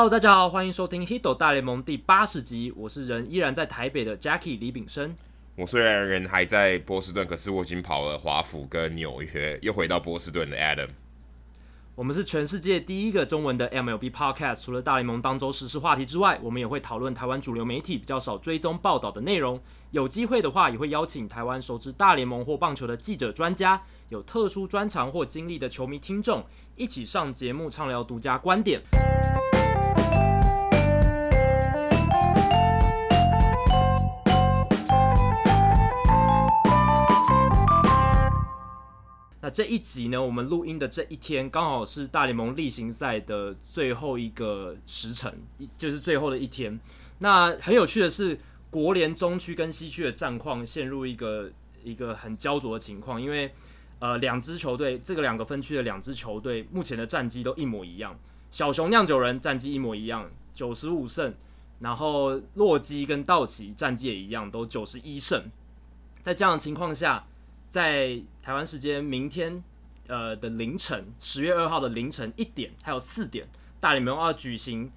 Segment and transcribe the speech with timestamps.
[0.00, 2.72] Hello，大家好，欢迎收听《Hito 大联盟》第八十集。
[2.74, 5.14] 我是人依然在台北的 Jackie 李炳生。
[5.56, 10.88] 我虽然人还在波士顿，可是我已经跑了华府跟纽约，又回到波士顿的 Adam。
[11.94, 14.64] 我们是全世界第一个中文的 MLB Podcast。
[14.64, 19.60] 除了大联盟当周时事话题之外，我们也会讨论台湾主流媒体比较少追踪报道的内容。
[19.90, 26.42] 有机会的话，也会邀请台湾熟知大联盟或棒球的记者、专家，有特殊专长或经历的球迷听众，
[26.76, 28.80] 一起上节目畅聊独家观点。
[39.42, 45.32] 那这一集呢，我们录音的这一天刚好是大联盟例行赛的最后一个时辰，
[45.78, 46.78] 就是最后的一天。
[47.20, 51.50] 那很有趣的是，国联中区跟西区的战况陷入一个
[51.82, 53.50] 一个很焦灼的情况，因为
[53.98, 58.18] 呃，两支球队，这个两个分区的两支球队目前的战绩都一模一样。
[58.50, 61.34] 小熊酿酒人战绩一模一样，九十五胜，
[61.78, 65.42] 然后洛基跟道奇战绩也一样，都九十一胜。
[66.22, 67.24] 在这样的情况下，
[67.70, 69.62] 在台湾时间明天，
[70.08, 74.90] 呃的凌晨，十月二号的凌晨一点，还有四点，大联盟要举行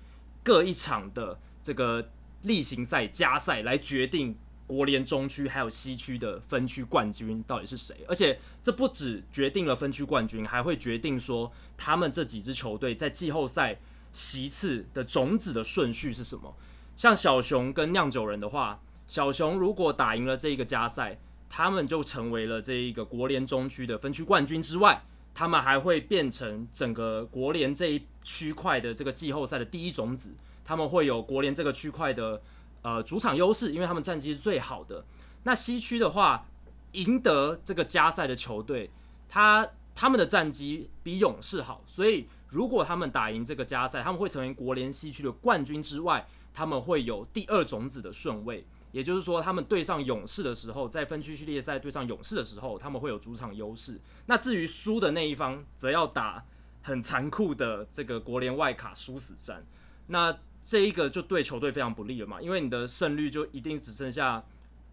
[0.43, 2.09] 各一场的这个
[2.41, 7.95] 例行赛加赛，来决定国联中区还有西区的分区冠军到底是谁。
[8.07, 13.77] 而且这不只决定了分区冠军，还会决定说他们这几支球队在季后赛
[14.11, 16.55] 席次的种子的顺序是什么。
[16.97, 21.19] 像小熊跟酿酒人的话，小熊如果打赢了这一个加赛。
[21.55, 25.03] 他们就成为了这一个国联中区的分区冠军之外，
[25.35, 30.33] 他们还会变成整个国联这一区块的这个季后赛的第一种子。
[30.65, 32.41] 他们会有国联这个区块的
[32.81, 35.05] 呃主场优势，因为他们战绩是最好的。
[35.43, 36.47] 那西区的话，
[36.93, 38.89] 赢得这个加赛的球队，
[39.29, 48.65] 他他们的战绩比勇士好，所以如果他们打赢这个加赛，他们会成为国联西区的冠军之外，他们会有第二种子的顺位。
[48.93, 53.99] 也就是说，他们对上勇士的时候，在分区系列赛对上勇士的时候，他们会有主场优势。
[54.27, 56.45] 那至于输的那一方，则要打
[56.83, 59.65] 很残酷的这个国联外卡殊死战。
[60.07, 64.43] 那这一个就对球队非常不利了嘛，因为你的胜率就一定只剩下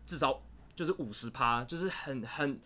[0.07, 0.43] 至少
[0.75, 2.59] 就是五十趴，就是很很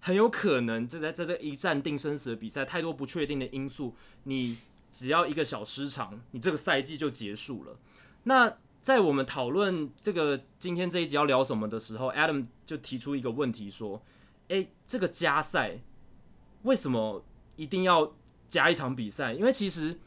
[0.00, 4.58] 很有可能这在在这一战定生死的比赛，太多不确定的因素，你
[4.90, 7.78] 只要一个小失常，你这个赛季就结束了。
[8.24, 14.02] 那在我们讨论这个今天这一集要聊什么的时候，Adam 就提出一个问题说
[14.48, 15.78] ：“诶，这个加赛
[16.62, 17.24] 为什么
[17.56, 18.14] 一定要
[18.48, 19.34] 加一场比赛？
[19.34, 19.98] 因为其实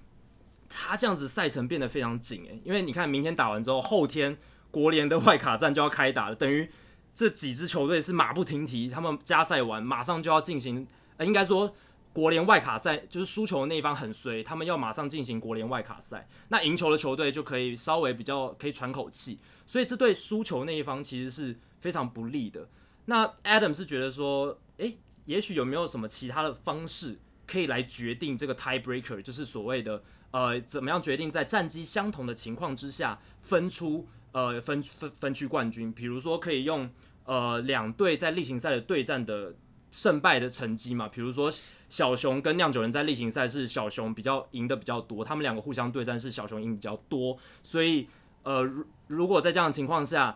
[0.68, 4.38] 他这样子赛程变得非常紧诶，因为你看明天打完之后，后天
[4.72, 6.70] 国联的外卡战就要开打了，等于
[7.14, 11.76] 这几支球队是马不停蹄，他们加赛完马上就要进行，呃，应该说。”
[12.14, 22.70] 国联外卡赛就是输球的那一方很衰，他们要马上进行国联外卡赛，那赢球的球队就可以稍微比较可以喘口气，所以这对输球那一方其实是非常不利的。
[23.06, 35.92] 那 Adam 是觉得说，诶，也许有没有什么其他的方式可以来决定这个 tiebreaker，就是所谓的呃，怎么样决定在战绩相同的情况之下分出呃分分分区冠军？
[35.92, 36.88] 比如说可以用
[37.26, 39.56] 呃两队在例行赛的对战的。
[39.94, 41.54] 胜败的成绩嘛，比如说
[41.88, 48.08] 小熊跟酿酒人在例行赛是小熊比较赢的比较多，他们两个互相对战是小熊赢比较多，所以
[48.42, 50.36] 呃，如如果在这样的情况下，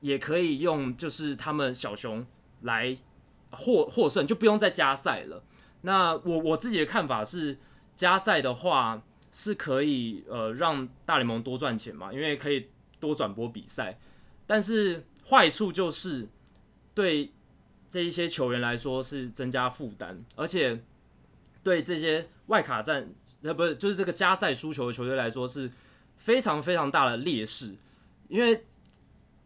[0.00, 2.26] 也可以用就是他们小熊
[2.62, 2.96] 来
[3.50, 5.44] 获获胜，就不用再加赛了。
[5.82, 7.58] 那我我自己的看法是，
[7.94, 12.68] 加赛的话是可以呃让大联盟多赚钱嘛，因为可以
[12.98, 13.98] 多转播比赛，
[14.46, 16.26] 但是坏处就是
[16.94, 17.33] 对。
[17.94, 20.82] 这一些球员来说是增加负担，而且
[21.62, 23.08] 对这些外卡战，
[23.42, 25.70] 呃，不是，就是这个加赛输球的球队来说是
[26.16, 27.76] 非常非常大的劣势。
[28.26, 28.64] 因为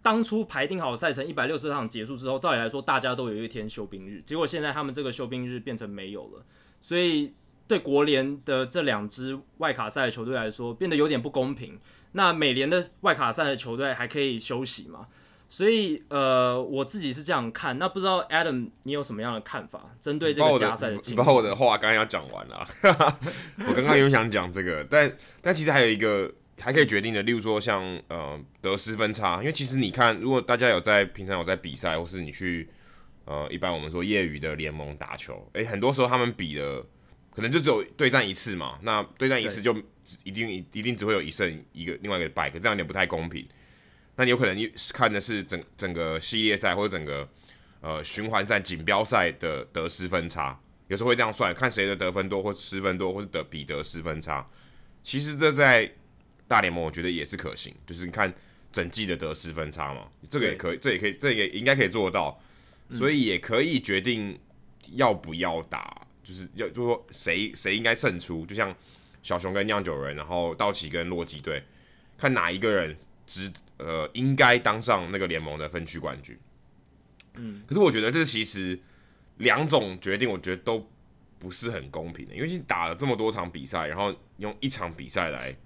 [0.00, 6.42] 当初排定好赛程一百六十场结束之后，照理来说大家都有一天休兵日，结果现在他们这个休兵日变成没有了，
[6.80, 7.34] 所以
[7.66, 11.78] 对国联的这两支外卡赛的球队来说变得有点不公平。
[12.12, 15.06] 那美联的外卡赛的球队还可以休息吗？
[15.50, 17.78] 所以，呃，我自己是这样看。
[17.78, 19.94] 那不知道 Adam，你有什么样的看法？
[19.98, 22.68] 针对这个加赛的情况，你把我的话刚刚要讲完了。
[23.66, 25.10] 我刚刚有想讲这个， 但
[25.40, 26.30] 但其实还有一个
[26.60, 29.38] 还可以决定的，例如说像呃得失分差。
[29.38, 32.68] 因为其实你看，如果大家有在平常有在比赛，或是你去
[33.24, 36.84] 呃一般我们说业余的联盟打球，诶，很多时候他们比的
[37.34, 38.78] 可能就只有对战一次嘛。
[38.82, 39.74] 那对战一次就
[40.24, 43.48] 一定一定只会有一胜一个另外一个败，可这样有点不太公平。
[44.18, 47.28] 那你有可能看的是整整个系列赛或者整个
[47.80, 54.44] 呃循环赛锦标赛的得失分差，有时候会这样算，看谁的得分多或失分多，或者得比得失分差。
[55.04, 55.88] 其实这在
[56.48, 58.34] 大联盟，我觉得也是可行，就是你看
[58.72, 62.42] 整季的得失分差嘛，这个也可以，这也可以，这也应该可以做到，
[62.90, 64.36] 所以也可以决定
[64.94, 68.74] 要不要打，就是要就是说谁谁应该胜出，就像
[69.22, 71.62] 小熊跟酿酒人，然后道奇跟洛基队，
[72.18, 73.48] 看哪一个人值
[73.78, 76.38] 呃应该当上那个联盟的分区冠军。
[77.34, 78.78] 嗯，可是我觉得这其实
[79.36, 80.88] 两种决定，我觉得都
[81.38, 85.56] 不是很公平的，因为你打了这么多场比赛，然后用一场比赛来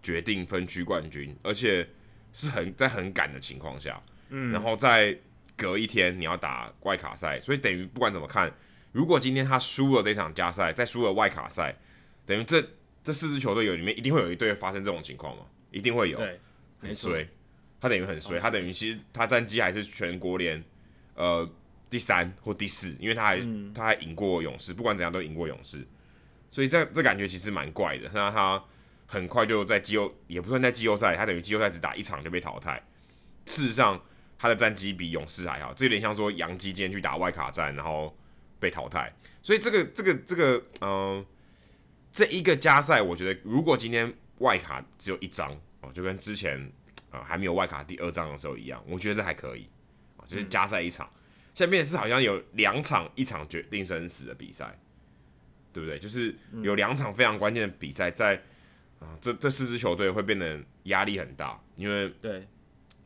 [0.00, 1.88] 决定分区冠军，而且
[2.32, 5.18] 是很在很赶的情况下，嗯，然后再
[5.56, 8.52] 隔一天你要打外卡赛，所以等于不管怎么看，
[8.92, 11.74] 如果今天他输了这场加赛，再输了外卡赛，
[12.24, 12.64] 等于这
[13.02, 15.44] 这四支球队有里面一定会有一队发生这种情况嘛？
[15.72, 16.40] 一定会有，对，
[16.82, 17.26] 很衰，
[17.80, 20.62] 他等于很衰，他等于其实他战绩还是全国联。
[21.14, 21.46] 呃，
[21.90, 25.86] 第三或第四，因为他还、嗯、他还赢过勇士，不管怎样都赢过勇士，
[26.50, 28.10] 所以这这感觉其实蛮怪的。
[28.14, 28.64] 那他
[29.06, 32.82] 很快就在季后，也不算在季后赛，他等于季后赛只打一场就被淘汰。
[33.44, 34.02] 事实上，
[34.38, 38.16] 他的战绩比勇士还好，这有点像说杨基今天去打外卡战，然后
[38.58, 39.14] 被淘汰。
[39.42, 41.26] 所以这个这个这个，嗯、呃，
[42.10, 46.58] 这一个加赛，我觉得如果今天外卡只有一张哦，就跟之前
[47.10, 49.68] 啊、呃、还没有外卡第二仗的时候一样，我觉得这还可以。
[50.28, 51.10] 就是加赛一场，
[51.52, 54.78] 下面是好像有两场一场决定生死的比赛，
[55.72, 55.98] 对不对？
[55.98, 58.40] 就是有两场非常关键的比赛，在
[59.00, 62.46] 啊，这这四支球队会变得压力很大，因为对，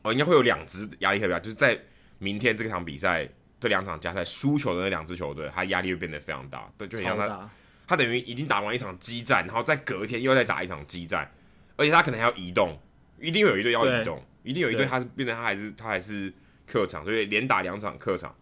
[0.03, 1.77] 哦，应该会有两支压力特别大，就是在
[2.19, 3.27] 明天这场比赛
[3.59, 7.49] 这两场加赛输球的那两支球队，他压力会变得非常大，对，就很像他
[7.87, 11.29] 他等于已经打完一场激战，然后再隔一天又再打一场激战，
[11.77, 12.77] 而且他可能还要移动，
[13.19, 16.33] 一定有一队要移动，一定有一队他是变成他还是他还是。
[16.69, 18.35] 客场，所以连打两场客场，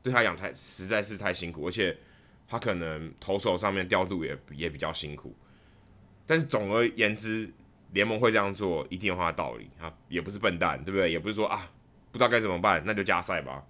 [0.00, 1.98] 对他讲太实在是太辛苦，而且
[2.46, 5.34] 他可能投手上面调度也也比较辛苦。
[6.24, 7.52] 但是总而言之，
[7.90, 11.10] 联盟会这样做一定有他的道理啊，也不是笨蛋，对不对？
[11.10, 11.68] 也不是说啊
[12.12, 13.66] 不知道该怎么办，那就加赛吧，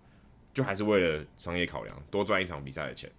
[0.52, 3.11] 就还是为了商业考量，多赚一场比赛的钱，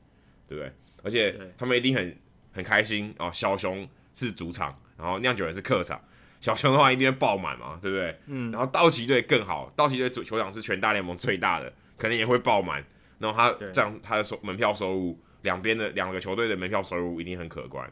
[0.47, 0.71] 对不对？
[1.01, 2.17] 而且他们一定很
[2.51, 6.01] 很开心哦，小熊是主场，然后酿酒人是客场。
[6.39, 8.19] 小熊的话一定会爆满嘛，对不对？
[8.27, 8.51] 嗯。
[8.51, 12.85] 然后道奇队更好，道奇队主球场是全大联盟最大的，可能也会爆满。
[13.19, 17.91] 然后他这样他的收门票收入，两边的两个球队的门票收入一定很可观。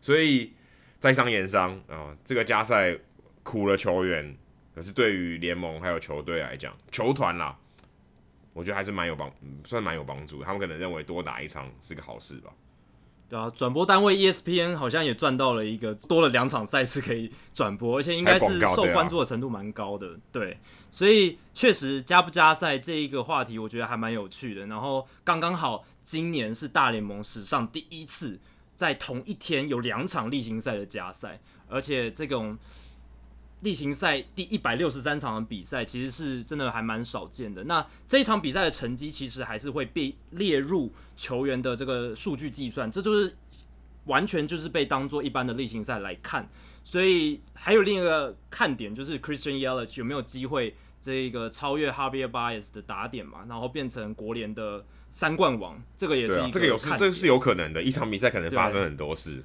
[0.00, 0.52] 所以
[0.98, 2.98] 在商言商啊，这个加赛
[3.44, 4.36] 苦了球员，
[4.74, 7.56] 可是对于联盟还有球队来讲，球团啦，
[8.52, 9.32] 我觉得还是蛮有帮，
[9.64, 10.42] 算蛮有帮助。
[10.42, 12.50] 他们可能认为多打一场是个好事吧。
[13.30, 20.18] 对啊，转播单位 ESPN 好像也赚到了一个多了两场赛事可以转播，而且应该是受关注的程度蛮高的。
[20.32, 20.58] 对，
[20.90, 24.66] 所以确实加不加赛这一个话题，我觉得还蛮有趣的。
[24.66, 28.40] 然后刚刚好，今年是大联盟史上第一次
[28.74, 32.58] 在同一天有两场例行赛的加赛，而且这种。
[33.60, 37.62] 例行赛第一百六十三场的比赛，其实是真的还蛮少见的。
[37.64, 43.34] 那这一场比赛的成绩，其实还是会被列入球员的这个数据计算，这就是
[44.06, 46.48] 完全就是被当做一般的例行赛来看。
[46.82, 57.82] 所以还有另一个看点，就是 Christian Yelich 有没有机会这个超越 Javier Baez 的打点嘛，然后变成国联的三冠王，这个也是一个、啊、这个有是这个是有可能的。
[57.82, 59.44] 一场比赛可能发生很多事。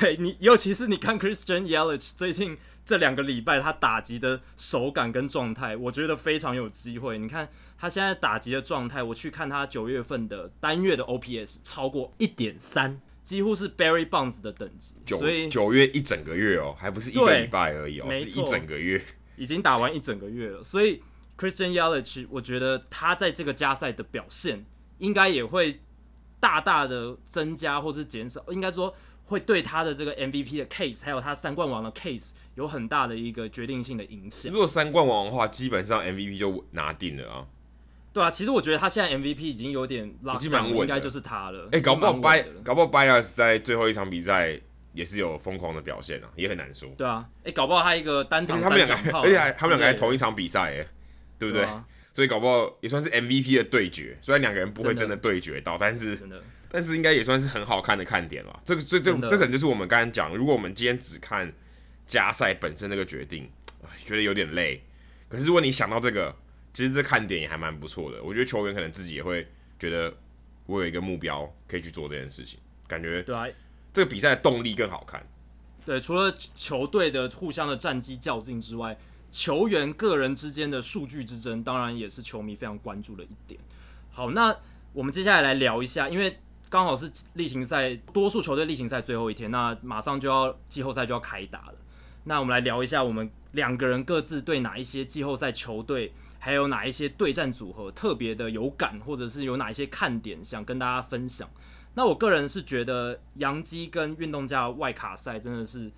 [0.00, 7.18] 对你，尤其是你看 Christian Yelich 最近这两个礼拜他打击的手感跟状态，我觉得非常有机会。
[7.18, 7.46] 你看
[7.76, 14.94] 他现在打击的状态，我去看他九月份的单月的 OPS 超过一点三，几乎是 Barry Bonds 的等级。
[15.04, 19.04] 所以九月一整个月哦，还不是一个礼拜而已哦，是一整个月，
[19.36, 20.64] 已经打完一整个月了。
[20.64, 21.02] 所以
[21.36, 24.64] Christian Yelich，我觉得他在这个加赛的表现，
[24.96, 25.80] 应该也会
[26.40, 28.94] 大大的增加或是减少，应该说。
[29.32, 34.52] 会对他的这个 MVP 的 case，还有他三冠王的 case 有很大的一个决定性的影响。
[34.52, 37.46] 如果三冠王的话，基本上 MVP 就拿定了啊。
[38.12, 41.64] 对啊，其实我觉得他现在 MVP 已经有点拉近，应该就是他了。
[41.72, 44.60] 哎、欸，搞不好 By 搞不好 Baez 在最后一场比赛
[44.92, 46.90] 也是有疯狂的表现啊，也很难说。
[46.98, 50.86] 对啊，哎、欸，搞不好他一个单场，他们两个，而且还他们两个还同一场比赛，哎，
[51.38, 51.66] 对不对？
[52.12, 56.42] 所以搞不好也算是 MVP 的对决，虽然两个人不会真的对决到，但是真的。
[56.72, 58.62] 但是应该也算是很好看的看点了。
[58.64, 61.52] 这个这这这可能就是我们刚才讲，如果我们今天只看
[62.06, 63.46] 加赛本身那个决定，
[64.02, 64.82] 觉得有点累。
[65.28, 66.34] 可是如果你想到这个，
[66.72, 68.22] 其实这看点也还蛮不错的。
[68.22, 69.46] 我觉得球员可能自己也会
[69.78, 70.16] 觉得，
[70.64, 73.46] 我有一个目标可以去做这件事情，感觉对啊，
[73.92, 75.22] 这个比赛的动力更好看。
[75.84, 78.98] 对，除了球队的互相的战绩较劲之外，
[79.30, 83.60] 球员个人之间的数据之争，当然也是球迷非常关注的一点。
[84.10, 84.56] 好，那
[84.94, 86.38] 我们接下来来聊一下，因为。
[86.72, 91.74] 刚好是例行赛，多数球队例行赛最后一天，那马上就要季后赛就要开打了。
[92.24, 101.46] 那我们来聊一下，我们两个人各自对哪一些季后赛球队，还有哪一些对战组合特别的有感，或者是有哪一些看点想跟大家分享。
[101.92, 105.92] 那我个人是觉得洋基跟运动家外卡赛真的是，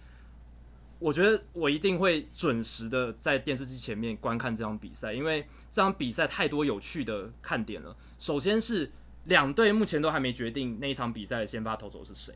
[0.99, 7.97] 我觉得我一定会准时的在电视机前面观看这场比赛，因为这场比赛太多有趣的看点了。
[8.19, 8.91] 首先是
[9.25, 12.35] 两队目前都还没决定那一场比赛的先发投手是谁，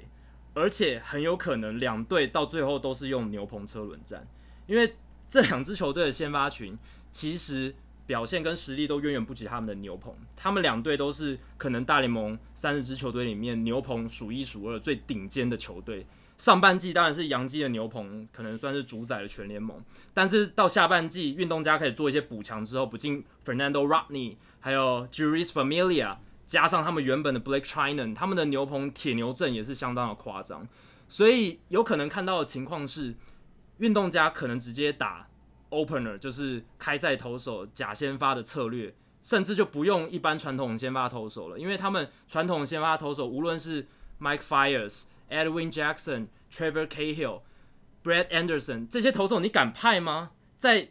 [0.55, 4.27] 而且很有可能两队到最后都是用牛棚车轮战，
[4.67, 4.97] 因为
[5.29, 6.79] 这两支球队的先发群
[7.11, 7.75] 其实。
[8.09, 16.07] 表现跟实力都远远不及他们的牛棚，他们两队都是可能大联盟三十支球队里面牛棚数一数二最顶尖的球队。
[16.39, 19.79] 上半季当然是洋基的牛棚可能算是主宰了全联盟，
[20.15, 26.17] 但是到下半季运动家开始做一些补强之后，不进 Fernando Rodney 还有 Juris Familia
[26.49, 30.67] 加上他们原本的 Blake Trinan，他们的牛棚铁牛阵也是相当的夸张，
[31.07, 33.15] 所以有可能看到的情况是，
[33.77, 35.29] 运动家可能直接打。
[35.71, 43.87] Opener 就是开赛投手假先发的策略，甚至就不用一般传统先发投手了，因为他们传统先发投手无论是
[44.19, 47.43] Mike Fiers、Edwin Jackson、Trevor Cahill、
[48.03, 50.31] Brett Anderson 这些投手，你敢派吗？
[50.57, 50.89] 在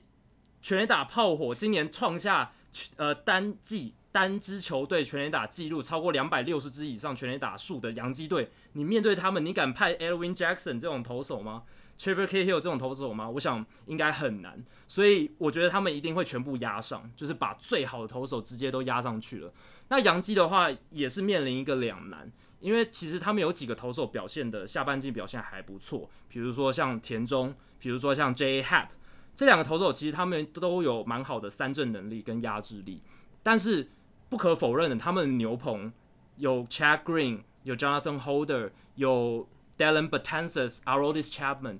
[0.61, 2.51] 全垒打炮火今年创下
[2.97, 11.62] 呃单季单支球队全垒打纪录超过两百六十支以上全垒打数的洋基队，你面对他们，你敢派 Elvin Jackson 这种投手吗
[12.00, 13.29] ？Trevor Cahill 这种投手吗？
[13.29, 19.53] 我想应该很难，所以我觉得他们一定会全部压上，就是把最好的投手直接都压上去了。
[19.89, 28.88] 那洋基的话也是面临一个两难，因为其实他们有几个投手表现的下半季表现还不错，比如说像田中，比如说像 J Happ
[29.36, 33.03] 这两个投手，其实他们都有蛮好的三振能力跟压制力。
[33.43, 33.88] 但是
[34.29, 35.91] 不可否认的，他们的牛棚
[36.36, 41.79] 有 Chad Green，有 Jonathan Holder，有 Dellin Betances、Aroldis Chapman，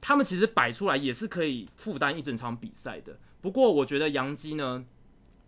[0.00, 3.18] 他们其实摆出来也是可以负担一整场比赛的。
[3.40, 4.84] 不过，我觉得洋基呢，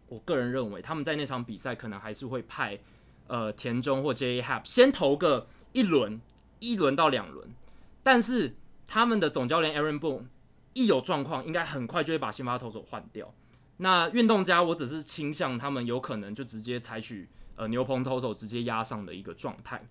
[0.09, 2.79] 我个人认为他们在那场比赛可能还是会派
[3.27, 4.41] 呃田中或 J.A.
[4.41, 6.21] Happ 先投个一轮，
[6.61, 7.49] 一轮到两轮。
[8.03, 8.57] 但是
[8.87, 10.25] 他们的总教练 Aaron Boone
[10.73, 13.35] 一有状况，应该很快就会把先发投手换掉。
[13.83, 19.83] 那运动家，我只是倾向他们有可能就直接采取呃牛棚投手直接压上的一个状态。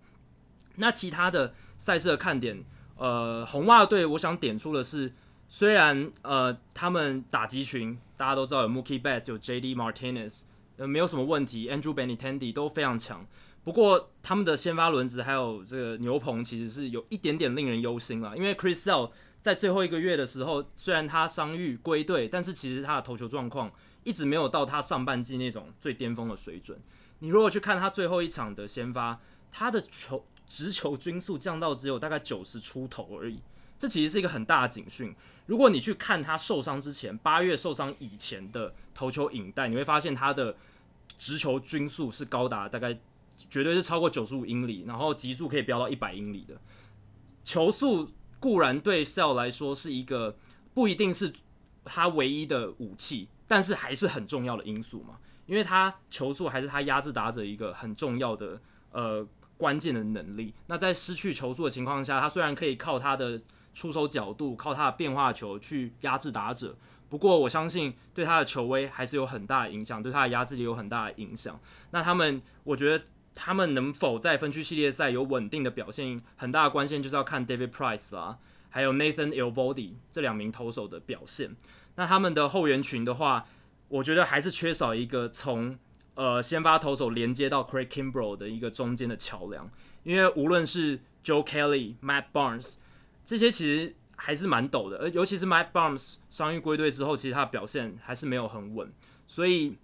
[0.76, 2.64] 那其他的赛事的看点，
[2.98, 5.12] 呃，红袜队我想点出的是，
[5.48, 9.76] 虽然呃他们打击群大家都知道有 Mookie Betts 有 J.D.
[9.76, 10.44] Martinez，
[10.78, 13.26] 呃没有什么问题，Andrew Benintendi 都非常强。
[13.64, 19.10] 不过他们的先发轮值还有这个牛棚其实是有一点点令人忧心了，因为 Chris Sale
[19.42, 23.72] 在最后一个月的时候，虽然他伤愈归队，但是其实他的投球状况
[24.04, 26.80] 一直没有到他上半季那种最巅峰的水准。
[27.20, 29.20] 你如果去看他最后一场的先发，
[29.52, 30.26] 他的球。
[30.50, 33.40] 直球均速降到只有大概九十出头而已，
[33.78, 35.16] 这其实是一个很大的警讯。
[35.46, 40.56] 如果你去看他受伤之前，八月受伤以前的投球影带，你会发现他的
[41.20, 42.98] 直球均速是高达大概
[43.48, 46.60] 绝对是超过九十五英里，然后极速可以飙到一百英里的。
[47.44, 50.36] 球速固然对 Sale 来说是一个
[50.74, 51.34] 不一定是
[51.84, 59.28] 他唯一的武器，但是还是很重要的因素嘛，因为他球速还是他压制打者一个很重要的呃。
[59.60, 60.54] 关键的能力。
[60.68, 63.38] 那在失去球速的情况下，他虽然可以靠他的
[63.74, 66.74] 出手角度、靠他的变化球去压制打者，
[67.10, 71.60] 不过我相信对他的球威还是有很大的影响，对他的压制力有很大的影响。
[71.92, 73.04] 那他们，我觉得
[73.40, 78.38] 他们能否在分区系列赛有稳定的表现，很大的关键就是要看 David Price 啦，
[78.70, 81.56] 还有 Nathan Eovaldi 这两名投手的表现。
[81.96, 83.46] 那他们的后援群的话，
[83.88, 85.80] 我觉得还是缺少一个从。
[86.16, 89.72] 呃，先发投手连接到 Craig Kimbrel 的一个中间的桥梁，
[90.04, 92.74] 因为无论是 Joe Kelly、Matt Barnes
[93.24, 98.92] 这些其实还是蛮陡的，而尤其是 Matt Barnes 伤愈归队之后，其实他的表现还是没有很稳，
[99.28, 99.78] 所以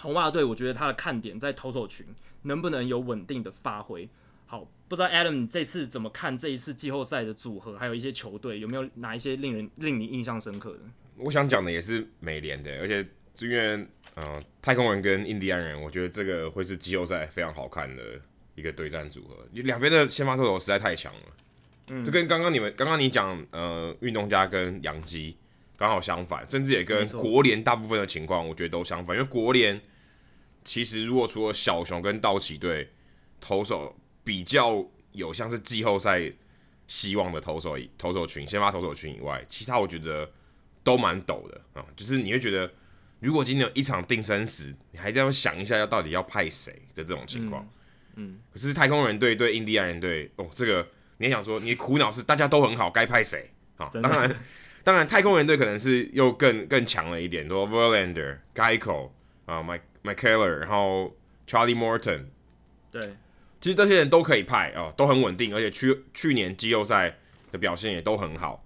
[0.00, 2.06] 红袜队我觉得他的看点在投手群
[2.42, 4.08] 能不能有稳定的发挥。
[4.46, 10.80] 好，不知道 Adam 你这次怎么看这一次季后赛的组合，还有一些球队有没有哪一些令人令你印象深刻的？
[11.16, 13.06] 我想讲的也是美联的，而且
[13.40, 13.86] 因为。
[14.18, 18.02] 嗯，太空人跟印第安人，我觉得这个会是季后赛非常好看的
[18.54, 19.46] 一个对战组合。
[19.52, 21.20] 两边的先发投手实在太强了，
[21.88, 25.36] 嗯，就跟刚刚你们刚刚你讲，呃，运动家跟洋基
[25.76, 29.16] 刚好相反，甚至也跟国联大部分的情况，我觉得都相反。
[29.16, 29.80] 因为国联
[30.64, 32.90] 其实如果除了小熊跟道奇队
[33.40, 36.32] 投手比较有像是季后赛
[36.86, 40.30] 希望的投手投手群、先发投手群以外，其他我觉得
[40.82, 42.70] 都蛮陡的啊，就是你会觉得。
[43.18, 47.66] 如果今天有一场定生死，你还是要想一下要到底要派谁的这种情况。
[48.14, 53.50] 嗯，嗯，可是太空人队对印第安人队，哦，这个你也想说，你苦恼是大家都很好，该派谁？
[53.78, 54.36] 啊，当然
[54.86, 59.10] 当然，太空人队可能是又更更强了一点，说 Verlander、Geico
[59.44, 61.12] 啊、Mike McKellar，然后
[61.44, 62.26] Charlie Morton，
[62.92, 63.02] 对，
[63.60, 67.18] 其实这些人都可以派哦，都很稳定，而且去去年季后赛
[67.50, 68.64] 的表现也都很好，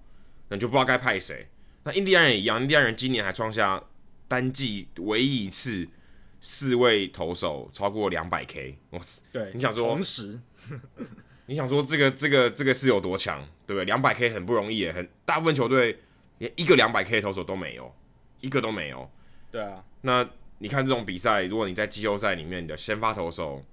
[0.50, 1.48] 那就不知道该派谁。
[1.84, 3.82] 那印第安人也一样，印第安人今年还创下
[4.28, 5.88] 单季唯一一次
[6.42, 9.00] 四位投手超过两百 K，哇，
[9.32, 10.38] 对，你想说同时，
[11.48, 13.86] 你想说这个这个这个是有多强，对不对？
[13.86, 15.98] 两百 K 很不容易，很大部分球队
[16.40, 17.94] 连一个两百 K 的投手都没有，
[18.40, 19.10] 一个都没有。
[19.50, 20.28] 对啊，那
[20.58, 23.64] 你看这种比赛，如果你在季后赛里面你的先发投手，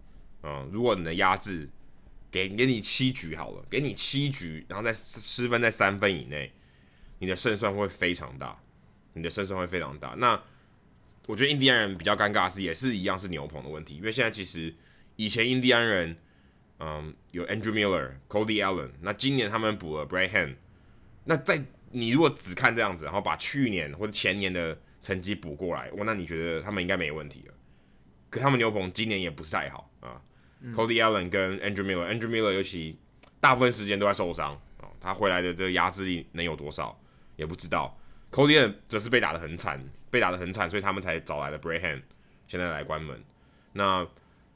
[0.43, 1.69] 嗯，如果你的压制
[2.29, 6.53] 给给你七局好了，给你七局，然后再失分在三分以内。
[7.19, 8.59] 你的胜算会非常大，
[9.13, 10.09] 你的胜算会非常大。
[10.17, 10.39] 那
[11.25, 14.75] 我觉得印第安人比较尴尬的是，也是一样是牛棚的问题，因为现在其实
[15.15, 16.15] 以前印第安人，
[16.79, 20.57] 嗯，有 Andrew Miller、Cody Allen，那今年他们补了 bray hand。
[21.23, 21.65] 那在
[21.97, 27.53] 你如果只看这样子，然后把去年或者前年的成绩补过来，哇，那你觉得他们应该没问题了？
[28.29, 30.21] 可他们牛棚今年也不是太好啊。
[30.59, 32.97] 嗯、Cody Allen 跟 Andrew Miller，Andrew Miller 尤其
[33.39, 36.99] 大部分时间都在受伤啊，他回来的这个压制力能有多少？
[37.35, 37.97] 也不知道
[38.31, 42.01] ，Cody Allen 则是被打得很惨，被打得很惨，所以他们才找来了 Brayhan，
[42.47, 43.23] 现在来关门。
[43.73, 44.07] 那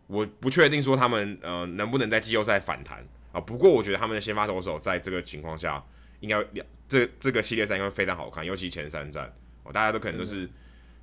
[0.08, 3.40] 我不确定说他们呃能不能在季后赛反弹啊。
[3.40, 5.84] 不过我觉得他们的先发投手在这个情况下，
[6.20, 9.34] 应该两这这个系列赛应该非常好看，尤其前三战
[9.64, 10.50] 哦，大家都可能都是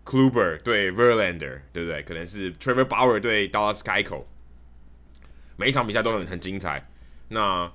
[0.04, 2.02] Kluber 对 Verlander，对不对？
[2.02, 4.24] 可能是 Trevor Bauer 对 Dallas Keuchel，
[5.56, 6.82] 每一场比赛都很很精彩。
[7.28, 7.72] 那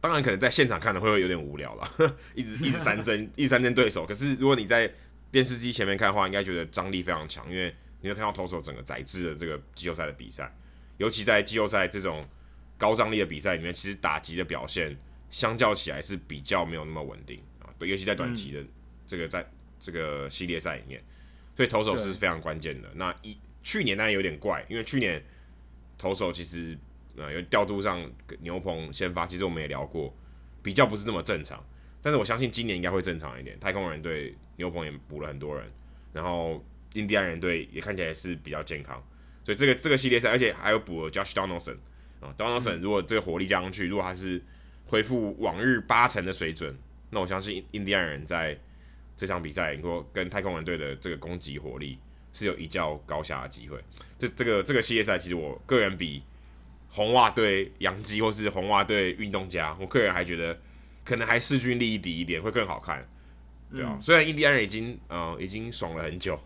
[0.00, 1.90] 当然，可能在现场看的会有点无聊了，
[2.36, 4.06] 一直一直三针， 一直三针对手。
[4.06, 4.88] 可是如果你在
[5.32, 10.56] 电视机前面看的话，应该觉得张力非常强，因为你会看到投手整个宰制的这个季后赛的比赛，
[10.98, 12.24] 尤其在季后赛这种
[12.76, 14.96] 高张力的比赛里面，其实打击的表现
[15.28, 17.42] 相较起来是比较没有那么稳定
[17.86, 18.64] 尤其在短期的
[19.06, 21.02] 这个在这个系列赛里面，
[21.56, 22.88] 所以投手是非常关键的。
[22.94, 25.22] 那一去年当然有点怪，因为去年
[25.96, 26.78] 投手其实。
[27.20, 28.08] 呃，有调度上
[28.42, 30.16] 牛棚先发，其实我们也聊过，
[30.62, 31.60] 比较不是那么正常。
[32.00, 33.58] 但是我相信今年应该会正常一点。
[33.58, 35.68] 太空人队牛棚也补了很多人，
[36.12, 39.04] 然后印第安人队也看起来是比较健康，
[39.44, 41.78] 所以这个这个系列赛，而且还有补了 Josh Donaldson
[42.20, 44.40] 啊，Donaldson 如果这个火力加上去，如果他是
[44.86, 46.78] 恢复往日八成的水准，
[47.10, 48.58] 那我相信印第安人在
[49.16, 51.98] 这场比赛，你说跟太空人队的这个攻击火力
[52.32, 53.78] 是有一较高下的机会。
[54.18, 56.22] 这这个这个系列赛，其实我个人比。
[56.90, 60.58] 红袜队洋基，或是红袜队运动家，我个人还觉得
[61.04, 63.06] 可能还势均力敌一点会更好看，
[63.70, 63.90] 对啊。
[63.92, 66.40] 嗯、虽然印第安人已经呃已经爽了很久，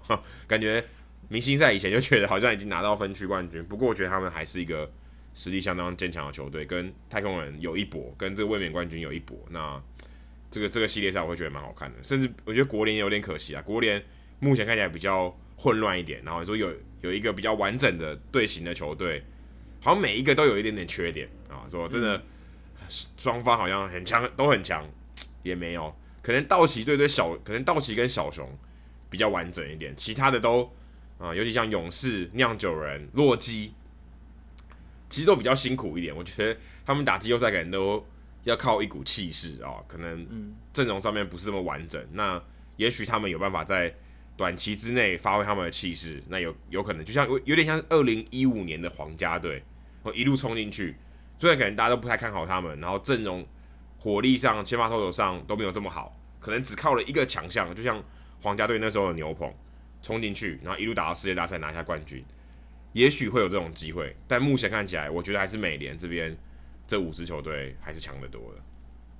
[0.48, 0.84] 感觉
[1.28, 4.90] 明星赛以前就觉得好像已经拿到分区冠军，不过我觉得他们还是一个
[5.32, 9.38] 实力相当坚强的球队，跟太空人有一搏，跟这个卫冕冠军有一搏。
[9.48, 9.80] 那
[10.52, 14.00] 这个这个系列赛我会觉得蛮好看的，甚至我觉得国联有点可惜啊，国联
[14.38, 19.24] 目前看起来比较混乱一点，然后说有有一个比较完整的队形的球队。
[19.84, 22.22] 好像每一个都有一点点缺点啊，说真的，
[22.88, 24.88] 双方好像很强，都很强，
[25.42, 25.92] 也没有。
[26.22, 28.48] 可能道奇队对小，可能道奇跟小熊
[29.10, 30.72] 比较完整一点，其他的都
[31.18, 33.74] 啊，尤其像勇士、酿酒人、洛基，
[35.08, 36.16] 其实都比较辛苦一点。
[36.16, 38.06] 我觉得他们打季后赛可能都
[38.44, 42.04] 要靠一股气势啊，可能阵容上面不是这么完整。
[42.12, 42.42] 那
[42.76, 43.94] 也许他们有办法在。
[44.34, 49.62] 短期之内发挥他们的气势，那有有可能就像有有点像二零一五年的皇家队，
[50.02, 50.96] 我一路冲进去，
[51.38, 53.46] 虽然可能大家都不太看好他们，然后阵容
[53.98, 58.02] 火力上、先发投手上都没有这么好，可能只靠了一个强项，就像
[58.40, 59.52] 皇家队那时候的牛棚
[60.00, 62.24] 冲进去，然后一路打到世界大赛拿下冠军，
[62.94, 66.36] 也许会有这种机会，但目前看起来，我觉得还是美联这边
[66.92, 68.60] 这五支球队还是强得多的。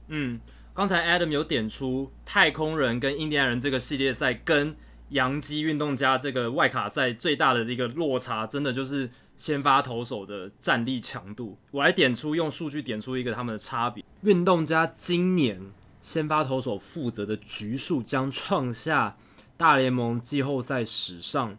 [0.09, 0.39] 嗯，
[0.75, 4.77] 刚才 Adam 有点出太空人跟印第安人这个系列赛跟。
[5.13, 11.59] 洋基运动家这个外卡赛最大的一个落差，真的就是先发投手的战力强度。
[11.71, 14.03] 我来点出，用数据点出一个他们的差别。
[14.23, 15.61] 运动家今年
[16.01, 19.19] 先发投手负责的局数将创下
[19.59, 21.59] 大联盟季后赛史上，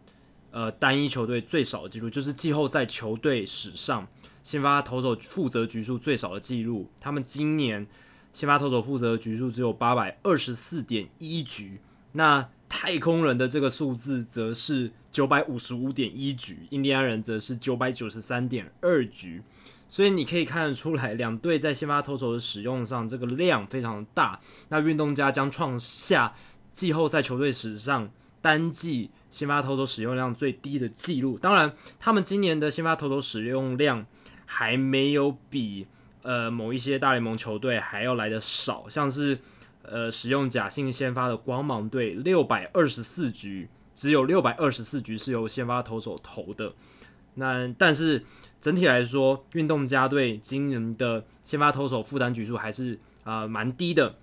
[0.53, 4.07] 呃，单一球队最少的记录，就是季后赛球队史上
[4.43, 6.87] 先发投手负责局数最少的记录。
[7.01, 7.87] 他们今年
[8.31, 11.81] 先发投手负责局数只有八百二十四点一局。
[12.11, 19.41] 那太空人的这个数字则是九百五十五点一局，印第安人则是九百九十三点二局，
[19.87, 24.39] 所以你可以看得出来，两队在先发投手的使用上，这个量非常大。
[24.69, 26.35] 那运动家将创下
[26.71, 28.11] 季后赛球队史上
[28.43, 31.37] 单季先发投手使用量最低的记录。
[31.39, 34.05] 当然，他们今年的先发投手使用量
[34.45, 35.87] 还没有比
[36.21, 39.39] 呃某一些大联盟球队还要来得少，像是。
[39.85, 46.71] 呃使用假性先发的光芒队，六百二十四局只有六百二十四局是由先发投手投的。
[47.33, 48.23] 那但是
[48.61, 54.15] 整体来说，运动家队今年的先发投手负担局数还是啊蛮、低的。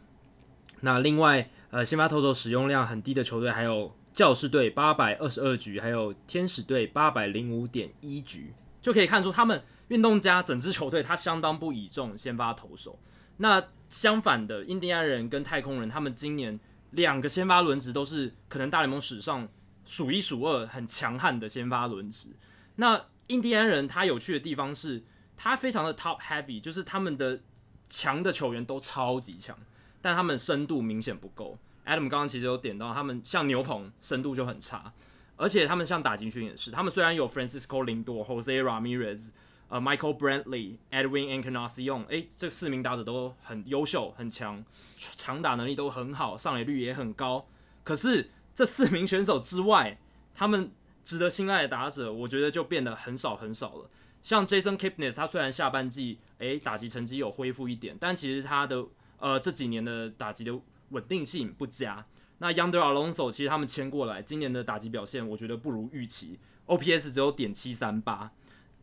[0.80, 8.52] 那另外呃先发投手使用量很低的球队还有教士队八百二十二局，还有天使队八百零五点一局，
[8.82, 12.98] 就可以看出他们运动家整支球队他相当不倚重先发投手。
[13.38, 19.48] 那相反的，印第安人跟太空人他们今年两个先发轮值都是可能大联盟史上
[19.86, 22.28] 数一数二很强悍的先发轮值。
[22.76, 25.02] 那印第安人他有趣的地方是，
[25.34, 27.40] 他非常的 top heavy，就是他们的
[27.88, 29.56] 强的球员都超级强，
[30.02, 31.56] 但他们深度明显不够。
[31.90, 34.92] Adam 刚刚其实有点到，他们像牛棚深度就很差，
[35.34, 39.30] 而且他们像打击群也是，他们虽然有 Francisco Lindo、Jose Ramirez、
[39.66, 44.64] 呃 Michael Brantley、Edwin Encarnacion，哎，这四名打者都很优秀、很强，
[44.96, 47.48] 强打能力都很好，上垒率也很高。
[47.82, 49.98] 可是这四名选手之外，
[50.32, 50.70] 他们
[51.04, 53.90] 值得信赖的打者，我觉得就变得很少很少了。
[54.22, 58.86] 像 Jason Kipnis，他虽然下半季哎打击成绩有恢复一点，但其实他的
[59.18, 60.56] 呃这几年的打击的。
[60.90, 62.06] 稳定性不佳。
[62.38, 68.30] 那 Yonder Alonso 其实他们签过来，今年的打击表现我觉得不如预期，OPS 只有点七三八。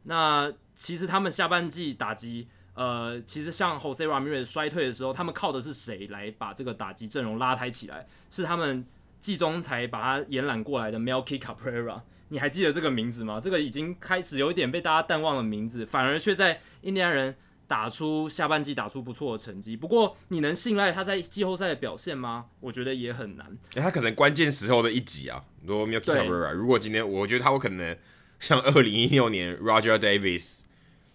[0.04, 8.08] 那其实他们下半季打击，呃，其实像 Jose Ramirez 衰退的时候，他们靠的是谁来把这个打击阵容拉抬起来？
[8.30, 8.86] 是他们
[9.20, 12.02] 季中才把他延揽过来的 Melky Cabrera。
[12.30, 13.40] 你还记得这个名字吗？
[13.40, 17.36] 这个已经开始有一点被大家淡忘的名字，反而却在印第安人。
[17.68, 22.46] 打出下半季打出不错的成绩，不过你能信赖他在季后赛的表现吗？
[22.62, 23.58] 我觉得也很难。
[23.76, 27.98] 欸、他可能关键时候的一集啊，如果 Melky Cabrera，如果今天我觉得他有可能
[28.40, 30.62] 像二零一六年 Roger Davis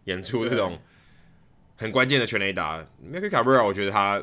[0.04, 0.78] 演出这种
[1.76, 4.22] 很关键的全垒打，Milky Cabrera，我觉得他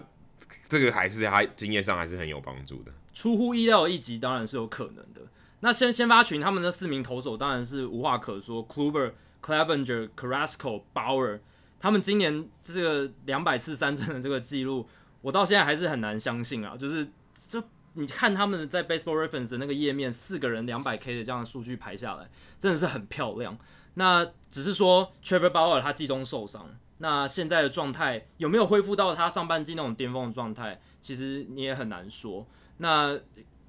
[0.68, 2.92] 这个还是他经验上还是很有帮助的。
[3.12, 5.22] 出乎意料的一集当然是有可能的。
[5.62, 9.14] 那先先发群他们的四名投手当然是无话可说，Kluber、
[9.44, 11.40] Clevenger、Carrasco、Bauer。
[11.80, 14.88] 他们今年这个两百次三振的这个记录，
[15.22, 16.76] 我到现在还是很难相信啊！
[16.78, 17.64] 就是这
[17.94, 23.58] 你看他们在 Baseball Reference 的那个页面，四个人两百 K 的这样的数据排下来，真的是很漂亮。
[23.96, 30.80] 那只是说 Trevor Bauer 他季中受伤，那现在的状态有没有恢复到他上半季那种巅峰的状态？
[31.02, 32.46] 其实你也很难说。
[32.78, 33.18] 那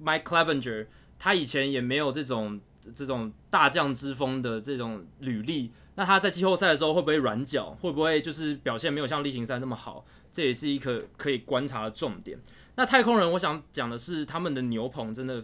[0.01, 2.61] Mike Clevenger 他以前也没有这种
[2.95, 5.71] 这种大将之风的这种履历。
[5.95, 7.77] 那他在季后赛的时候会不会软脚？
[7.81, 10.03] 会不会就是表现没有像例行赛那么好？
[10.31, 12.39] 这也是一个可以观察的重点。
[12.75, 15.43] 那太空人，我想讲的是他们的牛棚真的，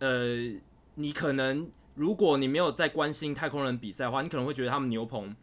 [0.00, 0.52] 呃，
[0.96, 5.34] 你可能如果你没有在关心太空人比赛的话，你可能会觉得他们牛棚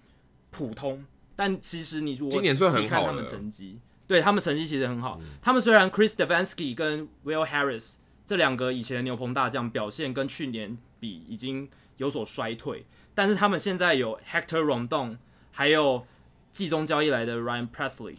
[0.52, 1.04] 普通。
[1.36, 5.20] 但其实你如果细看他们成绩，对他们成绩其实很好。
[5.20, 7.96] 嗯、他们虽然 Chris Devensky 跟 Will Harris
[8.26, 12.86] 这两个以前的牛棚大将表现跟去年比已经有所衰退。
[13.14, 15.18] 但是他们现在有 Hector Rondon，
[15.52, 16.06] 还有
[16.52, 18.16] 季中交易来的 Ryan Presley，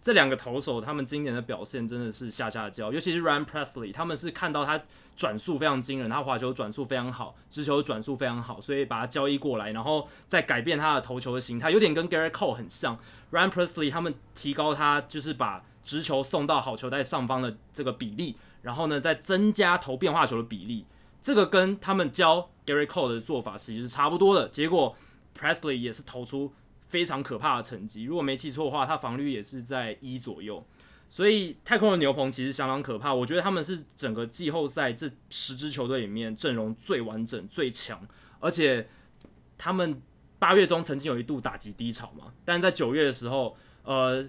[0.00, 2.92] 这两个投手，他们今年的表现真的是下下焦。
[2.92, 4.80] 尤其是 Ryan Presley，他们是看到他
[5.16, 12.98] 转速非常惊人，他滑球转速非常好，直球转速非常好，所以把他交易过来，然后再改变他的投球的形态，有点跟 Gary Cole 很像。
[13.32, 20.84] Ryan Presley 他们提高他就是把直球送到好球带上方的这个比例，然后呢再增加投变化球的比例。
[21.26, 24.48] 这个跟他们教 Gary Cole 的做法其实是差不多的。
[24.50, 24.94] 结果
[25.36, 26.52] Presley 也是投出
[26.86, 28.04] 非常可怕的成绩。
[28.04, 30.64] 如果没记错的话，他防率也是在一左右。
[31.08, 33.12] 所以太空的牛棚其实相当可怕。
[33.12, 38.06] 我觉得他们是整个季后赛这十支球队里面阵容最完整、最强。
[38.38, 38.88] 而且
[39.58, 40.00] 他们
[40.38, 44.24] 八月中曾经有一度打击低潮嘛，但在九月的时候，呃，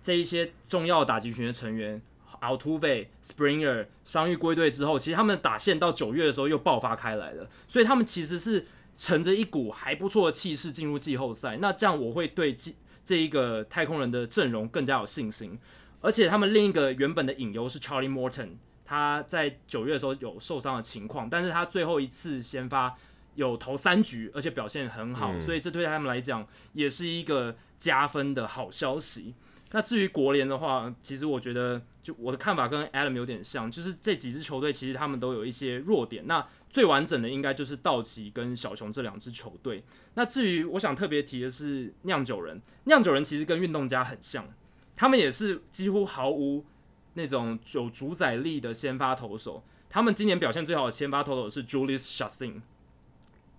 [0.00, 2.00] 这一些重要打击群的成员。
[2.40, 11.58] Altuve、Springer 伤愈归队之后，其实他们的打线到九月的时候又爆发开来了，所以他们其实是乘着一股还不错的气势进入季后赛。
[11.60, 12.74] 那这样我会对这
[13.04, 15.58] 这一个太空人的阵容更加有信心。
[16.00, 18.50] 而且他们另一个原本的隐忧是 Charlie Morton，
[18.84, 22.96] 他在九月的时候有受伤的情况，但是他最后一次先发
[23.34, 29.34] 有投三局，而且表现很好，嗯、所以这对他们来讲也是一个加分的好消息。
[29.72, 36.26] 那至于国联的话，其实我觉得，就我的看法跟 Adam 有点像，就是这几支球队其实他们都有一些弱点。
[36.26, 39.84] 那最完整的应该就是道奇跟小熊这两支球队。
[40.14, 44.48] 那至于我想特别提的是酿酒人，酿酒人其实跟运动家很像，
[44.96, 46.64] 他们也是几乎毫无
[47.12, 49.62] 那种有主宰力的先发投手。
[49.90, 52.62] 他们今年表现最好的先发投手是 Julius Chacin，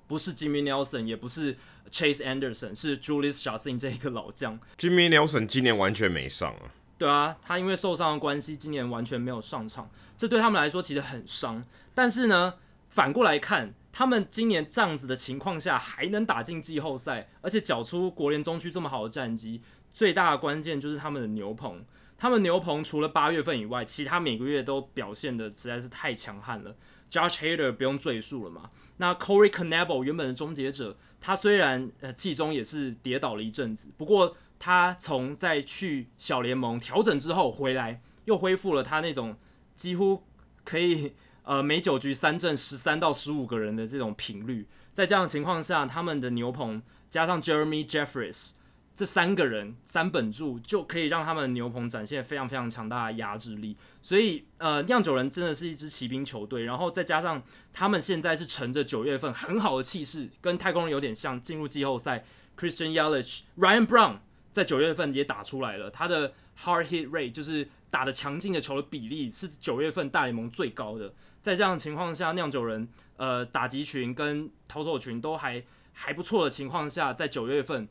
[0.08, 1.56] 不是 Jimmy Nelson，也不是。
[1.92, 6.72] Chase Anderson 是 Julius Chacin 这一个老将，Jimmy Nelson 今年完全没上啊。
[7.00, 11.64] 对啊，他因为受伤的关系，今年完全没有上场，这对他们来说其实很伤。
[11.96, 12.56] 但是呢，
[12.90, 19.62] 反过来看，他们今年这样子的情况下还能打进季后赛，而且缴出国联中区这么好的战绩，
[19.94, 21.86] 最大的关键就是他们的牛棚。
[22.18, 26.76] 他们牛棚除了八月份以外，其他每个月都表现得实在是太强悍了。
[27.10, 28.70] Josh Hader 不用赘述了嘛。
[28.98, 39.36] 那 Corey Knebel 原本的终结者，他虽然呃季中也是跌倒了一阵子，不过他从在去小联盟调整之后回来，又恢复了他那种
[39.76, 40.24] 几乎
[40.64, 44.68] 可以呃每九局三振十三到十五个人的这种频率。
[44.94, 48.52] 在这样的情况下，他们的牛棚加上 Jeremy Jeffress。
[48.96, 57.42] 这三个人三本柱就可以让他们牛棚展现非常非常强大的压制力，所以呃，酿酒人真的是一支骑兵球队，然后再加上
[57.72, 62.26] 他们现在是乘着九月份很好的气势，跟太空人有点像，进入季后赛。
[62.58, 64.18] Christian Yelich、Ryan Brown
[64.52, 71.14] 在九月份也打出来了，他的 hard hit rate 就是打的强劲的球的比例是九月份大联盟最高的。
[71.42, 77.88] 在这样的情况下，酿酒人呃打击群跟投手群都还还不错的情况下，在九月份。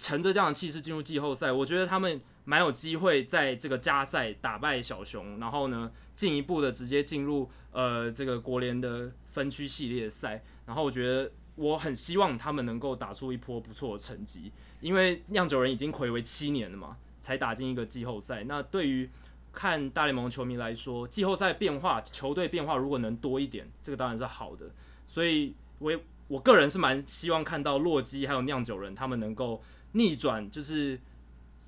[0.00, 10.40] 乘着这样的气势进入季后赛，我觉得他们蛮有机会在这个加赛打败小熊，然后呢进一步的直接进入呃这个国联的分区系列赛。
[10.64, 18.44] 然后我觉得我很希望他们能够打出一波不错的成绩，因为酿酒人已经睽违七年了嘛，才打进一个季后赛。
[18.44, 19.08] 那对于
[19.52, 24.70] 看大联盟球迷来说，季后赛变化球队变化如果能多一点，这个当然是好的。
[25.06, 25.92] 所以我
[26.28, 29.62] 我个人是蛮希望看到洛基还有酿酒人他们能够。
[29.92, 31.00] 逆转就是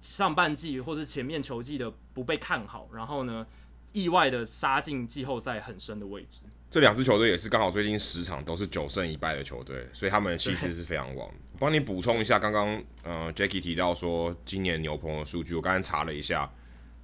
[0.03, 3.46] 上半季或是前面球季的不被看好，然后呢，
[3.94, 6.42] 意外的杀进季后赛很深的位置。
[6.70, 11.33] 这两支球队也是刚好最近十场都是九胜一败的球队，所以他们的气势是非常旺。
[11.61, 16.51] 帮你补充一下，刚刚呃，Jackie 提到说今年牛棚的数据，我刚才查了一下，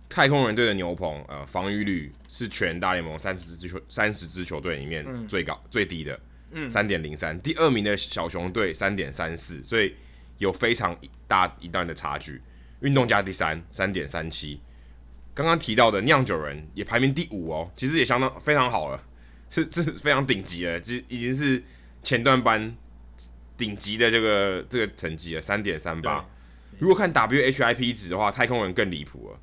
[0.08, 7.38] 太空人队的牛棚呃防御率是全大联盟三十支球三十支球队里面最高、嗯、最低的，嗯，三点零三。
[7.40, 9.94] 第二名的小熊队三点三四，所以。
[10.38, 10.94] 有非常
[11.26, 12.42] 大一段的差距，
[12.80, 14.60] 运动家第三，三点三七。
[15.32, 19.02] 刚刚提到的酿酒人也排名第五哦，其实也相当非常好了，
[19.48, 21.64] 是是非常顶级了，其实已经是
[22.02, 22.76] 前段班
[23.56, 26.24] 顶级的这个这个成绩了，三点三八。
[26.78, 29.40] 如果看 WHIP 值的话，太空人更离谱了，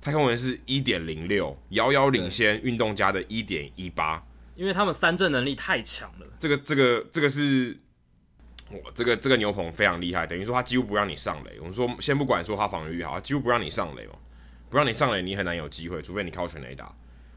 [0.00, 6.26] 太空人是一点零六，遥遥领先运动家的一点一八，因为他们三振能力太强了。
[6.38, 7.78] 这个这个这个是。
[8.70, 11.58] 我这个这个牛棚非常厉害，等于说他几乎不让你上垒。
[11.58, 14.14] 我们说先不管说他防御率好，他几乎不让你上垒嘛，
[14.70, 16.90] 不让你上垒，你很难有机会，除非你靠全垒打。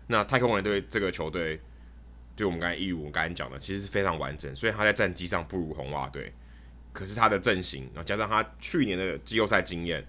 [0.08, 1.60] 那太空人对这个球队，
[2.35, 4.53] 就我们刚才一如我们刚才讲的，其实是非常完整。
[4.55, 6.33] 所以他在战绩上不如红袜队，
[6.91, 10.05] 可是他的阵型，然后加上他去年的季后赛经验，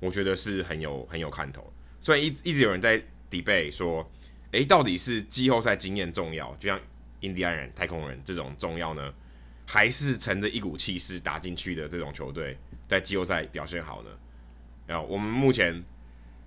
[0.00, 1.72] 我觉得是很有很有看头。
[2.00, 4.10] 虽然一一直有人在 debate 说，
[4.52, 6.80] 诶，到底是季后赛经验重要，就像
[7.20, 9.12] 印第安人、太空人这种重要呢？
[9.66, 14.10] 还是乘着一股气势打进去的这种球队，在季后赛表现好呢？
[14.84, 15.80] 然后我们目前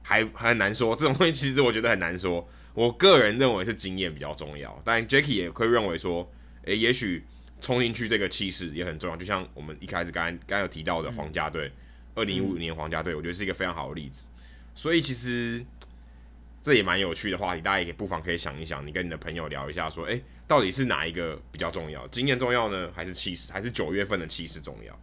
[0.04, 2.48] 还还很难说，这种东西其实我觉得很难说。
[2.76, 6.32] 我个人认为是经验比较重要，但 Jacky 也会认为说，
[6.66, 7.26] 诶，也许
[7.60, 9.18] 冲进去这个气势也很重要。
[9.18, 11.72] 就像我们一开始刚刚刚有提到的皇家队，
[12.14, 14.28] 二零一五年皇家队，我觉得是一个非常好的例子。
[14.76, 15.66] 所以其实。
[16.66, 22.08] 这也蛮有趣的话题，大家也可以不妨可以想一想，你跟你的朋友聊一下，说，诶，到底是哪一个比较重要？
[22.08, 23.52] 经验重要呢，还是气势？
[23.52, 24.98] 还是九月份的气势重要？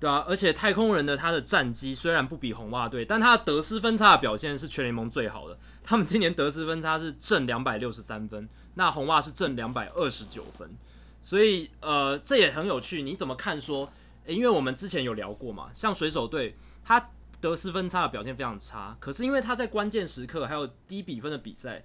[0.00, 5.58] 对啊，而且太空人的他的战绩虽然不比红袜队，但他的得失分差的表现是全联盟最好的。
[5.82, 10.76] 他们今年得失分差是正两百六十三分，那红袜是正两百二十九分，
[11.22, 13.02] 所以呃，这也很有趣。
[13.02, 13.90] 你怎么看说？
[14.26, 17.10] 因为我们之前有聊过嘛，像水手队，他。
[17.40, 21.84] 得失分差的表现非常差，可是因为他在关键时刻还有低比分的比赛，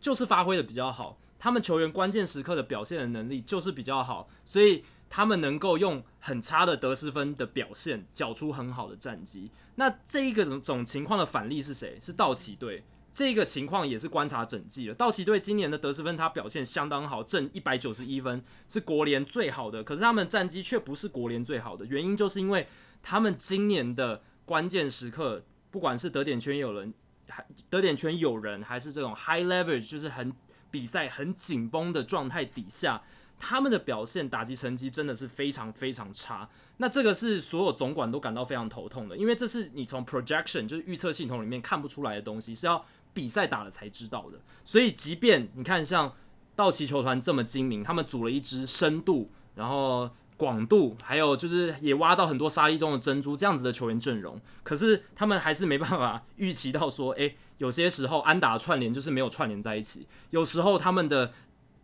[0.00, 1.18] 就是发挥的比较好。
[1.36, 9.50] 他们球员关键时刻的表现的能力就是比较好，所以他们能够用很差的得失分的表现缴出很好的战绩。
[9.74, 11.98] 那这一个种种情况的反例是谁？
[12.00, 12.82] 是道奇队。
[13.12, 14.94] 这个情况也是观察整季了。
[14.94, 19.84] 道奇队今年的得失分差表现相当好，正一百九十一分，是国联最好的。
[19.84, 22.66] 可是他们战绩却不是国联最好的，原因就是因为
[23.02, 24.22] 他们今年的。
[24.44, 26.92] 关键时刻，不管是得点圈有人，
[27.28, 30.32] 还得点圈有人，还是这种 high leverage，就是很
[30.68, 33.00] 比赛很紧绷的状态底下，
[33.44, 36.48] 他们的表现打击成绩真的是非常非常差。
[36.76, 44.38] 那这个是所有总管都感到非常头痛的，因为这是你从 projection 就是预测系统里面看不出来的东西，是要比赛打了才知道的。
[44.62, 46.14] 所以，即便你看像
[46.54, 50.08] 道奇球团这么精明，他们组了一支深度，然后。
[50.34, 61.32] 广度，还有就是也挖到很多沙粒中的珍珠这样子的球员阵容，可是他们还是没办法 预期到说，诶，有些时候安打串联就是没有串联在一起，有时候他们的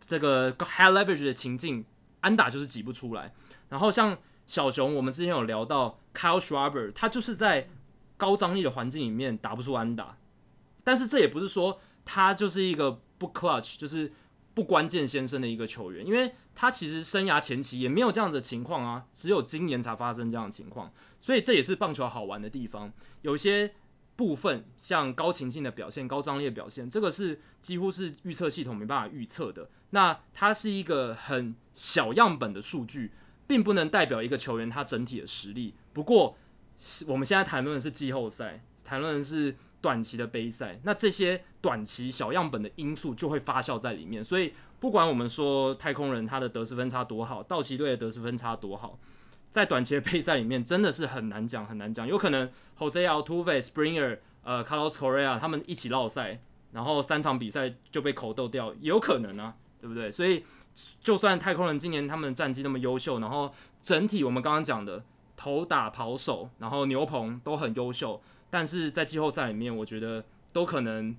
[0.09, 1.85] 这个 high leverage 的情境，
[2.21, 3.31] 安打就是挤不出来。
[3.69, 4.17] 然后像
[4.47, 7.69] 小熊，我们之前有聊到 Kyle Schwarber，他就是在
[8.17, 10.17] 高张力的环境里面打不出安打，
[10.83, 14.11] 但是这也不是说他就是一个不 clutch，就是。
[14.51, 20.91] 不关键先生的一个球员，因为他其实生涯前期也没有这样的情况啊，只有今年才发生这样的情况，
[21.21, 22.91] 所以这也是棒球好玩的地方。
[23.21, 23.73] 有一些
[24.19, 29.69] 部分像高情境的表现、高张力的表现，这个是几乎是预测系统没办法预测的。
[29.91, 33.13] 那它是一个很小样本的数据，
[33.47, 35.73] 并不能代表一个球员他整体的实力。
[35.93, 36.35] 不过
[37.07, 39.55] 我们现在谈论的是季后赛，谈论的是。
[39.81, 44.21] 短期的杯赛，那这些短期小样本的因素就会发酵在里面。
[44.21, 48.99] 所以，不管我们说太空人他的得失分差多好，道奇队的得失分差多好，
[49.51, 52.07] 在短期的杯赛里面真的是很难讲，很难讲。
[52.07, 60.11] 有可能 Jose Altuve、Springer、呃 Carlos Correa 他们一起落赛，然后三场比赛就被口斗掉，也有可能啊，对不对？
[60.11, 60.43] 所以，
[61.01, 65.03] 就算太空人今年他们的战绩那么优秀，然后整体我们刚刚讲的
[65.35, 68.21] 投打跑手，然后牛棚都很优秀。
[68.51, 71.15] 但是在季后赛里面，我觉得都可能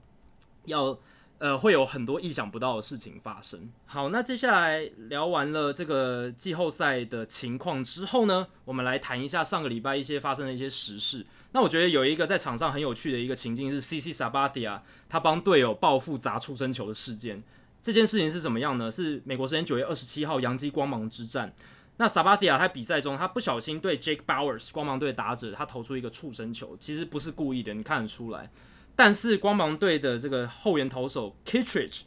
[0.65, 0.99] 要
[1.41, 3.69] 呃会有很多意想不到的事情发生。
[3.87, 11.27] 好，那接下来聊完了这个季后赛的情况之后呢，我们来谈一下上个礼拜一些发生的一些时事。
[11.53, 17.43] 那我觉得有一个在场上很有趣的一个情境是 CC Sabathia 他帮队友报复砸触身球的事件。
[17.83, 18.91] 这件事情是怎么样呢？
[18.91, 21.55] 是美国时间九月二十七号洋基光芒之战。
[21.97, 28.51] 那 Sabathia 他比赛中，他不小心对 Jake Bowers 光芒队打者，他投出一个触身球，其实不是故意的，你看得出来。
[28.95, 32.03] 但是光芒队的这个后援投手 Kittredge，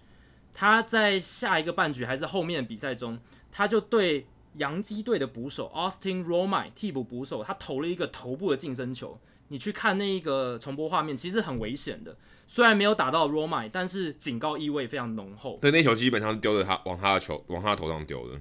[0.53, 3.19] 他在下一个半局还是后面的比赛中，
[3.51, 9.19] 他就对洋基队的捕手 Austin Romine 替补捕手，他投了一个头部的近身球。
[9.49, 12.15] 你去看那一个重播画面，其实很危险的。
[12.47, 15.57] 虽然没有打到 Romine，但是警告意味非常浓厚。
[15.61, 18.39] 对，那球基本上丢着他往他的球往他的头上丢的。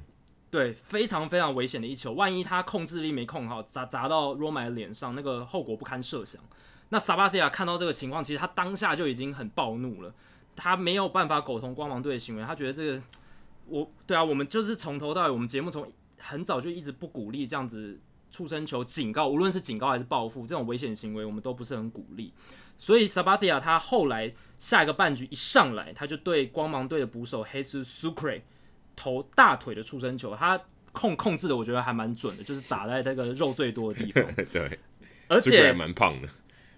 [0.50, 6.42] 对，非常非常危险的一球，万一他控制力没控好，砸砸到 Romine 的脸上，那个后果不堪设想。
[6.92, 10.14] 那 Sabathia 看到这个情况，其实他当下就已经很暴怒了，
[10.54, 13.02] 他没有办法苟同光芒队的行为，他觉得这个，
[13.66, 17.98] 我对啊，我们就是从头到尾，我们节目从很早就一直不鼓励这样子
[18.30, 22.30] 触身球警告，无论是警告还是报复，这种危险行为我们都不是很鼓励。
[22.76, 28.42] 所以 Sabathia 他后来下一个半局一上来，他就对光芒队的捕手 Jesus Sucre。
[28.94, 30.60] 投大腿的触身球，他
[30.92, 34.22] 控控制的我觉得还蛮准的，就是打在那个肉最多的地方。
[34.52, 34.78] 对，
[35.28, 36.28] 而且蛮胖的。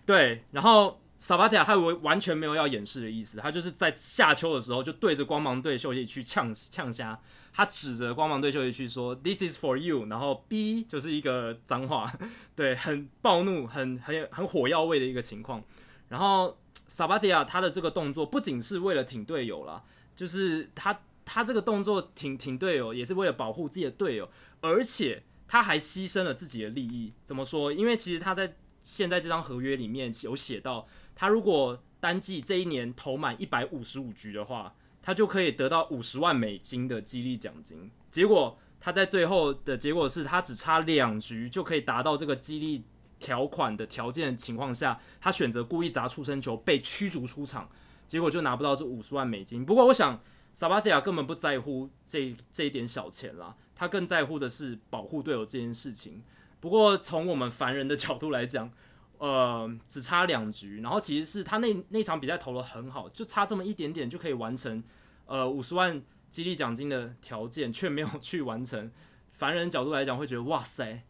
[0.07, 7.19] 对，然后萨巴蒂亚他完完全没有要掩饰的意思，他就是在下秋的时候就对着光芒队休息区呛呛虾，
[7.53, 12.13] 他指着光芒队休息区说 “This is for you”，然后 “B” 就是一个脏话，
[12.55, 15.63] 对，很暴怒、很很很火药味的一个情况。
[16.09, 19.83] 然后萨巴蒂亚他的这个动作不仅是为了挺队友啦，
[20.15, 21.01] 就是他。
[21.27, 24.29] 他这个动作挺挺队友，也是为了保护自己的队友，
[24.61, 27.15] 而且他还牺牲了自己的利益。
[27.25, 27.73] 怎么说？
[27.73, 37.91] 因为其实他在现在这张合约里面有写到，他如果单季这一年投满一百五十五局的话，他就可以得到五十万美金的激励奖金。
[38.13, 42.85] 结果他在最后的结果是他只差两局就可以达到这个激励
[43.19, 47.69] 条款的条件的情况下，他选择故意砸出生球被驱逐出场，
[48.07, 49.65] 结果就拿不到这五十万美金。
[49.65, 50.21] 不过我想。
[50.57, 56.23] 萨巴蒂亚根本不在乎这这一点小钱啦，他更在乎的是保护队友这件事情。
[56.65, 58.73] 不过从我们凡人的角度来讲，
[59.19, 64.83] 呃，只差两局，然后其实是他那那场比赛投得很好，就差这么一点点就可以完成
[65.27, 68.91] 呃五十万激励奖金的条件，却没有去完成。
[69.33, 71.03] 凡人角度来讲会觉得哇塞，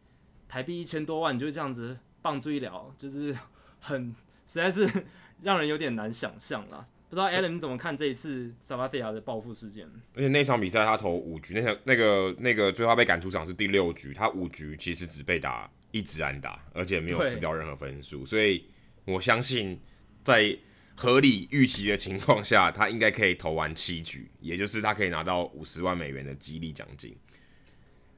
[0.49, 3.39] 台币一千多万你就这样子棒追了，就是
[3.79, 4.09] 很
[4.45, 5.07] 实在是
[5.43, 6.85] 让人有点难想象啦。
[7.15, 9.89] 不知道 Alan 你怎么看这一次萨巴蒂亚的报复事件？
[10.17, 18.67] 而且那场比赛他投五局，那场那个那个最后被赶出场是第六局，他五局其实只被打一直安打，而且没有失掉任何分数，所以
[19.05, 19.81] 我相信
[20.25, 20.59] 在
[20.97, 27.17] 合理预期的情况下，他应该可以投完七局，也就是他可以拿到五十万美元的激励奖金。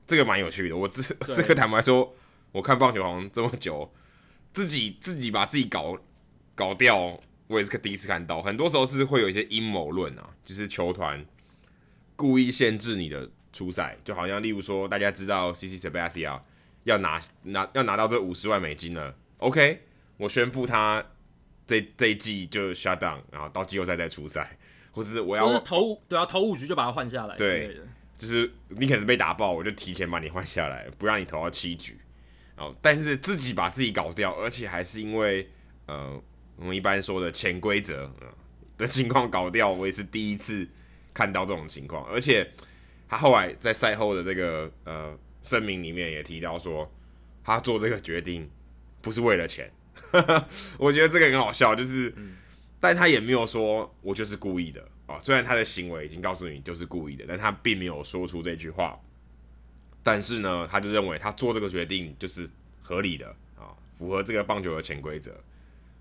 [0.07, 1.03] 这个蛮有趣的，我这
[1.37, 2.17] 这个坦白说，
[2.51, 3.93] 我看棒球好像这么久，
[4.55, 5.99] 自己自己把自己搞
[6.55, 7.21] 搞掉。
[7.49, 11.25] 我也是第一次看到，很多时候是会有一些阴谋论啊，就是球团
[12.17, 16.41] 故意限制你的出赛，就好像例如说，大家知道 CC Sabathia
[16.85, 19.83] 要拿拿要拿到这五十万美金了，OK，
[20.17, 21.05] 我宣布他
[21.67, 24.59] 这这一季就 shut down，然后到季后赛再出赛，
[24.93, 27.77] 或是我要是投对啊投五局就把他换下来，对，
[28.17, 31.99] 就是你可能被打爆，我就提前把你换下来，不让你投到七局。
[32.57, 35.51] 哦，但是自己把自己搞掉，而且还是因为
[35.85, 36.19] 呃，
[36.57, 38.35] 我们一般说的潜规则啊
[38.79, 40.67] 的情况搞掉，我也是第一次
[41.15, 42.05] 看到这种情况。
[42.07, 42.51] 而且
[43.09, 46.91] 他后来在赛后的这个呃声明里面也提到说，
[47.45, 48.51] 他做这个决定
[49.01, 49.71] 不是为了钱。
[50.79, 52.15] 我觉得这个很好笑，就是，
[52.79, 55.19] 但他也没有说我就是故意的啊。
[55.23, 58.99] 虽然他的行为已经告诉你就是故意的，但他并没有说出这句话。
[60.03, 62.49] 但是呢，他就认为他做这个决定就是
[62.81, 65.33] 合理的啊，符合这个棒球的潜规则。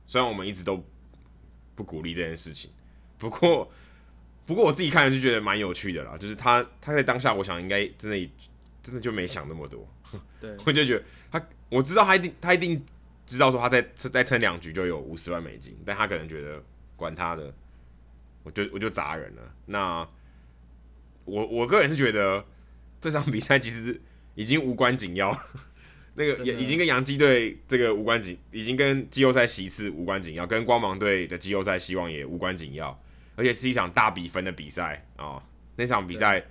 [0.05, 0.83] 虽然我们一直都
[1.75, 2.71] 不鼓励这件事情，
[3.17, 3.71] 不过
[4.45, 6.17] 不过我自己看了就觉得蛮有趣的啦。
[6.17, 8.29] 就是他他在当下，我想应该真的
[8.81, 9.87] 真的就没想那么多。
[10.39, 12.83] 对， 我就觉得他我知道他一定他一定
[13.25, 16.63] 知道说他再再撑两局就有五十万美金，但他可能觉得
[16.95, 17.53] 管他的，
[18.43, 19.41] 我就我就砸人了。
[19.65, 20.07] 那
[21.25, 22.45] 我我个人是觉得。
[23.01, 24.01] 这场比赛其实
[24.33, 25.29] 已经无关紧要，
[26.15, 32.97] 那个也已经跟洋基队这个无关紧，已经跟季后赛席次无关紧要，跟光芒队的季后赛希望也无关紧要，
[33.35, 35.43] 而且是一场大比分的比赛啊、哦！
[35.75, 36.43] 那场比赛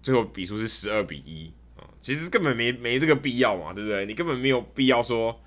[0.00, 4.06] 最后比数是十二比一啊、哦，其实根本没没这个必要嘛，对不对？
[4.06, 5.40] 你根本没有必要说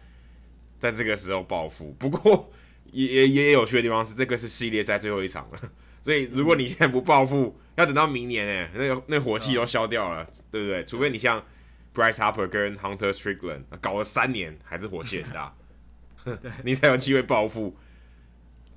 [0.77, 1.95] 在这个时候报复。
[1.97, 2.51] 不过
[2.91, 5.71] 也也也有趣的地方是，这个是系列赛最后一场了。
[6.03, 10.83] 所以，如果你现在不报复，要等到明年哎，那个那火气都消掉了，对不对？
[10.83, 11.41] 除非你像
[11.93, 15.53] Bryce Harper 跟 Hunter Strickland 搞了三年，还是火气很大，
[16.63, 17.75] 你才有机会报复。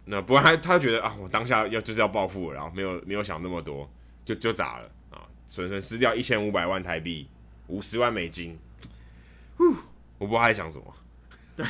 [0.07, 3.91] 那不然他他觉得啊，我当下要就是要报复，然后没有没有想那么多，
[4.25, 7.29] 就就砸了啊，损损失掉一千五百万台币，
[7.69, 8.59] 五十万美金。
[9.57, 9.65] 呼，
[10.19, 10.95] 我不知道他在想什么。
[11.57, 11.67] 对，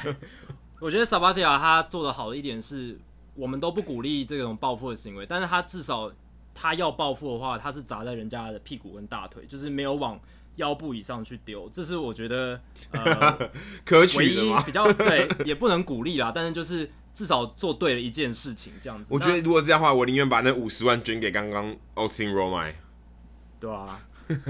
[0.80, 2.99] 我觉得 Sabathia 他做的好的一点是。
[3.36, 6.09] 我们都不鼓励这种报复的行为，但是他至少
[6.55, 10.16] 他要报复的话，他是砸在人家的屁股跟大腿，就是没有往
[10.57, 12.61] 腰部以上去丢，这是我觉得
[12.92, 13.50] 呃
[13.84, 14.62] 可取的吗？
[14.64, 19.12] 比较对，也不能鼓励啦，但是就是至少做对了一件事情，这样子。
[19.12, 22.74] 我觉得如果这样的话，我宁愿把那五十万捐给刚刚 Austin Romine，
[23.61, 24.00] 对啊。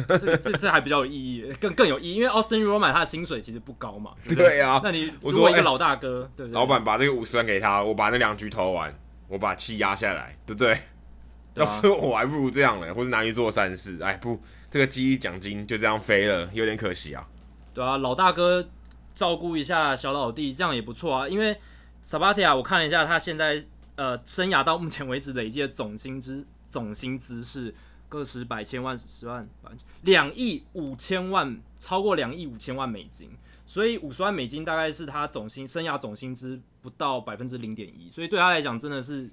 [0.06, 4.12] 这这这还比较有意义，更更有意义，因为 Austin Romine 他的薪水其实不高嘛。
[4.24, 6.54] 对，对，对啊，那你如果一个老大哥，欸、对不对？
[6.54, 8.96] 老板把这个五十万给他，我把那两局投完，
[9.26, 10.78] 我把气压下来，对不对？
[11.52, 14.00] 对啊、要是我还不如这样嘞，或是拿去做善事。
[14.00, 14.40] 哎，不，
[14.74, 17.24] 这个记忆奖金就这样飞了，有点可惜啊。
[17.72, 18.68] 对啊，老大哥
[19.14, 21.28] 照顾一下小老弟，这样也不错啊。
[21.28, 21.56] 因为
[22.02, 23.64] Sabatia，我看了一下，他现在
[23.94, 27.72] 呃生涯到目前为止累计的总薪资总薪资是。
[28.08, 29.48] 个十百千万十万
[30.02, 33.28] 两亿五千万，超过两亿五千万美金，
[33.66, 39.28] 所以五十万美金大概是他总薪生涯总薪资不到百分之零点一，所以对他来讲真的是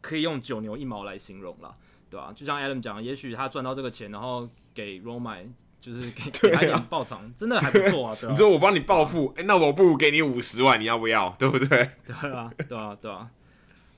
[0.00, 1.74] 可以用九牛一毛来形容了，
[2.08, 2.32] 对吧、啊？
[2.32, 5.48] 就像 Adam 讲，也许他赚到这个钱，然后给 Romine
[5.80, 8.16] 就是给 给他一点报偿，真的还不错啊。
[8.20, 11.34] 对啊，你说我帮你报复，哎、欸，那我不如给你五十万，你要不要？
[11.38, 11.90] 对不对？
[12.04, 13.30] 对啊，对啊，对啊。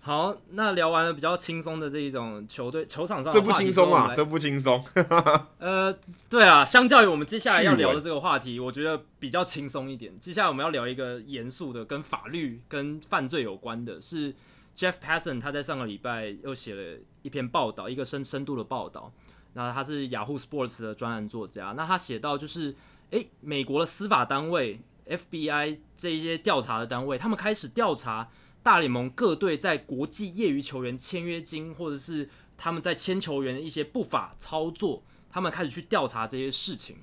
[0.00, 4.80] 好，那聊完了比较轻松的这一种球队球场上的，这不轻松啊，这不轻松。
[5.58, 5.92] 呃，
[6.28, 10.16] 对啊，相较于我们接下来要聊的这个话题，我觉得比较轻松一点。
[10.20, 14.32] 接下来我们要聊一个严肃的，跟法律跟犯罪有关的，是
[14.76, 19.12] Jeff Passan 他在上个礼拜又写了一篇报道，一个深深度的报道。
[19.56, 22.76] 那他是 Yahoo Sports 的专栏作家，那他写到就是，
[23.10, 28.28] 诶，美国的司法单位 FBI 这一些调查的单位，他们开始调查。
[28.62, 32.28] 大联盟各队在国际业余球员签约金，或者是
[32.58, 36.96] 他们在签球员的一些不法操作，他们开始去调查这些事情。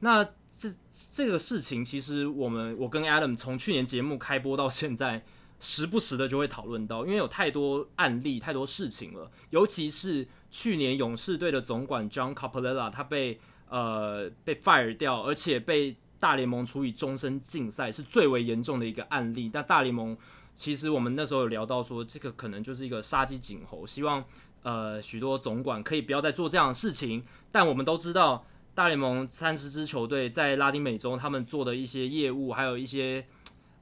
[0.00, 0.22] 那
[0.54, 0.68] 这
[1.14, 5.24] 这个事情，其实我们我跟 Adam 从去年节目开播到现在，
[5.58, 9.30] 时不时的就会讨论到，因为有太多案例、太多事情了。
[9.48, 13.38] 尤其是去年勇士队的总管 John Coppolella，他被
[13.68, 19.50] 呃被 fire 掉，而且被大联盟处以终身禁赛，是最为严重的一个案例。
[19.52, 20.16] 但大联盟
[20.54, 24.24] 其实我们那时候有聊到说，这个可能就是一个杀鸡儆猴，希望
[24.62, 27.24] 呃许多总管可以不要再做这样的事情。
[27.52, 28.44] 但我们都知道，
[28.74, 33.24] 大联盟三十支球队在拉丁美洲，他们做的一些业务，还有一些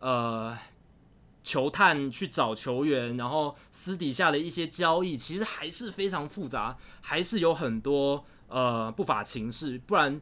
[0.01, 0.57] 呃
[1.47, 9.79] 球探去找球员，然后私底下的一些交易，其实还是非常复杂，还是有很多呃不法情势。
[9.87, 10.21] 不然，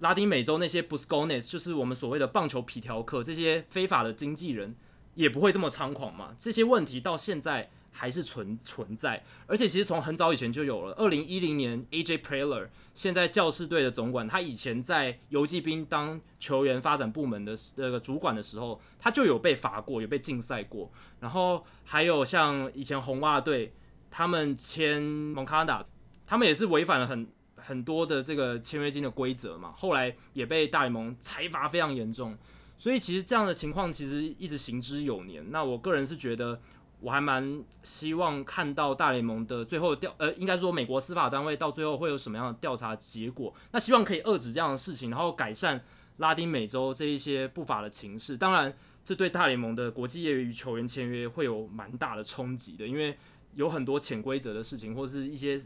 [0.00, 4.76] 拉丁美洲那些 Buscones 就是我们所谓的棒球皮条客，这些非法的经纪人。
[5.14, 6.36] 也不会这么猖狂嘛？
[6.38, 10.92] 这些问题到现在还是存存在，而且其实从很早以前就有了。
[10.94, 20.90] 二零一零年，AJ Preller 现在教士队的总管，他以前在游击兵当球员发展部门的那个主管的时候，他就有被罚过，有被禁赛过。
[21.20, 23.72] 然后还有像以前红袜队，
[24.10, 25.84] 他们签 Moncada，
[26.26, 27.26] 他们也是违反了很
[27.56, 32.38] 很多的这个签约金的规则嘛，后来也被大联盟裁罚非常严重，
[32.78, 35.44] 所以其实这样的情况其实一直行之有年。
[35.50, 36.60] 那我个人是觉得，
[37.00, 43.54] 我还蛮希望看到大联盟的最后调，呃，应该说美国司法单位到最后会有什么样的调查结果。
[43.72, 45.82] 那希望可以遏制这样的事情，然后改善
[46.18, 48.36] 拉丁美洲这一些不法的情势。
[48.36, 53.16] 当然，这对大联盟的国际业余球员签约会有蛮大的冲击的，因为
[53.54, 55.60] 有很多潜规则的事情，或是一些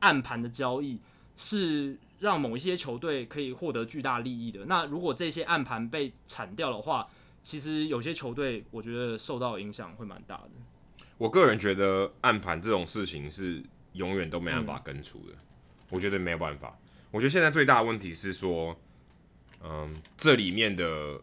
[0.00, 1.00] 暗盘的交易。
[1.38, 4.64] 是让某一些球队可以获得巨大利益的。
[4.64, 7.06] 那如果这些暗盘被铲掉的话，
[7.42, 10.50] 其实有些球队我觉得受到影响会蛮大的。
[11.18, 13.62] 我个人觉得暗盘这种事情是
[13.92, 15.32] 永远都没办法根除的。
[15.32, 15.44] 嗯、
[15.90, 16.78] 我觉得没有办法。
[17.10, 18.78] 我觉得现在最大的问题是说，
[19.62, 21.20] 嗯，这里面的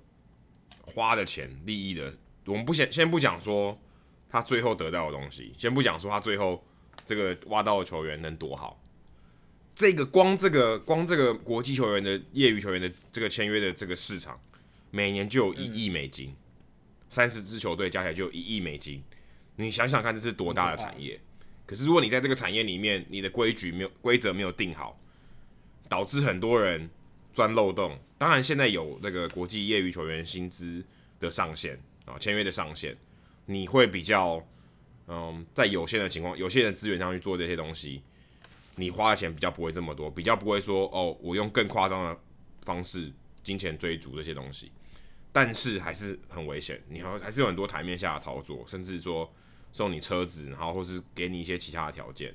[0.81, 3.77] 花的钱、利益的，我们不先先不讲说
[4.29, 6.63] 他最后得到的东西，先不讲说他最后
[7.05, 8.79] 这个挖到的球员能多好。
[9.75, 14.39] 这个光这个光这个国际球员的业余球员的这个签约的这个市场，
[14.89, 16.35] 每年就有一亿美金，
[17.09, 19.03] 三十支球队加起来就有一亿美金。
[19.55, 21.19] 你想想看，这是多大的产业？
[21.65, 24.99] 可是如果你在这个产业里面，你的规矩没有规则没有定好，
[25.87, 26.89] 导致很多人
[27.33, 27.97] 钻漏洞。
[28.17, 30.83] 当然，现在有那个国际业余球员薪资
[31.19, 32.97] 的上限啊，签约的上限，
[33.45, 34.45] 你会比较
[35.07, 38.01] 嗯，在有限的情况、有限的资源上去做这些东西。
[38.75, 42.19] 你花的钱比较不会这么多，比较不会说哦，我用更夸张的
[42.63, 43.11] 方式
[43.43, 44.71] 金钱追逐这些东西，
[45.31, 46.81] 但是还是很危险。
[46.89, 49.31] 你还还是有很多台面下的操作，甚至说
[49.73, 52.33] 送你车子，然后或是给你一些其他的条件。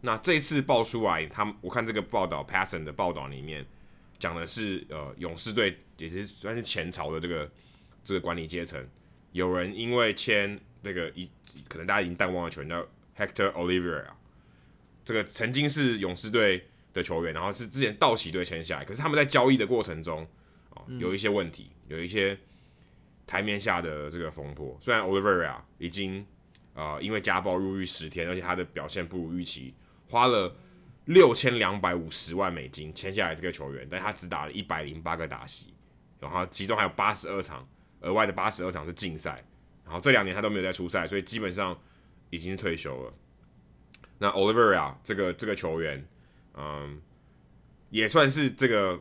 [0.00, 3.64] 那这次爆出来，他们我看这个报道 p a s s o n 的报道里面
[4.18, 7.50] 讲的是，呃，勇士队也是算是前朝的这个
[8.02, 8.84] 这个管理阶层，
[9.32, 11.30] 有人因为签那个一
[11.68, 12.80] 可能大家已经淡忘了球员叫
[13.16, 14.06] Hector Olivera。
[15.04, 20.26] 这个曾经是勇士队的球员，然后是之前道奇队签下来，可是他们在交易的过程中
[20.70, 22.38] 啊，有一些问题，有一些
[23.26, 24.78] 台面下的这个风波。
[24.80, 26.26] 虽然 Olivera 已经、
[26.78, 29.74] 呃、因为家暴入狱十天，而且他的表现不如预期，
[30.08, 30.54] 花了
[31.06, 35.74] 六千两百五十万美金签下来这个球员，但他只打了一百零八个打席，
[36.20, 37.68] 然后其中还有八十二场
[38.02, 39.44] 额外的八十二场是禁赛，
[39.84, 41.76] 然后这两年他都没有再出赛，所以基本上
[42.30, 43.12] 已经退休了。
[44.18, 46.06] 那 Olivera 这个这个球员，
[46.54, 47.02] 嗯，
[47.90, 48.96] 也算是这个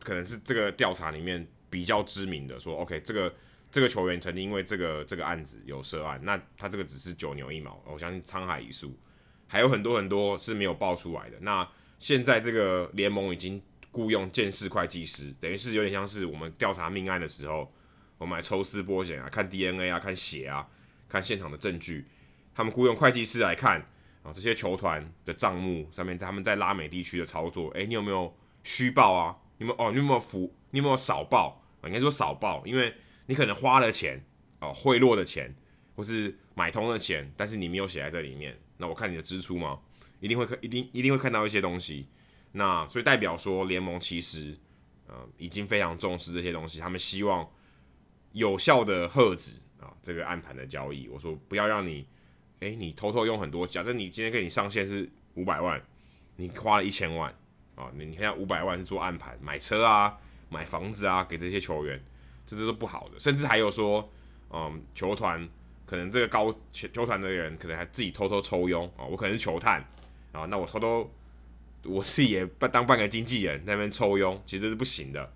[0.00, 2.58] 可能是这个调查里面比较知名的。
[2.58, 3.32] 说 OK，这个
[3.72, 8.96] 这个球员曾经因为这个这个案子有涉案，那他这个只是九牛一毛，我相信沧海一粟，
[9.48, 11.38] 还有很多很多是没有爆出来的。
[11.40, 11.66] 那
[11.98, 13.60] 现在这个联盟已经
[13.90, 17.72] 雇佣鉴识会计师，等于是有点像是我们调查命案的时候，
[18.18, 20.68] 我们来抽丝剥茧啊，看 DNA 啊，看血啊，
[21.08, 22.06] 看现场的证据，
[22.54, 23.88] 他们雇佣会计师来看。
[24.22, 29.36] 啊，这些球团的账目上面，他们在拉美地区的操作，诶，你有没有虚报啊？
[29.58, 29.90] 你有没有哦？
[29.90, 30.54] 你有没有浮？
[30.70, 31.60] 你有没有少报？
[31.80, 32.94] 啊，应该说少报，因为
[33.32, 34.22] 你可能花了钱，
[34.60, 35.54] 哦，贿赂的钱，
[35.96, 38.54] 或是买通的钱，但是你没有写在这里面。
[38.76, 39.80] 那我看你的支出吗？
[40.20, 42.06] 一定会看，一定一定会看到一些东西。
[42.52, 44.54] 那所以代表说，联盟其实
[45.06, 47.50] 呃已经非常重视这些东西，他们希望
[48.32, 51.08] 有效的遏止啊这个暗盘的交易。
[51.08, 52.06] 我说不要让你。
[52.60, 55.82] 诶、你偷偷用很多，假设你今天给你上限是五百万，
[56.36, 57.28] 你花了一千万
[57.74, 60.16] 啊，你你看五百万是做暗盘买车啊、
[60.48, 62.00] 买房子啊，给这些球员，
[62.46, 63.18] 这都是不好的。
[63.18, 64.10] 甚至还有说，
[64.50, 65.48] 嗯，球团
[65.86, 69.80] 可能这个高球球团的人可能还自己偷偷抽佣啊，我可能是球探
[70.32, 71.10] 啊，那我偷偷
[71.84, 75.32] 我自己也当当半个经纪人那边抽佣，其实是不行的。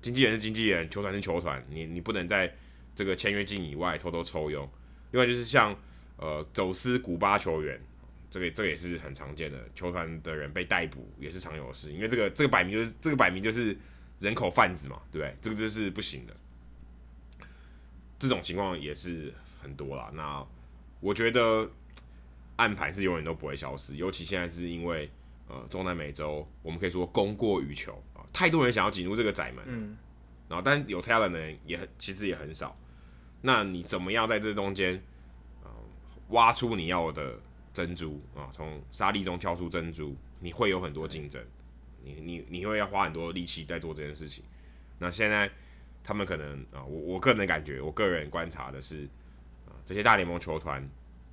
[0.00, 2.54] 经纪人是经纪人，球团是球团，你你不能在
[2.94, 4.68] 这个签约金以外偷偷抽佣。
[5.10, 5.76] 另外就是像。
[6.20, 7.80] 呃，走私古巴球员，
[8.28, 13.78] 这个这个也是很常见的，球团的人被逮捕也是常有的事，因为这个这个摆明就是这个摆明就是
[14.18, 15.36] 人口贩子嘛，对不对？
[15.40, 16.36] 这个就是不行的，
[18.18, 20.10] 这种情况也是很多啦。
[20.14, 20.44] 那
[21.00, 21.70] 我觉得
[22.56, 25.10] 暗盘是永远都不会消失，尤其现在是因为
[25.48, 29.96] 呃中南美洲，我们可以说供过于求啊，太多人想要进入这个窄门，嗯，
[30.48, 32.76] 然后但有 talent 的人也很其实也很少，
[33.40, 35.02] 那你怎么样在这中间？
[36.32, 37.40] 挖出你要的
[37.72, 41.42] 珍珠啊，从沙粒中挑出珍珠，你会有很多竞争，
[42.08, 44.44] 你你你会要花很多力气在做这件事情。
[44.98, 45.50] 那现在
[46.02, 49.04] 他们可能啊，我我个人的感觉，我个人观察的是
[49.66, 50.88] 啊，这些大联盟球团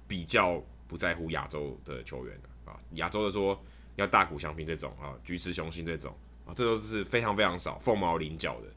[0.07, 3.59] 比较不在乎亚洲的球员啊，亚洲的说
[3.95, 6.15] 要大谷翔平这种啊，菊池雄星这种
[6.45, 8.67] 啊，这都是非常非常少，凤毛麟角的。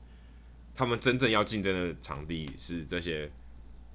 [0.74, 3.28] 他们真正要竞争的场地是这些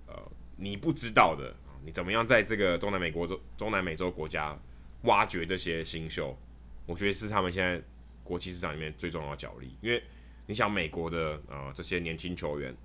[0.06, 0.14] 呃，
[0.58, 1.72] 你不知道的啊。
[1.86, 3.26] 你怎么样在这个中南美国、
[3.58, 4.58] 中南美洲国家
[5.04, 6.38] 挖掘这些新秀，
[6.86, 7.82] 我觉得是他们现在
[8.24, 10.02] 国际市场里面最重要的角力，因为
[10.46, 12.76] 你想美国的啊、呃、这些年轻球员，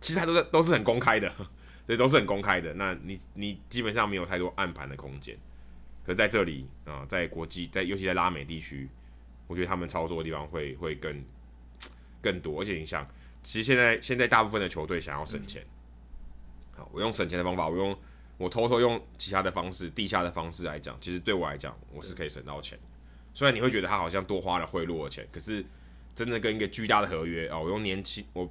[0.00, 1.32] 其实他都是都是很公开的，
[1.86, 2.74] 对，都是很公开的。
[2.74, 5.36] 那你你基本上没有太多暗盘的空间。
[6.04, 8.88] 可是在这里啊、在国际在尤其在拉美地区，
[9.48, 11.24] 我觉得他们操作的地方会会更
[12.22, 12.60] 更多。
[12.60, 13.04] 而且你想，
[13.42, 15.66] 其实现在现在大部分的球队想要省钱，
[16.76, 17.98] 好，我用省钱的方法，我用
[18.36, 22.78] 我偷偷用其他的方式、地下的方式来讲，其实对我来讲，我是可以省到钱。
[23.36, 25.62] 虽然你会觉得他好像多花了贿赂的钱，可是
[26.14, 28.50] 真的跟一个巨大的合约啊，我用年轻我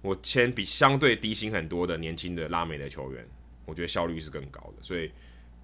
[0.00, 3.28] 我签比相对低薪很多的年轻的拉美的球员，
[3.66, 4.82] 我觉得效率是更高的。
[4.82, 5.12] 所以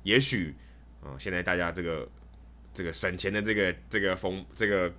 [0.03, 0.55] 也许。
[1.03, 2.07] 啊、嗯，现在大家这个
[2.75, 4.93] 这个省钱的这个这个风这个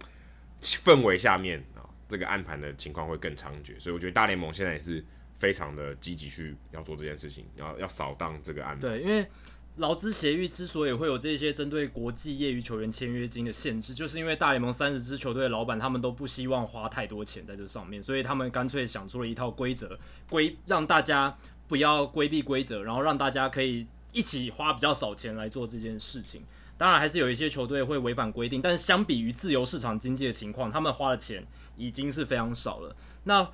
[0.60, 5.06] 氛围下面啊，这个暗盘的情况会更猖獗，所以我觉得大联盟现在也是
[5.38, 8.80] 非常的积极去要做这件事情，要要扫荡这个暗盘。
[8.80, 9.24] 对，因为
[9.78, 19.98] 劳资协议之所以会有这些针对国际业余球员签约金的限制，就是因为大联盟三十支球队的老板他们都不希望花太多钱在这上面，所以他们干脆想出了一套规则，
[20.30, 23.88] 规让大家不要规避规则，然后让大家可以。
[24.14, 26.44] 一起花比较少钱来做这件事情，
[26.78, 31.48] 当然还是有一些球队会违反规定，但相比于自由市场经济的情况，他们花的钱
[31.78, 32.94] 已经是非常少了。
[33.24, 33.50] 那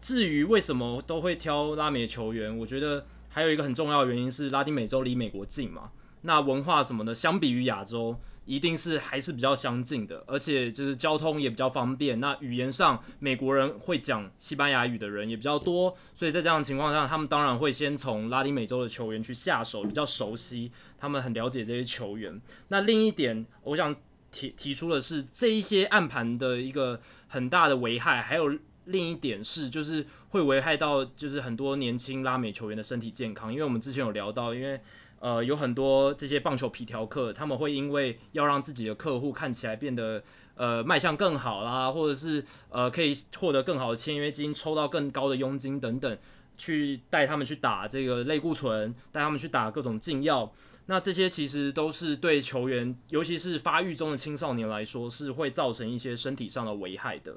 [0.00, 5.90] 至于为什么都会挑拉美球员，我觉得还有一个很重要的原因是拉丁美洲离美国近嘛，
[6.22, 8.18] 那文化什么的相比于亚洲。
[8.48, 12.18] 一定是还是比较相近的，而且就是交通也比较方便。
[12.18, 22.40] 那语言上，美国人会讲西班牙语的人也比较多，所以在这样的情况下，他们当然会先从拉丁美洲的球员去下手，比较熟悉，他们很了解这些球员。
[22.68, 23.94] 那另一点，我想
[24.30, 28.58] 提提出的是，这一些暗盘的一个很大的危害，还有
[28.88, 34.78] 另一点是，就是会危害到就是很多年轻拉美球员的身体健康，因为我们之前有聊到，因为。
[35.20, 40.22] 呃，有很多这些棒球皮条客，他们会因为要让自己的客户看起来变得
[40.54, 46.18] 呃卖相更好啦，或者是呃可以获得更好的签约金，抽到更高的佣金等等，
[46.56, 50.52] 去带他们去打这个类固醇，带他们去打各种禁药。
[50.86, 57.34] 那这些其实都是对球员，尤其是发育中的青少年来说，是会造成一些身体上的危害的。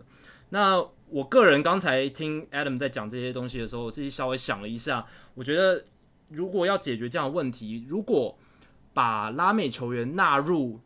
[0.50, 5.06] 那我个人刚才听 Adam 在讲这些东西的时候，我自己稍微想了一下，
[5.36, 5.86] 我觉得。
[6.34, 8.40] 如果要解决这样的问题，如果
[8.94, 10.80] 把拉美球员纳入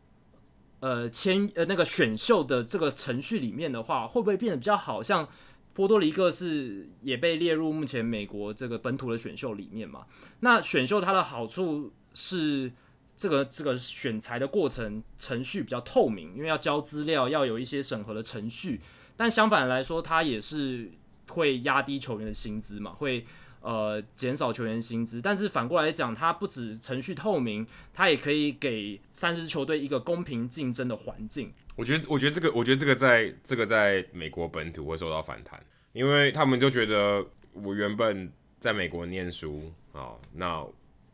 [0.80, 5.00] 呃签呃那个选秀的这个程序里面的话，会不会变得比较好？
[5.00, 5.28] 像
[5.72, 10.06] 波多黎各是也被列入目前美国这个本土的选秀里面嘛？
[10.40, 12.72] 那选秀它的好处是
[13.16, 18.80] 这个这个选材的过程程序比较透明，因为要交资料，要有一些审核的程序。
[19.16, 20.90] 但相反来说，它也是
[21.30, 22.92] 会压低球员的薪资嘛？
[22.92, 23.26] 会。
[23.62, 31.52] 呃，减少球员薪资，但是反过来讲，它不止程序透明，它也可以给三支球队一个公平竞争的环境。
[31.74, 35.60] 我觉得，我觉得这个，我觉得这个在这个在美国本土会受到反弹，
[35.92, 40.64] 因为他们就觉得我原本在美国念书啊，那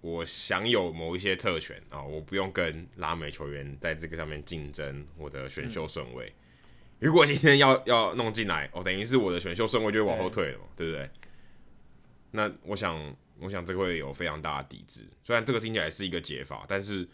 [0.02, 6.26] 我享有某一些特权啊，我不用跟拉美球员在这个上面竞争我的选秀顺位。
[6.26, 6.41] 嗯、
[7.02, 11.10] 如果今天要要弄进来，哦，等于是我的选秀顺位就会往后退了嘛，对，对不对？
[12.30, 15.00] 那我想，我想这个会有非常大的抵制。
[15.24, 17.06] 虽然这个听起来是一个解法，但是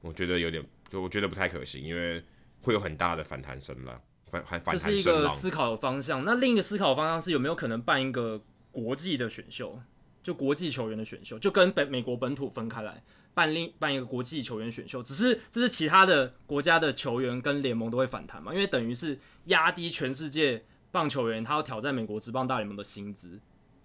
[0.00, 2.20] 我觉得有点，就我觉得不太可行，因为
[2.62, 4.96] 会有很大的反弹声浪，反反反弹声浪。
[4.96, 6.24] 这是一个思考的方向。
[6.24, 9.80] 那另一个思考的方向是有没有可能办一个国际的选秀，
[10.20, 13.04] 就国际球员的选秀，就跟本美国本土分开来
[13.38, 15.00] 办另办一个国际球员选秀。
[15.00, 18.52] 只是这是其他的国家的球员跟联盟都会反弹嘛？
[18.52, 23.38] 因为等于是压低全世界棒球员他要挑战美国职棒大联盟的薪资。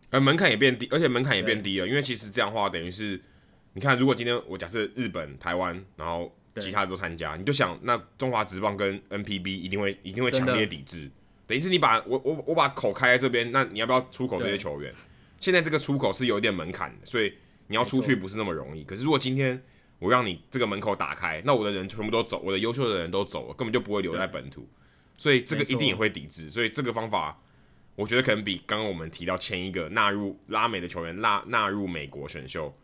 [0.10, 3.22] 而门槛也变低，而且门槛也变低了，因为其实这样的话，等于是
[3.74, 11.10] 你看，如果今天我假设日本、台湾，然后其他的都参加，你就想，那中华职棒跟 NPB 一定会一定会强烈抵制，
[11.48, 14.94] 等于是你把我我我把口开在这边，那你要不要出口这些球员？
[15.40, 17.34] 现在这个出口是有一点门槛的，所以
[17.74, 18.84] 你要出去不是那么容易。
[18.84, 19.60] 可是如果今天
[19.98, 24.68] 我让你这个门口打开，那我的人全部都走，我的优秀的人都走了，根本就不会留在本土，
[25.18, 27.40] 所以这个一定也会抵制，所以这个方法。
[27.96, 32.76] 我觉得可能比刚刚我们提到签一个纳入拉美的球员纳纳入美国选秀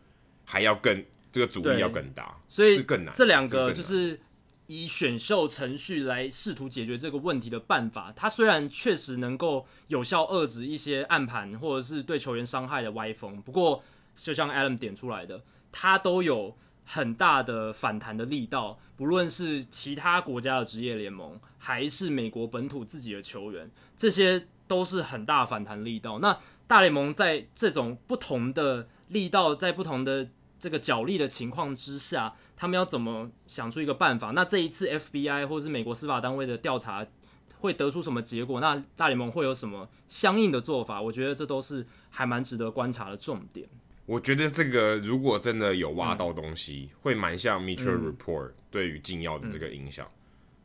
[0.44, 3.12] 还要更这个阻力要更大，所以更难。
[3.12, 4.20] 这两个就是
[4.68, 13.82] 以选秀程序来试图解决这个问题的办法，它虽然确实能够有效遏制一些暗盘或者是对球员伤害的歪风，不过
[14.14, 24.46] 就像 Adam 点出来的，它都有很大的反弹的力道，不论是其他国家的职业联盟，还是美国本土自己的球员，这些。
[24.70, 26.20] 都是很大反弹力道。
[26.20, 26.38] 那
[26.68, 30.28] 大联盟在这种不同的力道，在不同的
[30.60, 34.30] 这个角力的情况之下，他们要怎么想出一个办法？
[34.30, 37.04] 那这一次 FBI 或是美国司法单位的调查
[37.58, 38.60] 会得出什么结果？
[38.60, 41.02] 那大联盟会有什么相应的做法？
[41.02, 43.68] 我觉得这都是还蛮值得观察的重点。
[44.10, 50.04] 我觉得这个如果真的有挖到东西，嗯、会蛮像 Mitchell Report 对于禁药的这个影响。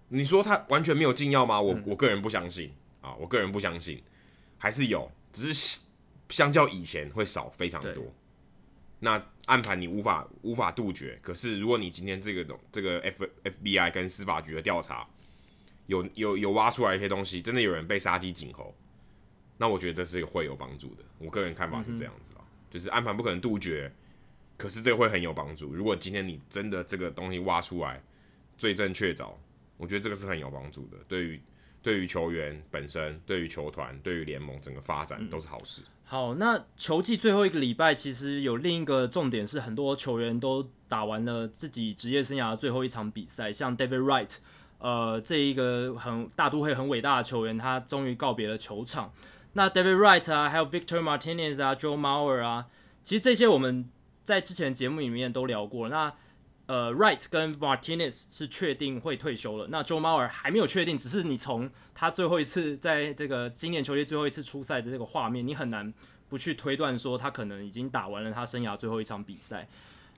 [0.10, 1.62] 嗯、你说他完全没有禁药吗？
[1.62, 4.02] 我、嗯、我个人不相信啊，我个人不相信，
[4.58, 5.82] 还是有，只是
[6.30, 8.12] 相较以前会少非常多。
[8.98, 15.08] 那暗盘你无法无法杜绝，可是如果你今天这个东这个 F FBI 跟司法局的调查
[15.86, 18.76] 有有有挖出来一些东西，真的有人被杀鸡儆猴，
[19.60, 21.04] 那我觉得这是会有帮助的。
[21.20, 22.34] 我个人看法是这样子
[22.76, 23.90] 就是暗盘不可能杜绝，
[24.58, 25.74] 可是这个会很有帮助。
[25.74, 28.04] 如果今天你真的这个东西挖出来，
[28.58, 29.32] 罪证确凿，
[29.78, 30.98] 我觉得这个是很有帮助的。
[31.08, 31.42] 对于
[31.82, 35.84] 对于球员本身，对于球团，对于联盟整个发展都是好事。
[35.84, 44.36] 嗯、好，那球季最后一个礼拜，其实有另一个重点是，很多球员都打完了自己职业生涯的最后一场比赛，像 David Wright，
[44.80, 49.14] 呃，这一个很大都会很伟大的球员，他终于告别了球场。
[49.58, 52.68] 那 David Wright 啊，还有 Victor Martinez 啊，Joe Mauer 啊，
[53.06, 53.90] 其实这些我们
[54.26, 55.88] 在之前节目里面都聊过。
[55.88, 56.14] 那
[56.66, 59.68] 呃，Wright 跟 Martinez 是确定会退休了。
[59.70, 65.94] 那 Joe Mauer 还没有确定，只是你从他最后一次在这个今年球季最后一次出赛的这个画面，你很难
[66.28, 69.70] 不去推断说他可能已经打完了他生涯最后一场比赛。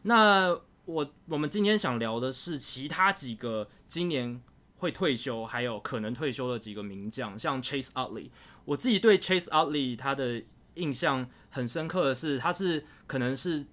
[0.02, 4.42] 那我我们今天想聊的是其他几个今年
[4.78, 8.30] 会退休，还有可能退休的几个名将，像 Chase Utley。
[8.68, 10.44] 我自己对 Chase Utley 他的
[10.74, 13.66] 印象很深刻的是，他是可能是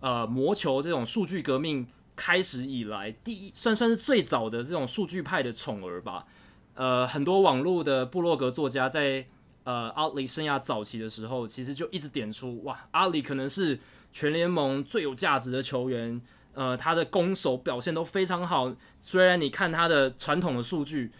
[0.00, 1.86] 呃魔球这种数据革命
[2.16, 6.26] 开始以来第一算算是最早的这种数据派的宠儿吧。
[6.74, 9.24] 呃，很多网络的部落格作家在
[9.62, 13.78] 呃 Utley 生涯早期的时候，其实就一直点出哇，Utley 可能是
[14.12, 16.20] 全联盟最有价值的球员。
[16.54, 21.12] 呃，他的攻守表现都非常好，虽然你看他的传统的数据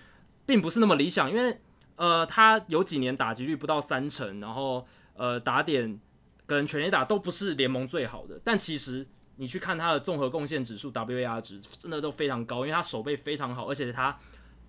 [0.45, 1.61] 并不是那么理想，因为。
[2.01, 6.01] 呃，他有几年打击率不到三成，然后呃打点
[6.47, 14.19] 跟全垒打都不是联盟最好的，但其实你去看他的综合贡献指数 WAR 值真的都非常高，因为他守备非常好，而且他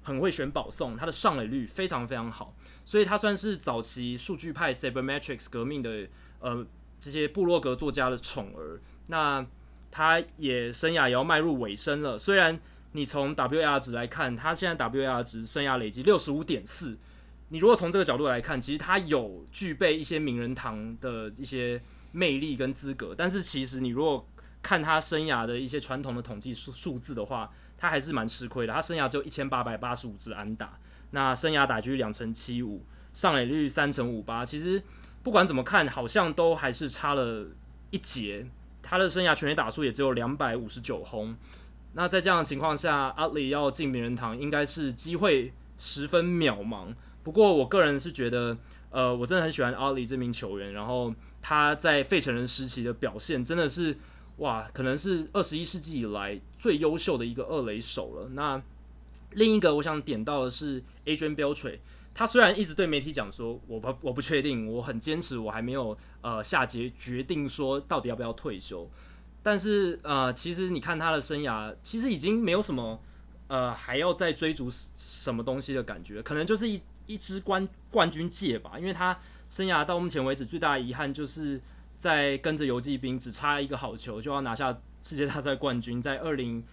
[0.03, 2.53] 很会选保送，他的上垒率非常非常好，
[2.83, 6.09] 所以他算是早期数据派 Sabermetrics 革命的
[6.41, 6.67] 呃
[6.99, 8.81] 这些部落格作家的宠儿。
[9.07, 9.47] 那
[9.89, 12.59] 他也生涯也要迈入尾声了，虽然
[12.91, 16.97] 你从 WAR 值来看，他现在 WAR 值生涯累积六十五点四。
[17.53, 21.81] 你如果从这个角度来看，其实他有具备一些名人堂的一些
[22.13, 24.25] 魅力跟资格，但是其实你如果
[24.61, 28.73] 看他生涯的一些传统的统计数数字的话，他还是蛮吃亏的。
[28.73, 30.79] 他生涯只有一千八百八十五支安打，
[31.09, 34.81] 那生涯打击率两成七五，上垒率三成五八，其实
[35.21, 37.47] 不管怎么看，好像都还是差了
[37.89, 38.47] 一截。
[38.81, 41.35] 他的生涯全垒打数也只有两百五十九轰，
[41.95, 46.95] 那在这样的情况下阿里要进名人堂，应该是机会十分渺茫。
[47.23, 48.57] 不过，我个人是觉得，
[48.89, 53.95] 呃，我真的很喜欢 Utley 这名球员，然后他在费城人时期的表现真的是，
[54.37, 58.29] 哇，可能是二十一世纪以来最优秀的一个二垒手了。
[58.29, 58.59] 那
[59.33, 61.77] 另一个我想点到的是 Adrian Beltre，
[62.15, 68.89] 他虽然一直对媒体讲说，我不我不确定，我很坚持，我还没有呃下决决定说到底要不要退休，
[69.43, 72.99] 但是呃，其实你看他的生涯，其实已经没有什么
[73.47, 76.81] 呃还要再追逐什么东西的感觉，可能就是一。
[77.13, 81.59] 一支冠冠军戒吧，因为他生涯到目前为止最大的遗憾就是
[81.97, 86.63] 在跟着游骑兵只差一个好球就要拿下世界大赛冠军，在二零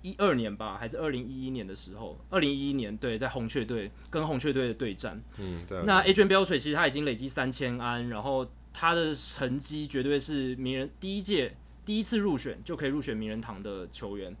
[0.00, 5.82] 一二年吧，还是二零一一年的时候，二零一一年对，在红雀队跟红雀队的对战，嗯，对。
[5.84, 14.34] 那 Adrian Beltre 其实他已经累积三千安，然后他的成绩绝对是名人第一届第一次入选就可以入选名人堂的球员。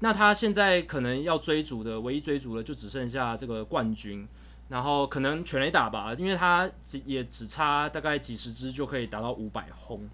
[0.00, 4.26] 那他现在可能要追逐的唯一追逐的就只剩下这个冠军。
[4.68, 10.08] 然后可能全垒打吧，因为他只也只差大概几十支就可以达到五百轰。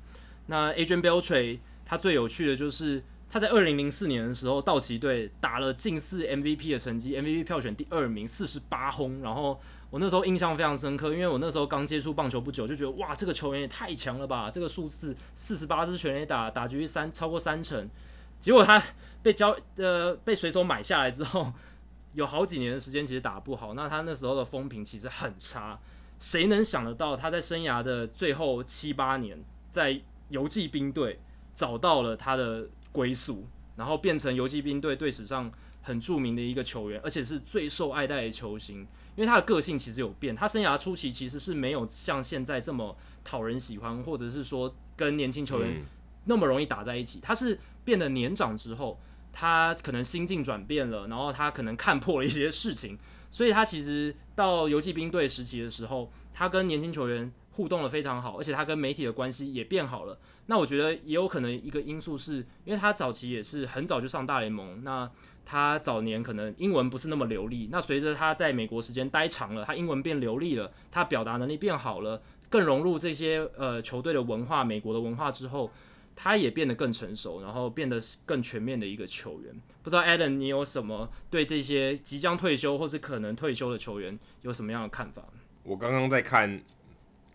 [0.46, 9.20] 那 Adrian Beltre 他最有趣的就是他在二零零四年的时候，道奇队打了近似 MVP 的成绩，MVP 票选第二名，四十八轰。
[9.22, 14.48] 然后我那时候印象非常深刻，因为我那时候刚接触棒球不久，就觉得哇，这个球员也太强了吧！
[14.52, 17.90] 这个数字四十八支全垒打，打击率三超过三成。
[18.38, 18.80] 结果他
[19.20, 21.52] 被交呃被水手买下来之后。
[22.14, 25.78] 有好几年的时间其实打不好，那他那时候的风评其实很差。
[26.18, 29.38] 谁能想得到他在生涯的最后七八年，
[29.68, 31.18] 在游骑兵队
[31.54, 33.46] 找到了他的归宿，
[33.76, 35.52] 然后变成游骑兵队队史上
[35.82, 38.86] 很著名的一个球员，而且是最受爱戴的球星。
[39.16, 45.84] 因为他的个性其实有变，他生涯初期其实是没有像现在这么讨人喜欢，或者是说跟年轻球员
[46.24, 48.98] 那么容易打在一起，他是变得年长之后，
[49.36, 52.96] 他可能心境转变了，然后他可能看破了一些事情，
[53.32, 60.16] 所以他其实到游骑兵队时期的时候，他跟年轻球员互动得非常好，而且他跟媒体的关系也变好了。
[60.46, 65.10] 那我觉得也有可能一个因素是因为他早期也是很早就上大联盟，那
[65.44, 75.70] 他早年可能英文不是那么流利，那随着他在美国时间待长了，他英文变流利了，他表达能力变好了，更融入这些呃球队的文化、美国的文化之后。
[76.16, 79.54] 他也变得更成熟，然后变得更全面的一个球员。
[79.82, 85.22] 不知道 Adam，你有什么对这些即将退休或是可能退休的球员有什么样的看法？
[85.64, 86.62] 我刚刚在看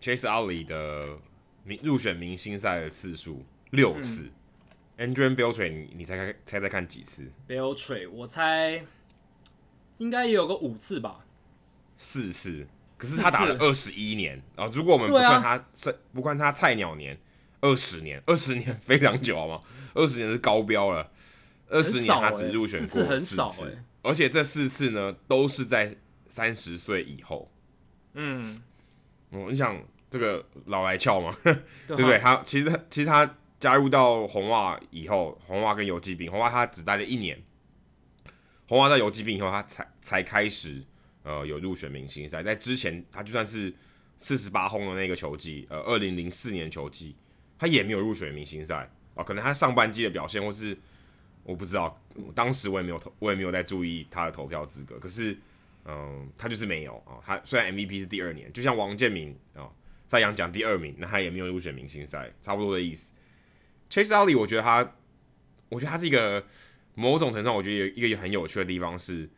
[0.00, 1.18] Chase Utley 的
[1.64, 4.30] 明入选明星赛的次数六次。
[4.96, 8.84] 嗯、Adrian Beltre，你你猜猜猜猜看几次？Beltre，我猜
[9.98, 11.24] 应该也有个五次吧。
[11.96, 12.66] 四次，
[12.96, 14.42] 可是他打了二十一年。
[14.56, 15.66] 然后如果我们不算他，啊、
[16.12, 17.18] 不算他菜鸟年。
[17.60, 19.60] 二十年，二十年非常久好吗？
[19.94, 21.10] 二十年是高标了。
[21.68, 25.96] 二十年他只入选过四次，很少欸，而且这四次呢都是在
[26.26, 27.48] 三十岁以后。
[28.14, 28.60] 嗯，
[29.30, 29.80] 哦，你想
[30.10, 31.36] 这个老来俏吗？
[31.86, 32.18] 对不对？
[32.18, 37.40] 他其实其实他加入到红袜以后，红袜跟游击兵，红袜他只待了一年。
[38.66, 40.82] 红袜到游击兵以后，他才才开始
[41.22, 42.42] 呃有入选明星赛。
[42.42, 43.72] 在之前，他就算是
[44.18, 47.14] 四十八轰的那个球季，呃，二零零四年球季。
[47.60, 50.74] 他也没有入选明星赛啊，可能他上半季的表现，或是
[51.42, 52.02] 我不知道，
[52.34, 54.98] 当时我也没有投，我也没有在注意他的投票资格。
[54.98, 55.36] 可是，
[55.84, 57.20] 嗯，他就是没有啊。
[57.22, 59.68] 他虽然 MVP 是第二年，就像王建民啊，
[60.08, 63.12] 在洋奖第二名，那他也没有入选明星赛，差不多的意思。
[63.90, 64.94] Chase Utley，我觉得他，
[65.68, 66.42] 我觉得他是一个
[66.94, 69.28] 某种程度上，我觉得有一个很有趣的地方是，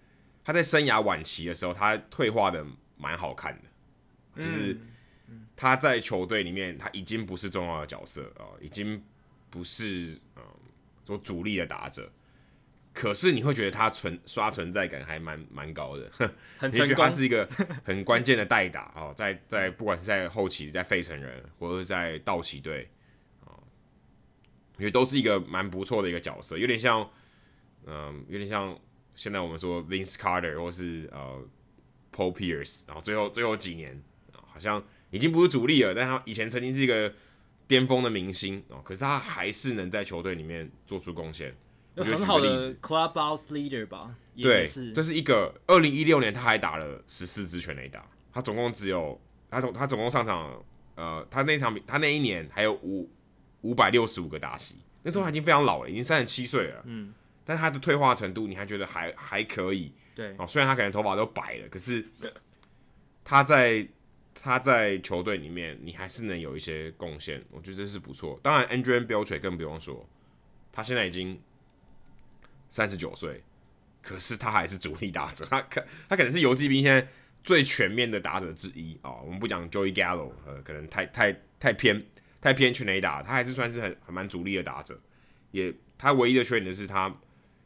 [0.45, 2.64] 他在生涯晚期的时候，他退化的
[2.97, 4.79] 蛮好看的，就是。
[5.55, 9.03] 他在球队里面，他已经不是重要的角色啊、呃，已经
[9.51, 10.43] 不是嗯，
[11.05, 12.11] 做主力的打者。
[12.95, 16.11] 可是你会觉得他存刷存在感还蛮蛮高的，
[16.59, 17.49] 很你觉得他是一个
[17.85, 22.91] 很关键的代打哦，在在不管是在后期，在费城人，或者是在道奇队
[23.47, 23.57] 啊，
[24.76, 27.01] 我觉得都是一个蛮不错的一个角色，有点像
[27.87, 28.78] 嗯、呃，有点像
[29.14, 31.43] 现在我们说 Vince Carter 或是呃
[32.14, 34.03] Paul Pierce，然后最后最后几年
[34.33, 34.85] 好像。
[35.13, 37.13] 已经不是主力了，但他以前曾经是一个
[37.69, 41.55] 巅峰的明星哦，可是他还是能在球队里面做出贡献，
[41.95, 44.17] 有很好的 clubhouse leader 吧？
[44.35, 45.55] 对，是这是一个。
[45.67, 53.11] 二零一六年他还打了十四支全垒打，他总共只有他总他总共上场，呃，他那场比他那一年还有五
[53.61, 57.13] 五百六十五个打席，那时候他已经非常老了，已经三十七岁了，嗯，
[57.45, 62.03] 但他的退化程度你还觉得还还可以，对哦，虽然他可能头发都白了，可是
[63.23, 63.87] 他在。
[64.35, 68.41] 他在球队里面，你还是能有一些贡献，我觉得这是不错。
[68.43, 70.09] 当然，Adrian Beltre 更不用说，
[70.72, 71.41] 他现在已经
[72.68, 73.45] 三十九岁，
[74.01, 77.07] 可是他还是主力打者，他可他可能是游击兵现在
[77.45, 82.05] 最全面的打者之一啊、我们不讲 Joey Gallo，呃，可能太太太偏
[82.41, 85.01] 太偏全垒打，他还是算是很很蛮主力的打者。
[85.51, 87.14] 也他唯一的缺点是他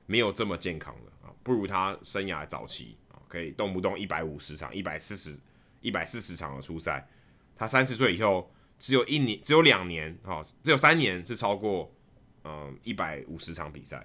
[0.06, 5.38] 没有这么健康了啊，不如他生涯早期啊，可以动不动一百五十场、一百四十。
[5.86, 7.06] 一百四十场的初赛，
[7.54, 11.94] 他三十岁以后只有一年，只有两年，哈，只有三年是超过
[12.42, 14.04] 嗯一百五十场比赛，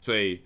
[0.00, 0.44] 所以，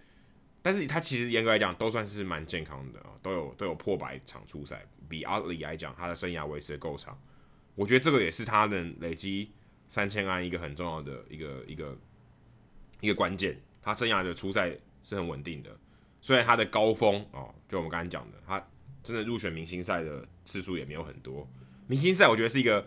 [0.62, 7.20] 但是他其实严格来讲都算是蛮健康的啊，都有都有破百场初赛，比阿里来讲他的生涯维持的够长，
[7.74, 9.52] 我觉得这个也是他能累积
[9.86, 11.98] 三千安一个很重要的一个一个
[13.02, 14.74] 一个关键，他生涯的初赛
[15.04, 15.78] 是很稳定的，
[16.22, 18.66] 虽然他的高峰哦，就我们刚才讲的他。
[19.02, 21.48] 真的入选明星赛的次数也没有很多。
[21.86, 22.84] 明星赛我觉得是一个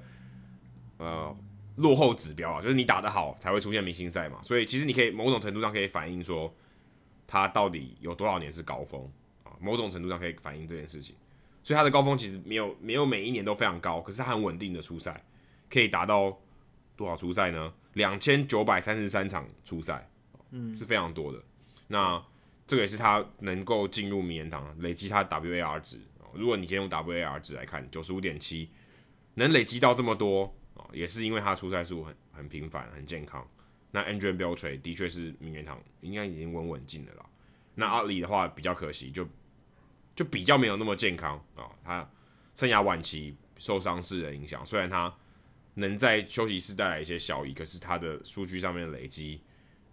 [0.98, 1.36] 呃
[1.78, 4.40] 落后指标啊，就是你打得好才会出现明星赛嘛。
[4.44, 6.54] 所以其实你可以某种程度上可以反映说
[7.26, 9.02] 他到底有多少年是高峰
[9.44, 11.16] 啊，某种程度上可以反映这件事情。
[11.64, 15.24] 所以他的高峰其实没有没有每一年都非常高，可是他很稳定的出赛，
[15.70, 16.38] 可以达到
[16.98, 17.74] 多少出赛呢？
[17.94, 20.10] 两千九百三十三场出赛，
[20.52, 21.42] 嗯，是非常多的。
[21.88, 22.22] 那
[22.68, 26.00] 这个也是他能够进入名人堂，累积他 WAR 值。
[26.36, 28.70] 如果你先用 WAR 值来看，九十五点七，
[29.36, 33.48] 能累积到这么多啊，也是因为他出赛数很很频繁、很健康。
[33.92, 37.26] 那 Adrian Beltre 的确是名人堂，应该已经稳稳进的了。
[37.76, 39.28] 那阿里的话比较可惜，就
[40.16, 41.70] 就比较没有那么健康啊。
[41.84, 42.10] 他
[42.56, 45.16] 生涯晚期受伤势的影响，虽然他
[45.76, 49.42] 能在休息室带来一些效益，可是他的数据上面的累积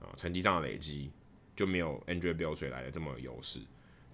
[0.01, 1.11] 啊，成绩上的累积。
[1.57, 3.61] 就没有 Adrian Beltre 来的这么有优势，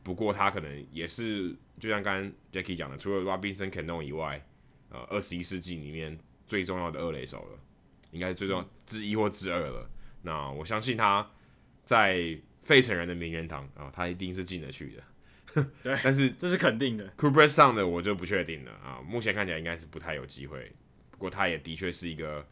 [0.07, 4.41] 不过他可能也是，就像刚刚 Jackie 讲的，除了 Robinson Cano 以外，
[4.89, 7.59] 呃，二十一世纪里面最重要的二垒手了。
[8.13, 9.91] 应该是最重要之一或之二了。
[10.23, 11.29] 那我相信他
[11.85, 15.65] 在费城人的名人堂啊，他一定是进得去的。
[15.83, 17.13] 对， 但是这是肯定的。
[17.19, 20.73] Kubrick 上的我就不确定了啊，目前看起来应该是不太有机会。
[21.11, 22.47] 不过他也的确是一个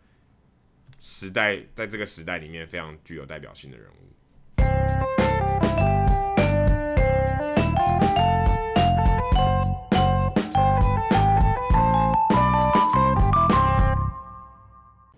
[0.98, 4.13] 时代，在这个时代里面非常具有代表性的人物。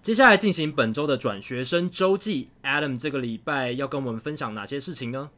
[0.06, 5.28] 接下来进行本周的转学生周记，Adam 这个礼拜要跟我们分享哪些事情呢？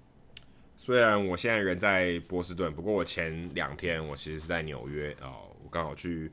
[0.76, 6.30] 虽然我现在人在波士顿，不过我前两天我其实是在纽约哦，我刚好去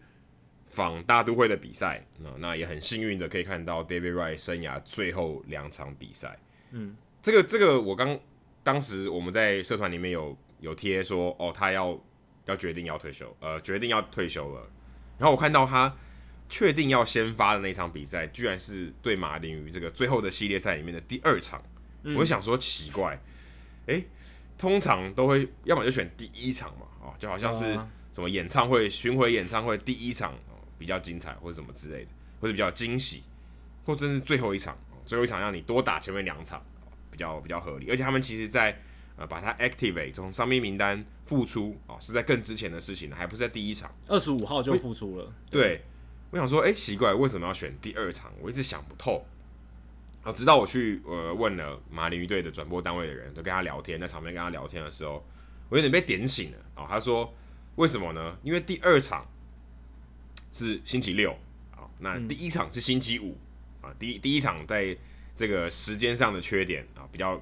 [0.65, 6.38] 访大都会的比赛，那那也很幸运的可以看到 David Wright 生涯最后两场比赛。
[6.71, 8.19] 嗯，这个这个我刚
[8.63, 11.97] 当时我们在社团里面有有贴说，哦，他要
[12.47, 14.69] 要决定要退休，呃，决定要退休了，
[15.17, 15.95] 然后我看到他。
[16.48, 21.62] 确定要先发的那场比赛，居然是对马林鱼这个最后的系列赛里面的第二场。
[22.04, 23.20] 嗯、我就想说奇怪，
[23.88, 24.06] 诶，
[24.60, 27.74] 通常都会要么就选第一场嘛，哦，就好像是
[28.14, 33.24] 什么演唱会巡回演唱会第一场哦比较精彩，或者什么之类的，或者比较惊喜，
[33.84, 36.64] 或者是最后一场，最后一场让你多打前面两场，
[37.10, 37.89] 比较比较合理。
[37.89, 38.80] 而且他们其实在
[39.18, 45.62] 呃把它 activate 从伤兵名单复出哦，是在更之前的事情，还不是在第一场，二十五号就复出了，对。
[45.62, 45.82] 对
[46.36, 48.29] 我想说，哎、欸，奇怪，为什么要选第二场？
[48.41, 49.25] 我一直想不透。
[50.21, 55.25] 然后直到我去呃问了马林鱼队的转播单位的人，都跟他聊天，在场边跟他聊天的时候，
[55.69, 56.57] 我有点被点醒了。
[56.75, 57.33] 哦，他说
[57.75, 58.38] 为什么呢？
[58.43, 59.25] 因为第二场
[60.51, 61.31] 是星期六
[61.71, 63.38] 啊，那第一场是星期五
[63.81, 63.95] 啊。
[63.97, 64.97] 第一第一场在
[65.38, 67.41] 这个时间上的缺点啊，比较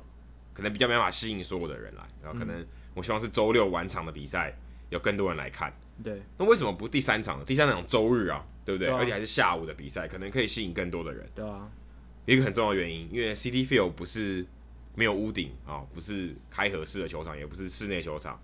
[0.54, 2.04] 可能比较没办法吸引所有的人来。
[2.22, 2.64] 然后可能
[2.94, 4.56] 我希望是周六晚场的比赛，
[4.92, 5.76] 有更多人来看。
[6.04, 7.44] 对，那为什么不第三场？
[7.44, 8.46] 第三场周日啊？
[8.66, 8.88] 对不对？
[8.88, 11.28] 对啊、而且还是下午的比赛，可能可以吸引更多的人。
[11.36, 11.70] 对啊，
[12.26, 14.46] 一个很重要的原因，因为 City Field 不是
[14.96, 18.40] 没有屋顶啊、哦，不是开合式的球场，也不是室内球场。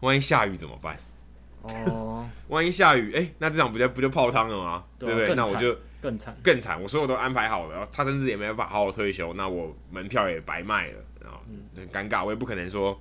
[0.00, 0.96] 万一下雨怎么办？
[1.62, 4.84] 哦， 万一下雨，哎，那这场不就不就泡汤了吗？
[4.98, 5.34] 对，对不对？
[5.34, 6.80] 那我就更惨，更惨。
[6.80, 11.40] 我所有都安排好了，然后他甚至也没办法好好退休，那我门票也白卖了，然后
[11.74, 12.24] 很尴尬。
[12.24, 13.00] 我也不可能说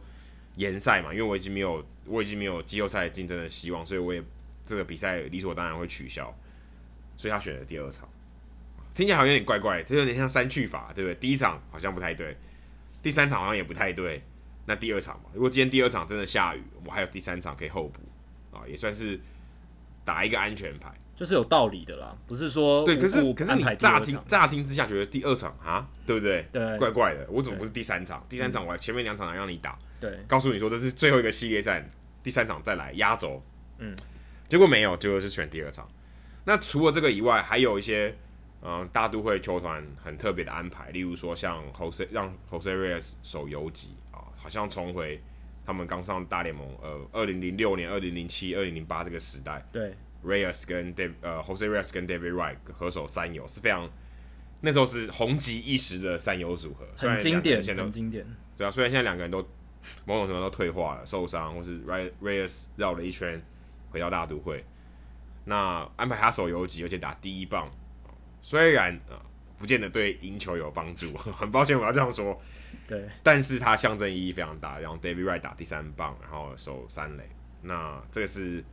[0.56, 4.24] 延赛嘛，因为我已经没有我已经没有季后赛竞争的希望，所以我也
[4.66, 6.36] 这个比赛理所当然会取消。
[7.18, 8.08] 所以他选了第二场，
[8.94, 11.16] 听起来好像有点怪怪，这有点像三去法，对不对？
[11.16, 12.38] 第一场好像不太对，
[13.02, 14.24] 第三场好像也不太对，
[14.66, 18.02] 那第二场嘛，如果今天第二场真的下雨，我还有第三场可以候补
[18.56, 19.20] 啊，也算是
[20.04, 26.48] 打一个安全牌，就是有道理的啦，不是说对，可是可是你乍听乍听之下觉得第二场啊，对不对？
[26.52, 28.26] 对，怪怪的，我怎么不是第三场？
[28.28, 31.88] 第三场我前面两场还让你打，对，告诉你说这是最后一个系列战，
[32.22, 33.44] 第三场再来压轴，
[33.78, 33.96] 嗯，
[34.48, 35.88] 结果没有，结果是选第二场。
[36.46, 38.16] 那除了这个以外，还有一些
[38.62, 45.22] 嗯、呃、大都会球团很特别的安排，例如说像 Jose 让 Jose Reyes 守游击啊，好像重回
[45.66, 49.66] 他们刚上大联盟呃二零零六年、二零零七、二零零八这个时代。
[49.72, 53.90] 对，Reyes 跟 David 呃 Jose Reyes 跟 David Wright 合手三游是非常
[54.62, 58.26] 那时候是红极一时的三游组合，很经典，很经典。
[58.56, 59.42] 对啊，虽然现在两个人都
[60.06, 61.84] 某种程度都退化了、受伤，或是
[62.22, 63.44] Reyes 绕了一圈
[63.90, 64.64] 回到大都会。
[65.46, 67.70] 那安排他守游击，而且打第一棒，
[68.42, 69.22] 虽然啊，
[69.60, 72.42] 不见得对赢球有帮助， 很抱歉我要这样说，
[72.88, 77.30] 对，但是他象征意义非常大，然后 David Wright 打第三棒，然后守三垒，
[77.62, 78.64] 那这个是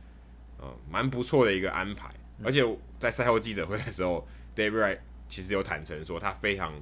[0.57, 2.09] 呃蛮不错的一个安排，
[2.43, 2.63] 而且
[2.97, 4.99] 在赛后记者会的时候，David Wright
[5.29, 6.73] 其实有坦诚说他非常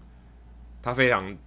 [0.82, 1.38] 他非常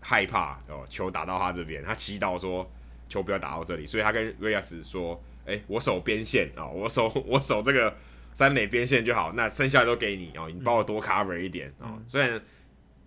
[0.00, 2.70] 害怕哦球打到他这边，他祈祷说
[3.08, 5.20] 球不要打到这里，所以他跟 Reyes 说。
[5.50, 7.96] 哎、欸，我守边线啊、哦，我守 我守这个
[8.32, 12.00] 三垒边线就好，那剩下的都给你哦，你帮我多 cover 一点啊。
[12.06, 12.40] 虽然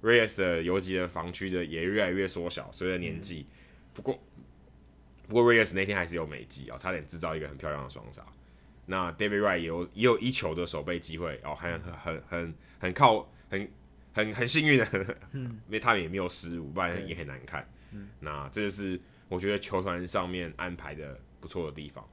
[0.02, 3.54] Reyes 的游击的防区的也越来越缩小，随着年纪、嗯，
[3.94, 4.20] 不过
[5.30, 8.22] 不过 Reyes 那天还是有美技啊、哦，差点制造一个很漂亮的双杀。
[8.86, 13.72] 那 David Wright 也有也有一球的守备机会哦，很很很很靠很
[14.12, 17.66] 很很幸运的，嗯， 因为他们也没有失误，不然也很难看。
[17.92, 22.06] 嗯，那这就是我觉得球团上面安排的不错的地方。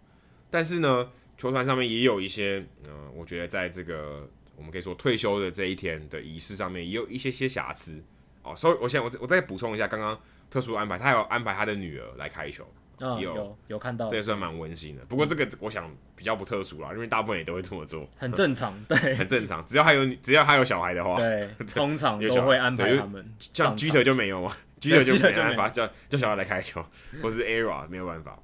[0.51, 8.03] 但是呢，球团上面也有一些，嗯、呃，我觉得在这个我们可以说退休的这一天的仪式上面，也有一些些瑕疵
[8.43, 8.55] 哦。
[8.55, 10.21] 所以，我现在我我再补充一下，刚刚
[10.51, 12.65] 特殊安排，他有安排他的女儿来开球，
[12.99, 15.05] 哦、有有，有看到，这也算蛮温馨的。
[15.07, 19.65] 不过这个我想比较不特殊啦，因为大部分也都会这么做，很正常， 对，很正常。
[19.65, 23.35] 只要还有只要还有小孩的话，对， 通常都会安排他们。
[23.39, 26.85] 像 Jeter 就没有嘛，Jeter 就没办法叫叫小孩来开球，
[27.23, 28.39] 或是 Era 没有办法，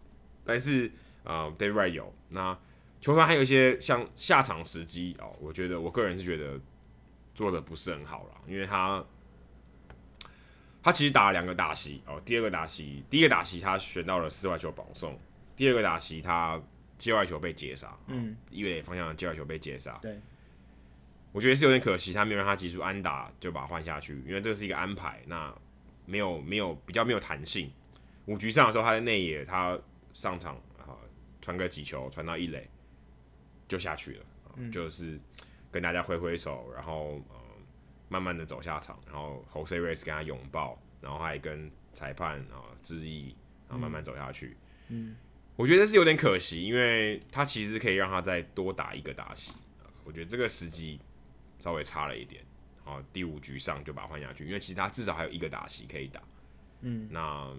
[0.44, 0.90] 但是。
[1.26, 2.56] 啊、uh，David Wright 有，那
[3.00, 6.58] 球团还有一些像下场时机哦，我觉得我个人是觉得
[7.34, 9.04] 做的不是很好了，因为他
[10.82, 15.18] 他其实打了两个打席哦，第二个打席，第一个打席他选到了四外球保送，
[15.54, 16.60] 第二个打席他
[16.96, 20.18] 接外球被截杀，嗯，一垒方向的接外球被截杀，对，
[21.32, 25.54] 我觉得是有点可惜，他没有让他击出安打就把他换下去，因为这是一个安排，那
[26.06, 27.70] 没有没有比较没有弹性，
[28.24, 29.78] 五局上的时候他在内野他
[30.14, 30.65] 上场啊
[31.46, 32.68] 传个几球传到一垒
[33.68, 34.26] 就下去了，
[34.56, 35.20] 嗯、就是。
[35.68, 37.36] 跟大家挥挥手，然后呃，
[38.08, 43.36] 慢慢的走下场，然后 Jose Reyes 跟他拥抱，然后还跟裁判啊、呃、致意，
[43.68, 44.56] 然后慢慢走下去。
[44.88, 45.14] 嗯，
[45.54, 49.54] 我觉得是有点可惜，因为他其实可以让他再多打一个打席。
[50.02, 50.98] 我觉得这个时机
[51.58, 52.42] 稍微差了一点。
[52.82, 56.22] 好，第五局上就把他换下去，因为其实他至少还有一个打席可以打。
[56.80, 57.54] 嗯，那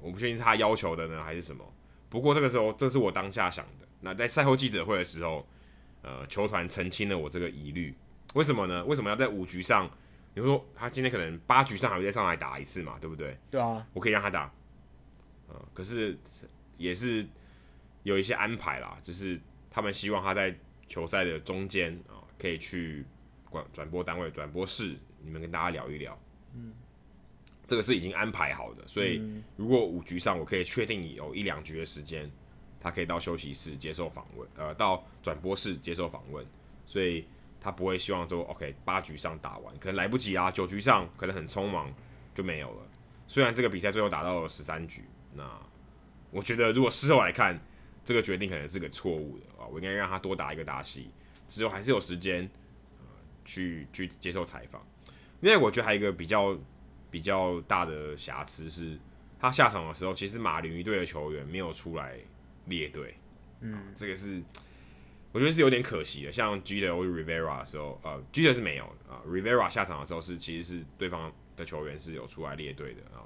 [0.00, 1.64] 我不确定是他要求的呢，还是什么。
[2.10, 3.88] 不过这个时候，这是我当下想的。
[4.00, 5.46] 那在赛后记者会的时候。
[6.02, 7.94] 呃，球团澄清了我这个疑虑，
[8.32, 8.82] 为什么呢？
[8.86, 9.86] 为什么要在五局上？
[10.32, 13.36] 你说他今天可能八局上还会再上来打一次嘛，对不对？
[13.50, 14.50] 对啊，我可以让他打。
[15.48, 16.18] 呃，可是
[16.78, 17.28] 也是
[18.02, 19.38] 有一些安排啦，就是
[19.70, 23.04] 他们希望他在球赛的中间啊、呃，可以去
[23.50, 26.18] 转转播单位、转播室，你们跟大家聊一聊。
[26.54, 26.72] 嗯，
[27.70, 29.22] 这个是已经安排好的，所以
[29.56, 32.28] 如果五局上我可以确定有一两局的时间。
[32.82, 36.42] 他可以到休息室接受访问，呃，到转播室接受访问，
[36.86, 37.26] 所以
[37.60, 41.92] 他不会希望说，OK，八局上打完，可能来不及啊，九局上可能很匆忙
[42.34, 42.82] 就没有了。
[43.26, 45.04] 虽然这个比赛最后打到了十三局，
[45.34, 45.44] 那
[46.30, 47.60] 我觉得如果事后来看，
[48.02, 51.10] 这个决定可能是个错误的啊，我应该让他多打一个打戏，
[51.48, 52.50] 之后还是有时间，
[52.98, 53.04] 呃，
[53.44, 54.82] 去去接受采访。
[55.42, 56.58] 因为我觉得还有一个比较
[57.10, 58.98] 比较大的瑕疵是，
[59.38, 62.18] 他下场的时候，其实马林鱼队的球员没有出来。
[62.66, 63.16] 列队，
[63.60, 64.40] 嗯，这个是
[65.32, 66.30] 我觉得是有点可惜的。
[66.30, 66.56] 像或
[67.04, 69.18] Rivera 的时候，呃，Jeter 是没有啊。
[69.26, 73.24] Rivera 下场的时候是其实是对方的球员是有出来列队的啊，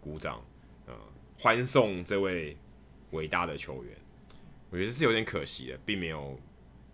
[0.00, 0.42] 鼓掌，
[0.86, 0.94] 呃，
[1.38, 2.56] 欢送这位
[3.10, 3.94] 伟大的球员。
[4.70, 6.40] 我觉得是有点可惜的，并没有，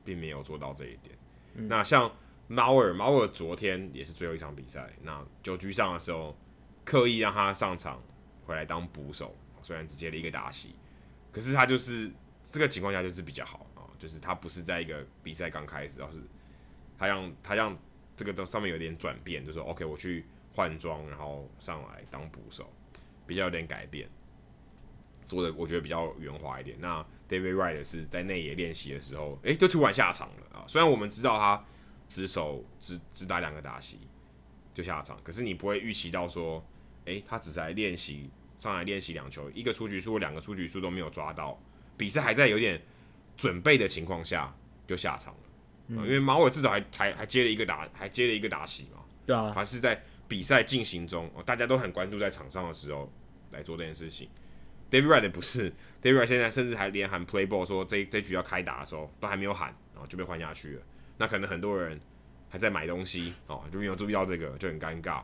[0.05, 1.17] 并没有做到这一点。
[1.55, 2.11] 嗯、那像
[2.47, 6.37] 猫尔，猫尔昨天也是最后一场比赛，那九局上的时候
[6.85, 8.03] 刻意让他上场
[8.45, 10.75] 回来当捕手，虽然只接了一个打席。
[11.33, 12.11] 可是他就是
[12.51, 16.21] 这个情况下就是比较好啊，就是他不是在一个比赛刚开始，而是
[16.99, 17.77] 他让他让
[18.15, 22.73] 这个都上面有点转变，就说 OK，我去换装，然后上来当捕手，
[23.27, 24.09] 比较有点改变，
[25.27, 26.77] 做的我觉得比较圆滑一点。
[26.79, 30.65] 那 David Wright 是在内野练习的时候，诶、就突然下场了啊！
[30.69, 31.65] 虽然我们知道他
[32.09, 33.99] 只守只只打两个打席
[34.73, 36.65] 就下场，可是你不会预期到说，
[37.05, 38.31] 诶、欸，他只是来练习。
[38.57, 41.61] 上来练习两球，一个出局数，两个出局数都没有抓到，
[41.99, 42.81] 比赛还在有点
[43.37, 45.41] 准备的情况下就下场了。
[45.89, 49.05] 嗯，因为马尾至少还还还接了一个打，还接了一个打席嘛。
[49.27, 53.13] 对啊，还是在比赛进行中，大家都很关注在场上的时候
[53.51, 54.31] 来做这件事情。
[54.91, 60.83] David Wright 不是，David Wright 现在甚至还连喊 play ball 说这这局要开打的时候都还没有喊，然后就被换下去了。
[61.17, 62.01] 那可能很多人
[62.49, 65.23] 还在买东西哦，就没有注意到这个，就很尴尬。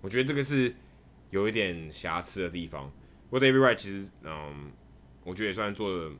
[0.00, 0.74] 我觉得这个是。
[1.30, 2.88] 有一点瑕疵的地方，
[3.28, 4.70] 不过 David Wright 其实，嗯，
[5.24, 6.14] 我觉得也算做的，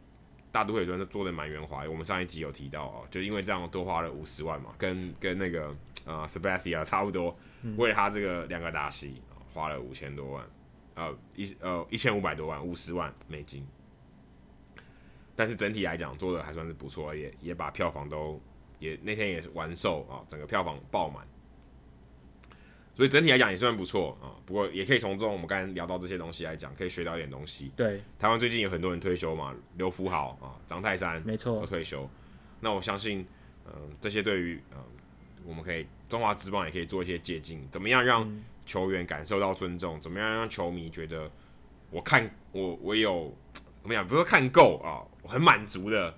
[0.50, 1.90] 大都会也算是做的蛮圆滑的。
[1.90, 5.74] 我们上一集有提到哦，就因为这样多花了五十万嘛，跟跟那个
[6.04, 7.34] 呃 Sabathia 差不多，
[7.76, 9.22] 为了他这个两个打席，
[9.54, 10.44] 花了五千多万，
[10.96, 13.64] 呃一呃一千五百多万，五十万美金。
[15.36, 18.42] 但是整体来讲做的还算是不错，也也把票房都
[18.78, 21.26] 也那天也完售啊，整个票房爆满。
[22.94, 27.70] 所以整体来讲也算不错啊，不过也可以从中我们刚才聊到这些东西来讲，可以学到一点东西。
[27.76, 32.08] 对，台湾最近有很多人退休嘛，刘福豪啊、张泰山，没错，都退休。
[32.58, 33.20] 那我相信，
[33.66, 34.84] 嗯、呃，这些对于嗯、呃，
[35.44, 38.26] 我们可以中华职棒也可以做一些借鉴，怎么样让
[38.64, 40.00] 球员感受到尊重？
[40.00, 41.30] 怎么样让球迷觉得
[41.90, 44.06] 我看我我有怎么样？
[44.06, 46.14] 不是说看够啊，我很满足的，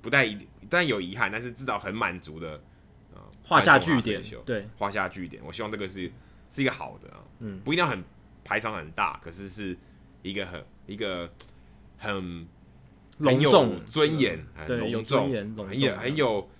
[0.00, 2.62] 不带一但有遗憾，但是至少很满足的。
[3.48, 5.40] 画下句点，对，画下句点。
[5.46, 6.10] 我希望这个是
[6.50, 8.02] 是一个好的啊，嗯，不一定要很
[8.42, 9.78] 排场很大，可是是
[10.22, 11.32] 一个很一个
[11.96, 12.44] 很
[13.18, 15.32] 隆重尊严，很隆重，
[15.68, 16.50] 很有很有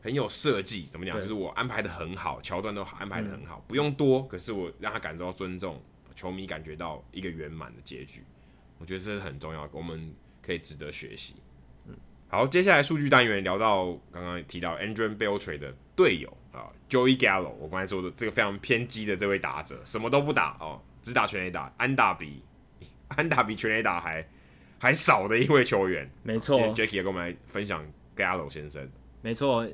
[0.00, 0.82] 很有设计。
[0.84, 1.20] 怎么讲？
[1.20, 5.82] 就是我安排的很好，桥段都安排的很好，不用多，可是我让他感受到尊重，
[6.14, 8.22] 球迷感觉到一个圆满的结局。
[8.78, 11.34] 我觉得这是很重要的，我们可以值得学习。
[12.32, 22.40] 好，接下来数据单元聊到刚刚提到 Andrew Beltre 的队友啊，Joey Gallo，我刚才说的这个非常偏激的这位打者，什么都不打哦，只打全垒打，安打比
[23.08, 24.24] 安打比全垒打还
[24.78, 26.08] 还少的一位球员。
[26.22, 27.84] 没错，，Jackie 也跟我们来分享
[28.16, 28.88] Gallo 先生。
[29.22, 29.68] 没错，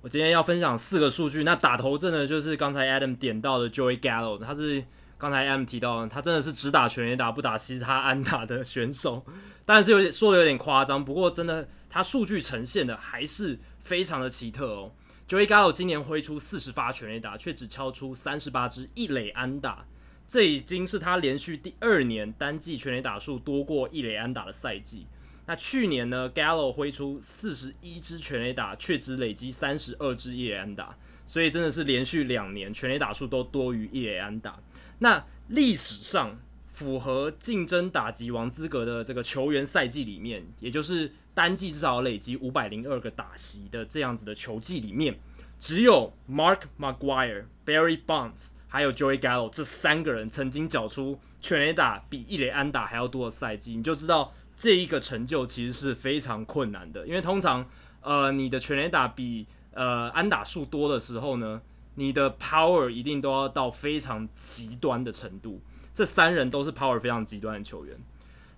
[0.00, 4.82] 我今天要分享四个数据，那打头阵的就是刚才 Adam 点到的 Joey Gallo，他是
[5.20, 9.22] 刚才 M 提到，他真的是只打全垒打不打其他安打的选手，
[9.66, 14.92] 但是有点说的有点夸张，不过真的他数据呈现的还是非常的奇特哦。
[15.28, 19.84] Joey Gallo 今年挥出四十发全垒打，却只敲出三十八支一垒安打，
[20.26, 25.06] 这已经是他连续第二年单季全垒打数多过一垒安打的赛季。
[25.44, 34.58] 那去年呢，Gallo 挥出四十一支全垒打，却只累积三十二支一垒安打，所以真的是连续两年全垒打数都多于一垒安打。
[35.00, 36.38] 那历史上
[36.70, 45.18] 符合竞争打击王资格的这个球员赛季里面，也就是单季至少累积五百零二个打席的这样子的球季里面，
[45.58, 54.32] 只有 Mark McGuire、Barry Bonds 还有 Joey Gallo 这三个人曾经缴出全垒打比一垒安打还要多的赛季，你就知道。
[54.56, 57.66] 这一个成就其实是非常困难的，因为通常，
[58.02, 61.62] 呃，你的全垒打比呃安打数多的时候呢，
[62.00, 65.60] 你的 power 一定都要到非常极端的程度。
[65.92, 67.94] 这三人都是 power 非常极端的球员。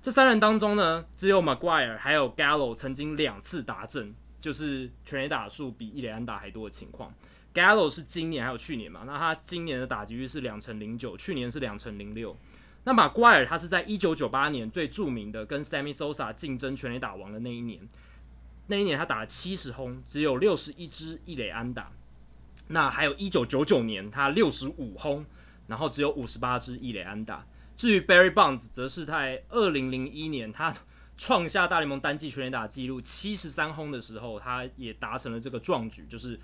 [0.00, 7.12] 这三人当中呢，只有 McGwire 还有 Gallo 曾经两次达阵，就是全垒打数比一垒安打还多的情况。
[7.52, 9.02] Gallo 是今年还有去年嘛？
[9.04, 12.36] 那他今年的打击率是两成零九，去年是两成零六。
[12.84, 17.80] 那马奎尔他是在一九九八年最著名的跟 Sammy Sosa 竞争全垒打王的那一年，
[18.68, 21.90] 那一年他打了七十轰，只有六十一支一垒安打。
[22.68, 25.24] 那还有一九九九年他六十五轰，
[25.66, 27.46] 然后只有五十八支一垒安打。
[27.76, 30.74] 至于 Barry Bonds，则是在二零零一年他
[31.16, 36.38] 创下大联盟单季全垒打纪录七十三轰的时候，他也达成了这个壮举，就是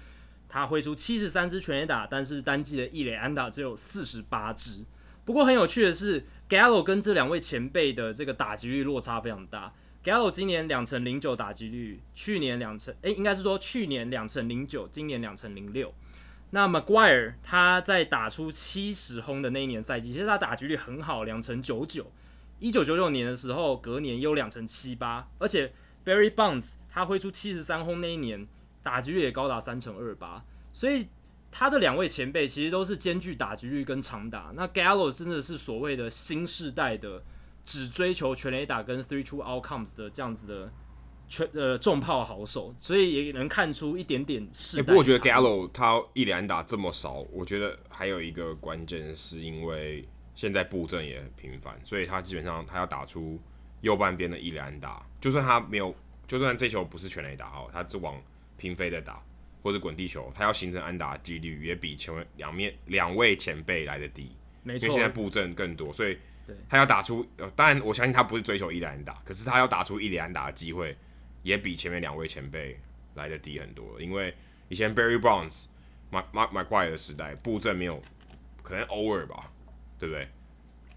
[0.48, 4.84] 他挥出七十三支全垒打，但是单季的一垒安打只有四十八支。
[5.24, 9.74] 不过很有趣的是，Gallo 跟这两位前辈的这个打击率落差非常大。
[10.02, 15.92] Gallo 今年两成零九打击率，去年两成，诶，应该是说去年两成零九，今年两成零六。
[16.50, 22.10] 那 McGuire 他在打出七十轰的那一年赛季，其实他打击率很好，两成九九。
[22.58, 25.72] 一九九九年的时候，隔年又两成七八，而且
[26.04, 28.46] Barry Bonds 他挥出七十三轰那一年，
[28.82, 31.08] 打击率也高达三成二八，所以。
[31.50, 37.22] 他的两位前辈其实都是兼具打击率跟长打，那 Gallo 真的是所谓的新世代的
[37.64, 40.70] 只追求全垒打跟 three true outcomes 的这样子的
[41.28, 44.82] 全呃重炮好手，所以也能看出一点点是、欸。
[44.82, 53.38] 不过我觉得 Gallo 他一垒安打这么少，我觉得还有一个关键是因为现在布阵也很频繁，所以他基本上他要打出
[53.82, 55.94] 右半边的一垒安打，就算他没有，
[56.26, 58.20] 就算这球不是全垒打哦，他是往
[58.56, 59.22] 平飞的打。
[59.60, 64.30] 或者滚地球，他要形成安打的几率也比前两面两位前辈来的低，
[64.62, 66.16] 没错，因为现在布阵更多，所以
[66.68, 67.26] 他要打出，
[67.56, 70.96] 当然我相信他不是追求一垒安打，可是他要打出一垒安打的机会
[71.48, 72.78] 也比前面两位前辈
[73.14, 74.34] 来的低很多，因为
[74.68, 75.64] 以前 Barry Bonds、
[76.12, 78.02] Mark Mark McGwire 的时代布阵没有，
[78.62, 79.50] 可能偶尔吧，
[79.98, 80.28] 对不对？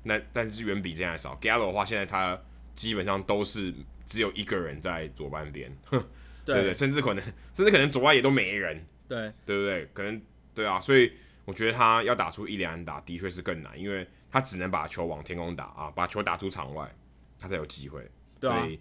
[0.04, 1.38] 那但是远比现在少。
[1.38, 2.38] Gallo 的话，现在他
[2.76, 3.74] 基本上都是
[4.06, 5.74] 只有一个人在左半边。
[5.90, 6.06] 对，不
[6.46, 7.24] 对，甚至可能，
[7.54, 9.86] 甚至可能左外也都没人，对，对不对？
[9.94, 10.22] 可能
[10.54, 11.14] 对啊，所以
[11.46, 16.94] 我觉得他要打出一垒安打的确是更难，因为他只能把球往天空打啊，把球打出场外，
[17.40, 18.06] 他才有机会。
[18.38, 18.78] 对啊，所以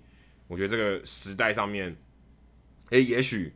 [0.50, 1.96] 我觉得这个时代上面，
[2.90, 3.54] 哎，也许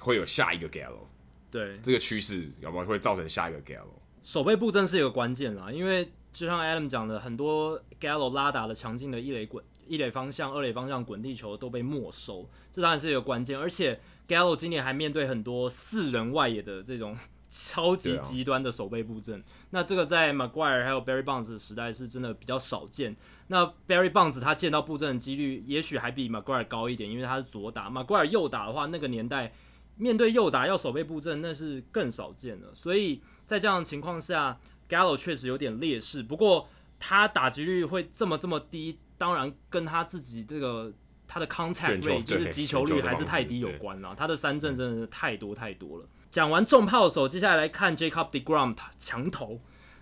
[0.00, 1.06] 会有下一个 Gallo。
[1.52, 3.94] 对，这个趋势要不然会造成下一个 Gallo？
[4.24, 9.64] 守备布阵是一个关键啦，因为就像 Adam 讲的，很多 Gallo 拉打的强劲的一垒滚。
[9.86, 13.56] 一垒方向、二垒方向滚地球都被没收，这当然是一个关键。
[13.56, 17.16] 而且 Gallo 今年还面对很多四人外野的这种
[17.48, 23.14] 超级极端的守备布阵，啊、那这个在 McGwire 还有 Barry Bonds 的时代是真的比较少见。
[23.48, 27.88] 那 Barry Bonds 他见到布阵的几率也许还比 McGuire 高一点，因为他是左打。
[27.90, 29.52] McGuire 右打的话，那个年代
[29.96, 32.74] 面对右打要守备布阵那是更少见的。
[32.74, 34.58] 所以在这样的情况下
[34.88, 36.22] ，Gallo 确实有点劣势。
[36.22, 36.68] 不过
[36.98, 38.98] 他打击率会这么这么低。
[39.18, 40.92] 当然，跟他自己这个
[41.26, 44.14] 他的 contact rate 就是击球率还是太低有关了。
[44.14, 46.04] 他的三振真的是太多太多了。
[46.30, 49.58] 讲完重炮手，接下来来看 Jacob deGrom 强投。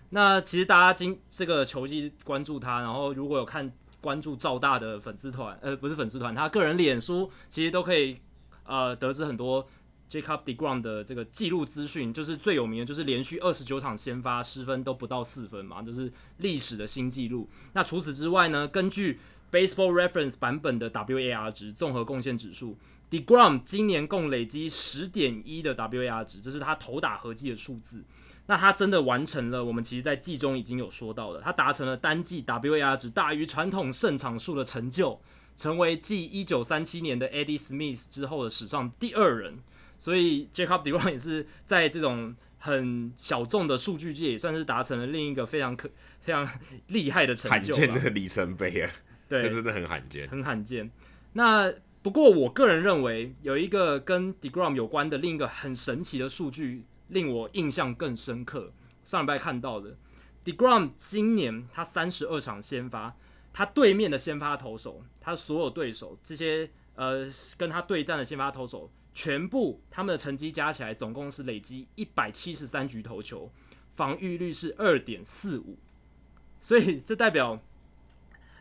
[0.09, 3.71] 那其实大家今这个球季关注他，然后如果有看
[4.01, 8.17] 关注赵大的粉丝团，呃，不是粉丝团，他个人脸书其实都可以
[8.65, 9.67] 呃得知很多。
[10.07, 17.49] Jacob deGrom 的这个记录资讯，就是最有名的，就是连续二十九场先发失分都不到四分嘛，就是历史的新纪录。
[17.73, 19.19] 那除此之外呢，根据
[19.51, 22.77] Baseball Reference 版本的 WAR 值综合贡献指数
[23.09, 28.03] ，deGrom 今年共累积十点一的 WAR 值，这是他投打合计的数字。
[28.47, 35.19] 那他真的完成了我们其实在季中已经有说到的，他达成了单季 WAR 值大于传统胜场数的成就，
[35.57, 39.59] 成为继一九三七年的 Eddie Smith 之后的史上第二人。
[39.97, 45.89] 所以 Jacob deGrom 也是在这种很小众的数据界，也算是达成了另一个非常可
[46.19, 46.47] 非常
[46.87, 48.91] 厉害的成就，罕见的里程碑啊！
[49.29, 50.91] 对，真的很罕见，很罕见。
[51.33, 58.73] 那不过我个人认为，有一个跟 deGrom 有关的另一个很神奇的数据，令我印象更深刻。
[59.03, 59.95] 上礼拜看到的
[60.43, 63.15] deGrom 今年他三十二场先发，
[63.53, 67.27] 他对面的先发投手，他所有对手这些呃
[67.57, 73.51] 跟他对战的先发投手，全部他们的成绩加起来总共是累积一百七十三局投球，
[73.95, 75.77] 防御率是二点四五，
[76.59, 77.61] 所以这代表，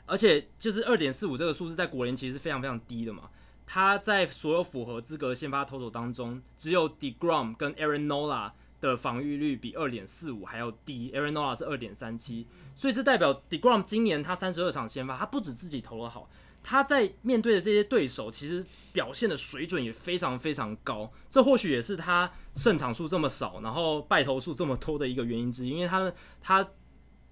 [0.07, 3.31] 而且就是二点四五这个数字在国联其实是非常非常低的嘛。
[3.67, 12.47] 他在所有符合资格的先发投手当中，只有 deGrom 跟 Aaron Nola 的防御率比二点四五还要低，Aaron Nola 是二点三七，
[12.77, 16.29] 所以这代表 deGrom 今年他三十二场先发，他不止自己投得好，
[16.63, 26.13] 他在面对的这些对手其实表现的水准也非常非常高，这或许也是他胜场数这么少，然后败投数这么多的一个原因之一，因为他
[26.43, 26.69] 他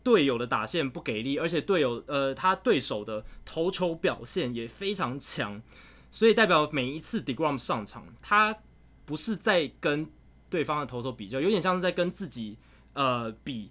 [0.02, 5.62] 队友的打线不给力，而且队友呃他对手的投球表现也非常强，
[6.12, 8.56] 所以代表每一次 deGrom 上场，他
[9.04, 10.06] 不是在跟
[10.50, 12.58] 对方的投手比较，有点像是在跟自己
[12.92, 13.70] 呃比，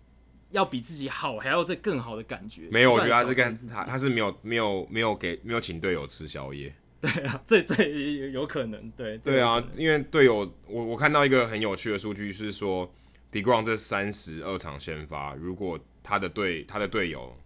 [0.50, 2.68] 要比自己好，还要再更好的感觉。
[2.72, 6.76] 没有，我觉得他是跟他他是没有没有没有给没有请队友吃宵夜。
[7.00, 7.88] 对啊， 这这
[8.32, 12.92] 有可能，对对啊，因为队友，我我看到一个很有趣的数据是说
[13.32, 17.38] ，deGrom 这三十二场先发，如果他的队他的队友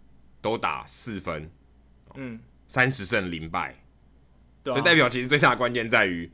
[0.41, 1.51] 都打四分，
[2.15, 3.81] 嗯，三十胜零败，
[4.73, 6.31] 这、啊、代表其实最大的关键在于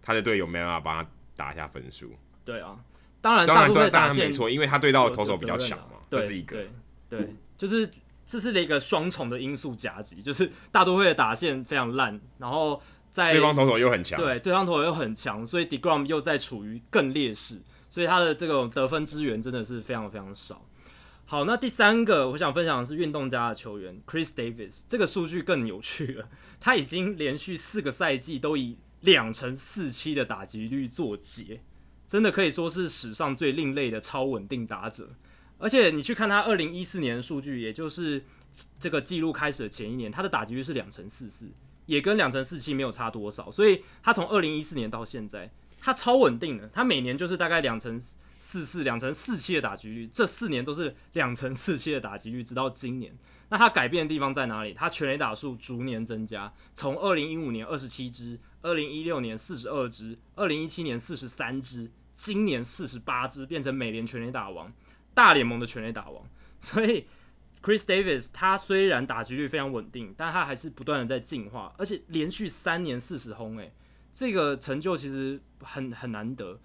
[0.00, 1.10] 他的队友没办法帮他。
[1.34, 2.12] 打一下分数，
[2.44, 2.76] 对啊，
[3.22, 6.70] 当然，当然，当然没错，因为他对到的投手比较强嘛，这是一个，对，
[7.08, 7.90] 对，就是
[8.26, 12.80] 这是一个双重的因素夹击，就是大都会的打线非常烂，然后
[13.10, 20.62] 在对方投手又很强，对，对方投手又很强，所以 deGrom 又在处于更劣势，所以他的这种得分资源真的是非常非常少。
[21.32, 26.28] 好，那第三个我想分享的是运动家的球员 Chris Davis，这个数据更有趣了，
[26.60, 31.62] 他已经连续四个赛季都以两成四七的打击率作结，
[32.06, 35.08] 真的可以说是史上最另类的超稳定打者。
[35.56, 38.22] 而且你去看他二零一四年的数据，也就是
[38.78, 41.50] 这个记录开始的前一年，他的打击率是两成四四，
[41.86, 43.50] 也跟两成四七没有差多少。
[43.50, 45.50] 所以他从二零一四年到现在，
[45.80, 47.98] 他超稳定的，他每年就是大概两成
[48.44, 53.16] 四四、两成四七的打击率，这四年都是两成四七的打击率，直到今年。
[53.50, 54.74] 那他改变的地方在哪里？
[54.74, 58.40] 他全垒打数逐年增加，从二零一五年二十七支。
[58.60, 64.72] 二零一六年四十二支，二零一七年四十三支，今年四十八支，变成美联全垒打王，
[65.14, 66.28] 大联盟的全垒打王。
[66.60, 67.06] 所以
[67.62, 73.72] ，Chris Davis 他虽然打击率非常稳定，但他还是不断的在进化，而且连续三年四十轰，诶，
[74.12, 76.58] 这个成就其实很很难得。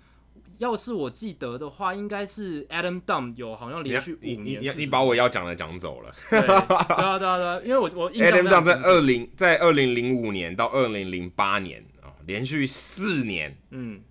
[0.57, 6.11] 要是我记得的话，应该是 Adam Dunn 有好像连续五年你你，你把我要讲的讲走了。
[6.29, 14.01] 对啊对啊对啊，因为我我 Adam Dunn 在二零在二零零五年到二零零八年啊、哦，连续四年，嗯，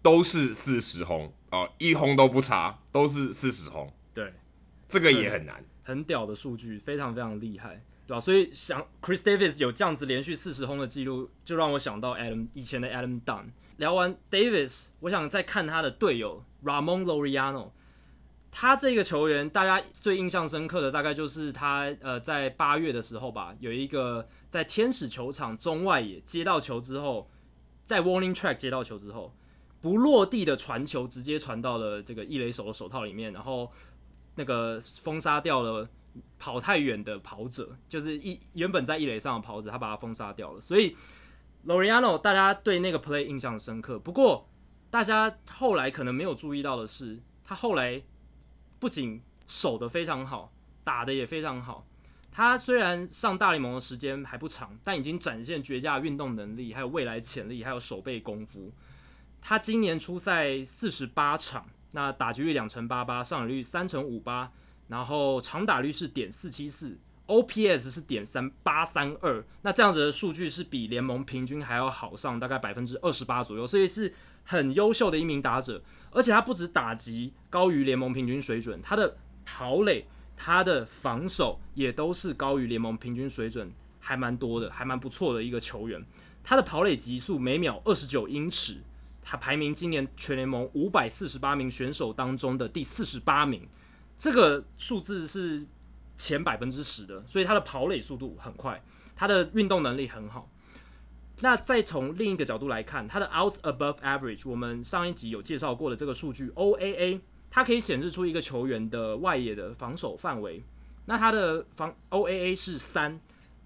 [0.00, 3.92] 都是四十轰哦，一轰都不差，都是四十轰。
[4.14, 4.32] 对，
[4.88, 8.20] 这个也很难，很屌的数据，非常非常厉害，对吧、啊？
[8.20, 13.44] 所以想 Chris Davis 有这样子连续四十轰的记录，就让我想到 Adam 以前的 Adam Dunn。
[13.80, 17.70] 聊完 Davis，我想再看他的队友 Ramon Laureano。
[18.52, 27.30] 他这个球员，大家最印象深刻的大概就是他呃，在八月的时候吧，有一个在天使球场中外野接到球之后，
[27.86, 29.32] 在 Warning Track 接到球之后，
[29.80, 33.72] 不落地的传球直接传到了这个一垒手的手套里面，然后
[34.34, 35.88] 那个封杀掉了
[36.38, 40.94] 跑太远的跑者，就是一原本在一垒上的跑者，他把他封杀掉了，所以。
[41.66, 43.98] Loreano 大家对那个 play 印象深刻。
[43.98, 44.48] 不过，
[44.90, 48.02] 大家后来可能没有注意到的是，他后来
[48.78, 51.86] 不仅守得非常好，打得也非常好。
[52.32, 58.72] 他虽然上大联盟的时间还不长，但已经展现绝佳的运动能力，还有未来潜力，还有守备功夫。
[59.42, 64.52] 他今年出赛四十八场，那打击率两成八八，上垒率三成五八，
[64.88, 66.98] 然后长打率是点四七四。
[67.30, 74.12] OPS 是点三八三二，那这样子的数据是比联盟平均还要好上大概百分之二十八左右，所以是
[74.42, 75.80] 很优秀的一名打者。
[76.10, 86.04] 而且他不止打击高于联盟平均水准，他的跑垒、他的防守也都是高于联盟平均水准，还蛮多的，还蛮不错的一个球员。
[86.42, 88.78] 他的跑垒极速每秒二十九英尺，
[89.22, 93.68] 他排名今年全联盟五百四十八名选手当中的第四十八名，
[94.18, 95.64] 这个数字是。
[96.20, 98.82] 前百分之十的，所以他的跑垒速度很快，
[99.16, 100.50] 他的运动能力很好。
[101.40, 107.20] 那再从另一个角度来看，它的 Out above average，我们上一集有介绍过的这个数据 OAA，
[107.50, 110.62] 它可以显示出一个球员的外野的防守范围。
[111.06, 113.18] 那它的防 OAA 是三，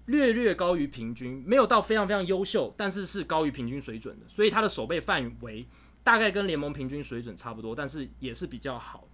[0.05, 4.25] 略略高于平均，没有到非常非常优秀，但是是高于平均水准的。
[4.29, 5.67] 所以它的守备范围
[6.01, 9.05] 大概跟联盟平均水准差不多，但是也是比较好。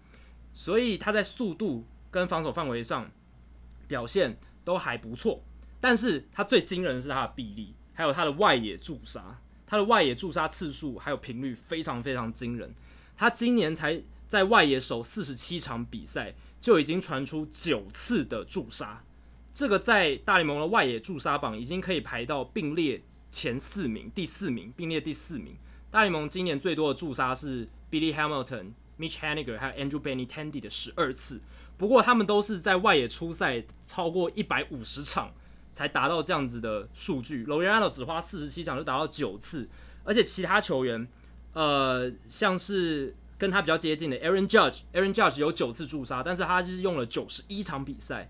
[0.54, 3.10] 所以它在速度跟防守范围上
[3.92, 5.44] 表现都还不错。
[5.82, 7.76] 但是他最惊人的是他的臂力。
[7.94, 9.38] 还有他的外野驻杀，
[9.68, 12.74] 他的外野驻杀次数还有频率非常非常惊人。
[13.16, 19.04] 他今年才在外野守四十七场比赛，就已经传出九次的驻杀，
[19.54, 25.56] 这个在大联盟的外野驻杀榜已经可以排到并列前四名，第四名并列第四名。
[25.92, 31.42] 大联盟今年最多的驻杀是 Billy Hamilton、Mitch Haniger 还有 Andrew Benintendi 的十二次，
[31.82, 35.34] 不过他们都是在外野出赛超过一百五十场。
[35.74, 39.70] 才达到这样子的数据，Laureano 只花四十七场就达到九次，
[40.04, 41.08] 而且其他球员，
[41.54, 48.30] 呃，像是跟他比较接近的 Aaron Judge，Aaron Judge 有九次驻杀，但是他就是用了九十一场比赛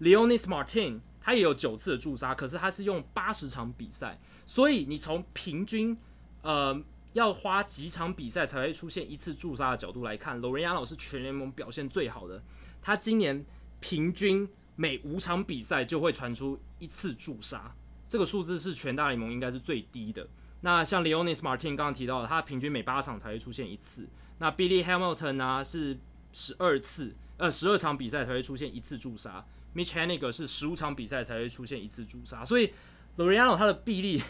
[0.00, 5.96] Leonis Martin 他也有九次的驻杀，可是他是用八十场比赛，所以你从平均，
[6.42, 6.82] 呃，
[7.12, 12.42] 要花几场比赛才会出现一次驻杀的角度来看，Laureano 是全联盟表现最好的，
[12.82, 13.46] 他今年
[13.80, 14.46] 平均。
[14.74, 17.72] 每五场比赛就会传出一次驻杀，
[18.08, 20.26] 这个数字是全大联盟应该是最低的。
[20.62, 24.08] 那像 Leonis Martin 刚刚提到的，他平均每八场才会出现一次。
[24.38, 25.98] 那 Billy Hamilton 呢、啊、是
[26.32, 29.44] 十二次，呃，十二场比赛才会出现一次驻杀。
[29.76, 32.42] Mitch Haniger 是十五场比赛才会出现一次驻杀。
[32.42, 32.72] 所以
[33.16, 34.22] l o r i a n o 他的臂力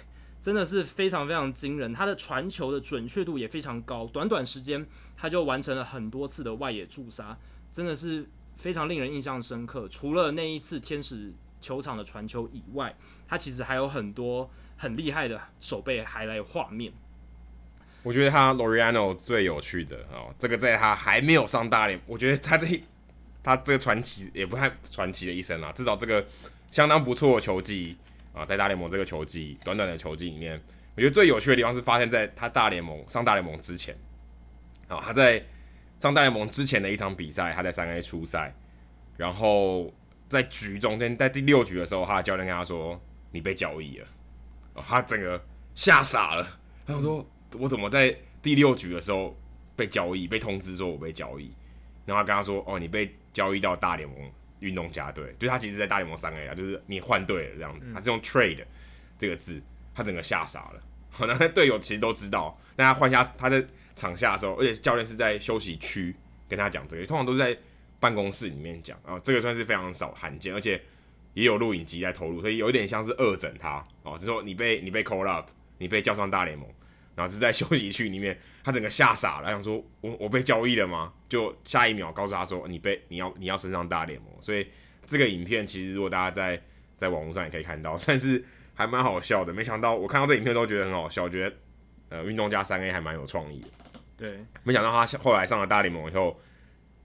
[0.43, 4.85] 真的是非常非常惊人，他的传球的准确度也非常高，短短时间
[5.17, 7.39] 他就完成了很多次的外野驻杀，
[7.71, 8.29] 真的是。
[8.57, 9.89] 非常令人印象深刻。
[9.89, 12.95] 除了那一次天使球场的传球以外，
[13.29, 16.93] 他其实还有很多很厉害的手背还来画面。
[18.03, 22.83] 我觉得他 loreano 最有趣的哦，这个在他还没有上大联，我觉得他这
[23.43, 26.25] 他这个传奇也不太传奇的一生啊，至少这个
[26.71, 27.97] 相当不错的球技
[28.35, 30.61] 啊，在大联盟这个球技短短的球技里面，
[30.97, 33.97] 我觉得最有趣的地方是发现在他大联盟上大联盟之前
[34.89, 35.45] 啊，他在。
[36.03, 38.53] 上大联盟之前的一场比赛，他在三 A 出赛，
[39.17, 39.95] 然后
[40.29, 43.01] 在局中间，在第六局的时候，他的教练跟他说
[43.31, 44.09] ：“你被交易了。”
[44.75, 45.41] 哦，他整个
[45.77, 46.59] 吓傻了。
[46.85, 47.25] 他想说
[47.57, 48.13] ：“我怎么在
[48.43, 49.39] 第六局的时候
[49.77, 50.27] 被交易？
[50.27, 51.55] 被通知说我被交易？”
[52.05, 54.19] 然后他跟他说：“哦，你被交易到大联盟
[54.59, 57.93] 运动家队。”就他其实，在大联盟三 A 啊，就是你换队了这样子。
[57.95, 58.65] 他是用 trade
[59.21, 59.63] 这个字，
[59.95, 60.83] 他整个吓傻了。
[61.17, 63.65] 可能队友其实都知道，但他换下他的。
[63.95, 66.15] 场下的时候，而且教练是在休息区
[66.49, 67.57] 跟他讲这个，通常都是在
[68.01, 70.81] 办公室里面讲啊，这个算是非常少罕见，而且
[71.35, 75.49] 也有录影机在投入，所以有点像是恶整他哦，就说你被你被 call up，
[75.79, 76.69] 你被叫上大联盟，
[77.15, 81.13] 然后是在休息区里面，他整个吓傻了，想说我我被交易了吗？
[81.29, 84.67] 就下一秒告诉他说你被你要你要升上大联盟，所以
[85.07, 86.61] 这个影片其实如果大家在
[86.97, 88.45] 在网络上也可以看到， 算是
[88.75, 89.53] 还蛮好笑的。
[89.53, 91.57] 没想到我看到这影片都觉得很好笑，觉得
[92.09, 93.69] 呃运动家三 A 还蛮有创意的。
[94.23, 96.39] 对，没想到他后来上了大联盟以后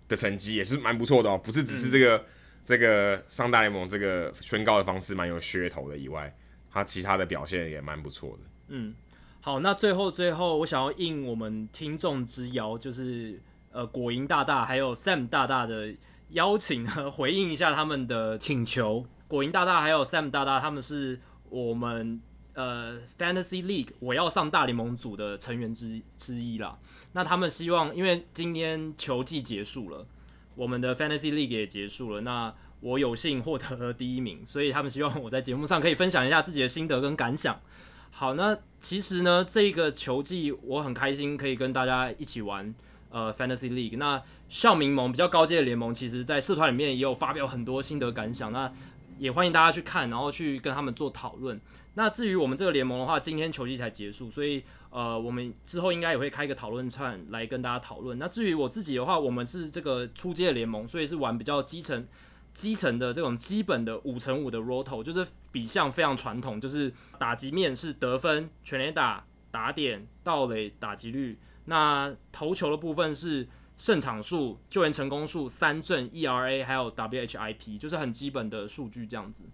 [0.07, 2.26] 的成绩也是蛮不错的哦，不是只是这个、嗯、
[2.65, 6.35] 这个上大联盟这个宣告的方式蛮有噱头的以外，
[6.72, 8.49] 他其他的表现也蛮不错的。
[8.69, 8.94] 嗯，
[9.41, 13.41] 好，那最后最后我想要应我们听众之邀，就是
[13.72, 15.94] 呃果蝇大大还有 Sam 大大的
[16.30, 19.06] 邀请呢，回应一下他们的请求。
[19.27, 21.19] 果蝇大大还有 Sam 大大他们是
[21.49, 22.22] 我们
[22.58, 26.76] 呃 Fantasy League 我要上大联盟组的成员之之一啦。
[27.14, 30.08] 那他们希望，因为今天球季结束了，
[30.56, 37.62] 我们的 Fantasy League 也结束了，那我有幸获得了第一名，所以他们希望我在节目上可以分享一下自己的心得跟感想。
[38.10, 42.74] 好，那其实呢，这个球季我很开心可以跟大家一起玩
[43.12, 43.98] 呃 Fantasy League。
[43.98, 48.74] 那校名盟比较高阶的联盟，其实在社团里面也有发表很多心得感想，那
[49.20, 51.60] 也欢迎大家去看，然后去跟他们做讨论。
[51.98, 58.19] 那至于我们这个联盟的话，今天球季才结束，所以呃，我们之后应该也会开一个讨论串来跟大家讨论。
[58.19, 62.07] 那至于我自己的话，我们是这个初阶联盟，所以是玩比较基层、
[62.53, 71.36] 基层的这种基本的五乘五的 Roto，就是比项非常传统，就是打击面是得分、全垒打、打点、盗垒、打击率。
[71.65, 79.45] 那投球的部分是胜场数、救援成功数、三振、ERA，还有 WHIP，就是很基本的数据这样子。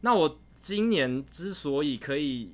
[0.00, 0.40] 那我。
[0.60, 2.52] 今年之所以可以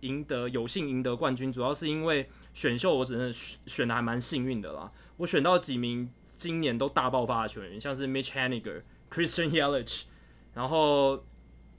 [0.00, 4.92] 赢得有幸赢得冠军，主要是因为选秀我只能选选的还蛮幸运的啦。
[5.16, 10.02] 我选到几名今年都大爆发的球员，像是 Mitch Haniger、Christian Yelich，
[10.52, 11.24] 然后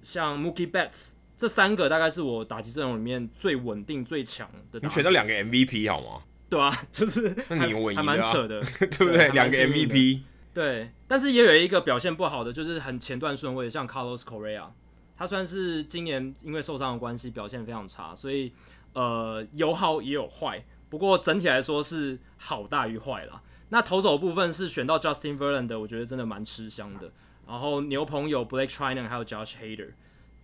[0.01, 4.79] 像 Mookie Betts 这三个大概是我打击阵容里面最稳定、最强的。
[4.81, 6.23] 你选到两个 MVP 好吗？
[6.49, 9.29] 对啊，就是那你唯一的、啊、还蛮扯的， 对不对？
[9.29, 10.21] 两个 MVP。
[10.53, 14.69] 对，但是也有一个表现不好的，就是很前段顺位，像 Carlos Correa，
[15.17, 18.53] 他算是今年因为受伤的关系表现非常差，所以
[18.93, 23.41] 呃有好也有坏，不过整体来说是好大于坏啦。
[23.69, 27.11] 那投手部分是选到 Justin Verlander，我觉得真的蛮吃香的。
[27.47, 29.91] 然后牛棚有 Blake Trinan 还有 Josh Hader，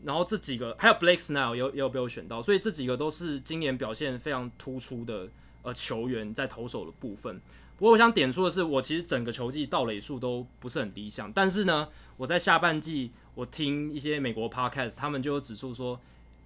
[0.03, 5.29] 然后这几个还有 Blake Snell 也有也有被我选到，所以这几个都是今年表现非常突出的
[5.61, 7.39] 呃球员在投手的部分。
[7.75, 15.99] 不过我想点出的是，我其实整个球季盗垒数都不是很理想，但是呢，我在下半季我听一些美国 podcast，他们就指出说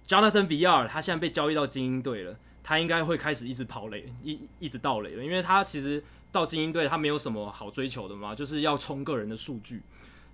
[0.06, 6.02] ，Jonathan Vr 他现在被交易到精英队了，他应该会开始一直跑垒，一一直盗垒了，因为他其实
[6.32, 9.82] 到精英队他没有什么好追求的嘛，就是要冲个人的数据。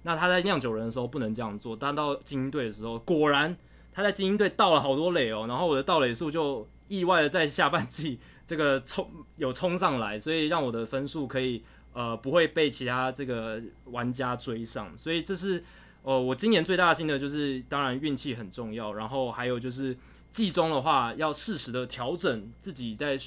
[0.02, 3.56] 那他在酿酒人的时候不能这样做，但到精英队的时候，果然
[3.92, 11.64] 他在精英队盗了好多垒哦，然后我的盗垒数就意外的在下半季这个冲有冲上来，所以让我的分数可以
[11.94, 15.64] 呃不会被其他这个玩家追上，所以这是
[16.04, 19.96] 呃我今年最大的心得就是，当然运气很重要，然后还有就是
[20.30, 23.18] 季中的话要适时的调整自己在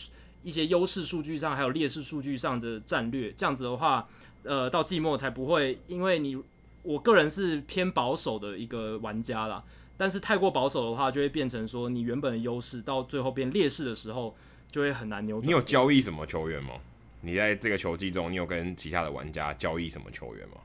[0.43, 4.07] 一些优势数据上还有劣势数据上的战略，这样子的话
[4.43, 6.41] 呃到季末才不会因为你。
[6.83, 9.61] 我个人是偏保守的一个玩家啦，
[9.97, 14.33] 但是太过保守的话，就会变成说你原本的优势到最后变劣势的时候，
[14.71, 15.47] 就会很难扭转。
[15.47, 16.75] 你有交易什么球员吗？
[17.19, 20.55] 你在这个球季中，你有跟其他的玩家交易什么球员吗？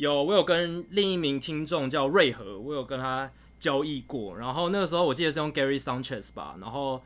[0.00, 4.36] 有，我有跟另一名听众叫瑞和，我有跟他交易过。
[4.36, 7.02] 然后那个时候我记得是用 Gary Sanchez 吧，然后。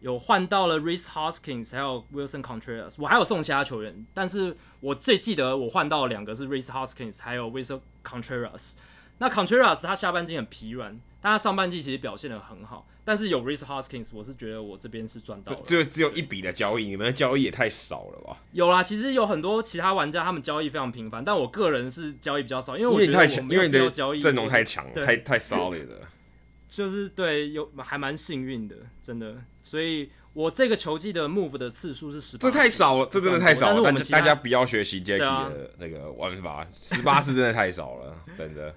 [0.00, 8.74] 有换到了 Rice Hoskins 还有 Wilson Contreras，我还有送其他球员，但是我最记得我换到两个是 Rice Hoskins 还有 Willson Contreras。
[9.18, 12.86] 那 Contreras 他下半季很疲软，但他上半季其实表现得很好。
[13.04, 15.62] 但是有 Reese Hoskins，我是觉得我这边是赚到了。
[15.64, 18.36] 就只有一笔的交易，你们的交易也太少了吧？
[18.50, 26.08] 有啦，其实有很多其他玩家他们交易非常频繁，但我个人是交易比较少，因为我觉得我没有必要交易，因为你的阵容太强，太太 solid 了。
[26.68, 29.36] 就是对，有还蛮幸运的，真的。
[29.62, 33.80] 所以我这个球季的 move 的次数是十八，这太少了，这真的太少了。
[33.84, 38.74] 但是大家不要学习 Jacky 的那个玩法，十八、啊、次真的太少了，真的。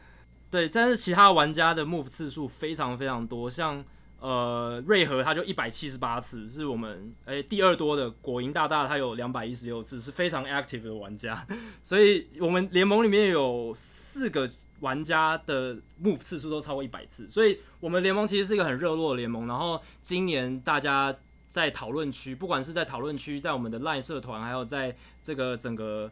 [0.51, 3.83] 对，但是其他玩家的 move 次数非常非常多，像。
[4.21, 8.11] 呃，瑞和他就一百七十八次，是我们诶、第二多的。
[8.11, 11.47] 果蝇大大他有两百一十六次，是非常 active 的玩家。
[11.81, 14.45] 所以我们联盟里面有四个
[14.81, 19.47] 玩家的 move 次数都超过一百次，所以我们联盟其实是一个很热络的联盟。
[19.47, 21.15] 然后今年大家
[21.47, 24.93] 在讨论区，不管是在讨论区，在我们的 LINE 社团，还有在
[25.23, 26.11] 这个整个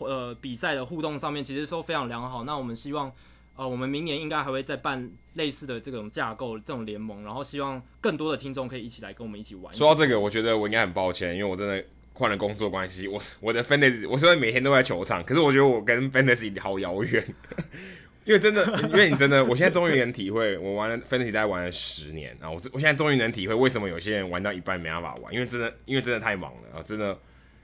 [0.00, 2.44] 呃比赛的互动上面，其实都非常良好。
[2.44, 3.10] 那我们希望。
[3.56, 9.72] 呃，我们明年应该还会再办类似的这种架构、这种联盟，然后希望更多的听众可以一起来跟我们一起玩。
[9.72, 17.24] 说到这个，我觉得我应该很抱歉，因为我真的换了工作关系，我我的 fantasy，我虽然每天都在球场，可是我觉得我跟 fantasy 好遥远。
[18.26, 27.18] 因为真的，因为你真的，我现在终于能体会，我玩了 fantasy 大概玩了十年啊，我我现在终于能体会为什么有些人玩到一半没办法玩，因为真的，因为真的太忙了啊，真的。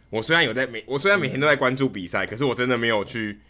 [0.09, 3.41] 我虽然有在每，我虽然每天都在关注比赛，可是我真的没有去。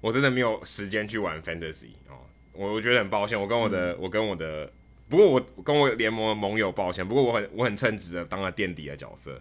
[0.00, 4.72] 我真的没有时间去玩 Fantasy 哦，我我觉得很抱歉，我跟我的、嗯、我跟我的，
[5.08, 9.40] 不过我跟我联盟的盟友抱歉，不过我很我很称职的当了垫底的角色，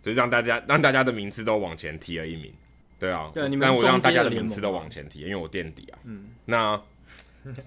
[0.00, 2.52] 就是让大家让大家的名次都往前提了一名，
[2.98, 6.82] 对啊，对，你们但我让大家的名次都往前提，因为我垫底啊，嗯， 那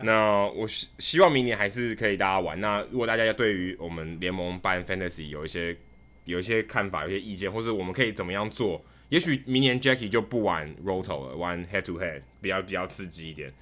[0.02, 5.76] 那我希希望明年还是可以大家玩，那如果大家对于我们联盟办 Fantasy 有一些
[6.24, 8.84] 有一些看法，有一些意见，或是我们可以怎么样做？
[9.10, 13.54] 也许明年 Jackie 就不玩 Roto 了，玩 Head to Head 比较比较刺激一点。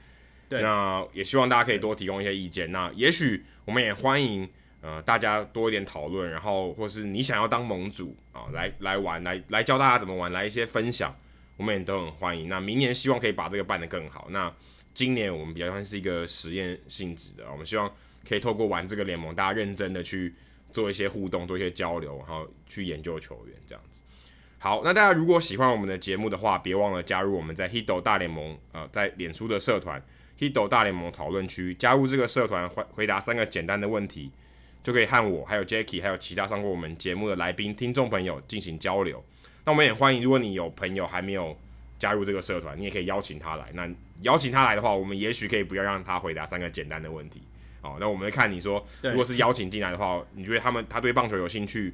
[0.50, 2.72] 对，那也希望大家可以多提供一些意见。
[2.72, 4.48] 那也许我们也欢迎
[4.82, 11.16] 呃大家多一点讨论，然后或是你想要当盟主啊，来来玩，来来教大家怎么玩，来一些分享，
[11.58, 12.48] 我们也都很欢迎。
[12.48, 14.28] 那明年希望可以把这个办得更好。
[14.30, 14.54] 那
[14.94, 17.92] 今年我们比较像是一个实验性质的，我们希望
[18.28, 20.36] 可以透过玩这个联盟，大家认真的去
[20.72, 24.03] 做一些互动，做一些交流，然后去研究球员这样子。
[24.64, 30.02] 好，那大家如果喜欢我们的节目的话，别忘了加入我们在 Hito 大联盟呃，在脸书的社团
[30.40, 34.32] Hito 大联盟讨论区，加入这个社团回回答三个简单的问题，
[34.82, 39.22] 就可以和我还有 Jacky 还有其他上过我们节目的来宾听众朋友进行交流。
[39.66, 41.58] 那我们也欢迎，如果你有朋友还没有
[42.00, 43.70] 加入这个社团，你也可以邀请他来。
[43.74, 43.86] 那
[44.22, 47.42] 邀请他来的话，我们也许可以不要让他回答三个简单的问题
[47.82, 47.98] 哦。
[48.00, 51.94] 那我们会看你说，如果是邀请进来的话，你觉得他们他对棒球有兴趣？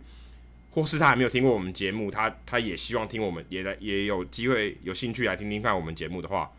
[0.71, 6.51] 或是他还没有听过我们节目，他他也希望听我们，也来也有机会有兴趣来听听看我们节目的话，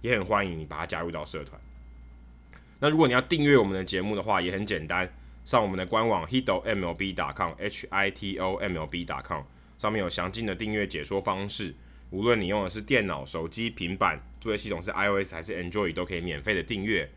[0.00, 1.60] 也很欢迎你把他加入到社团。
[2.80, 5.12] 那如果你要订阅我们的节目的话，也很简单，
[5.44, 9.42] 上我们的官网 hitomlb.com，h i t o m l b.com，
[9.76, 11.74] 上面有详尽的订阅解说方式。
[12.10, 17.10] 无论你用的是电脑、手机、平板，作业系统是 iOS 还是 Android，都可以免费的订阅。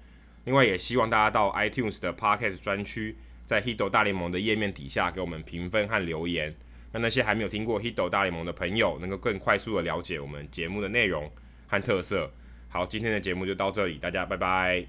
[0.44, 3.16] 另外，也希望大家到 iTunes 的 Podcast 专区，
[3.52, 6.56] 在 Hito 大联盟的页面底下给我们评分和留言，
[6.94, 11.30] 让那些还没有听过 Hito 大联盟的朋友，能够更快速的了解我们节目的内容
[11.68, 12.32] 和特色。
[12.70, 14.88] 好，今天的节目就到这里，大家拜拜，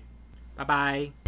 [0.55, 1.22] 拜拜。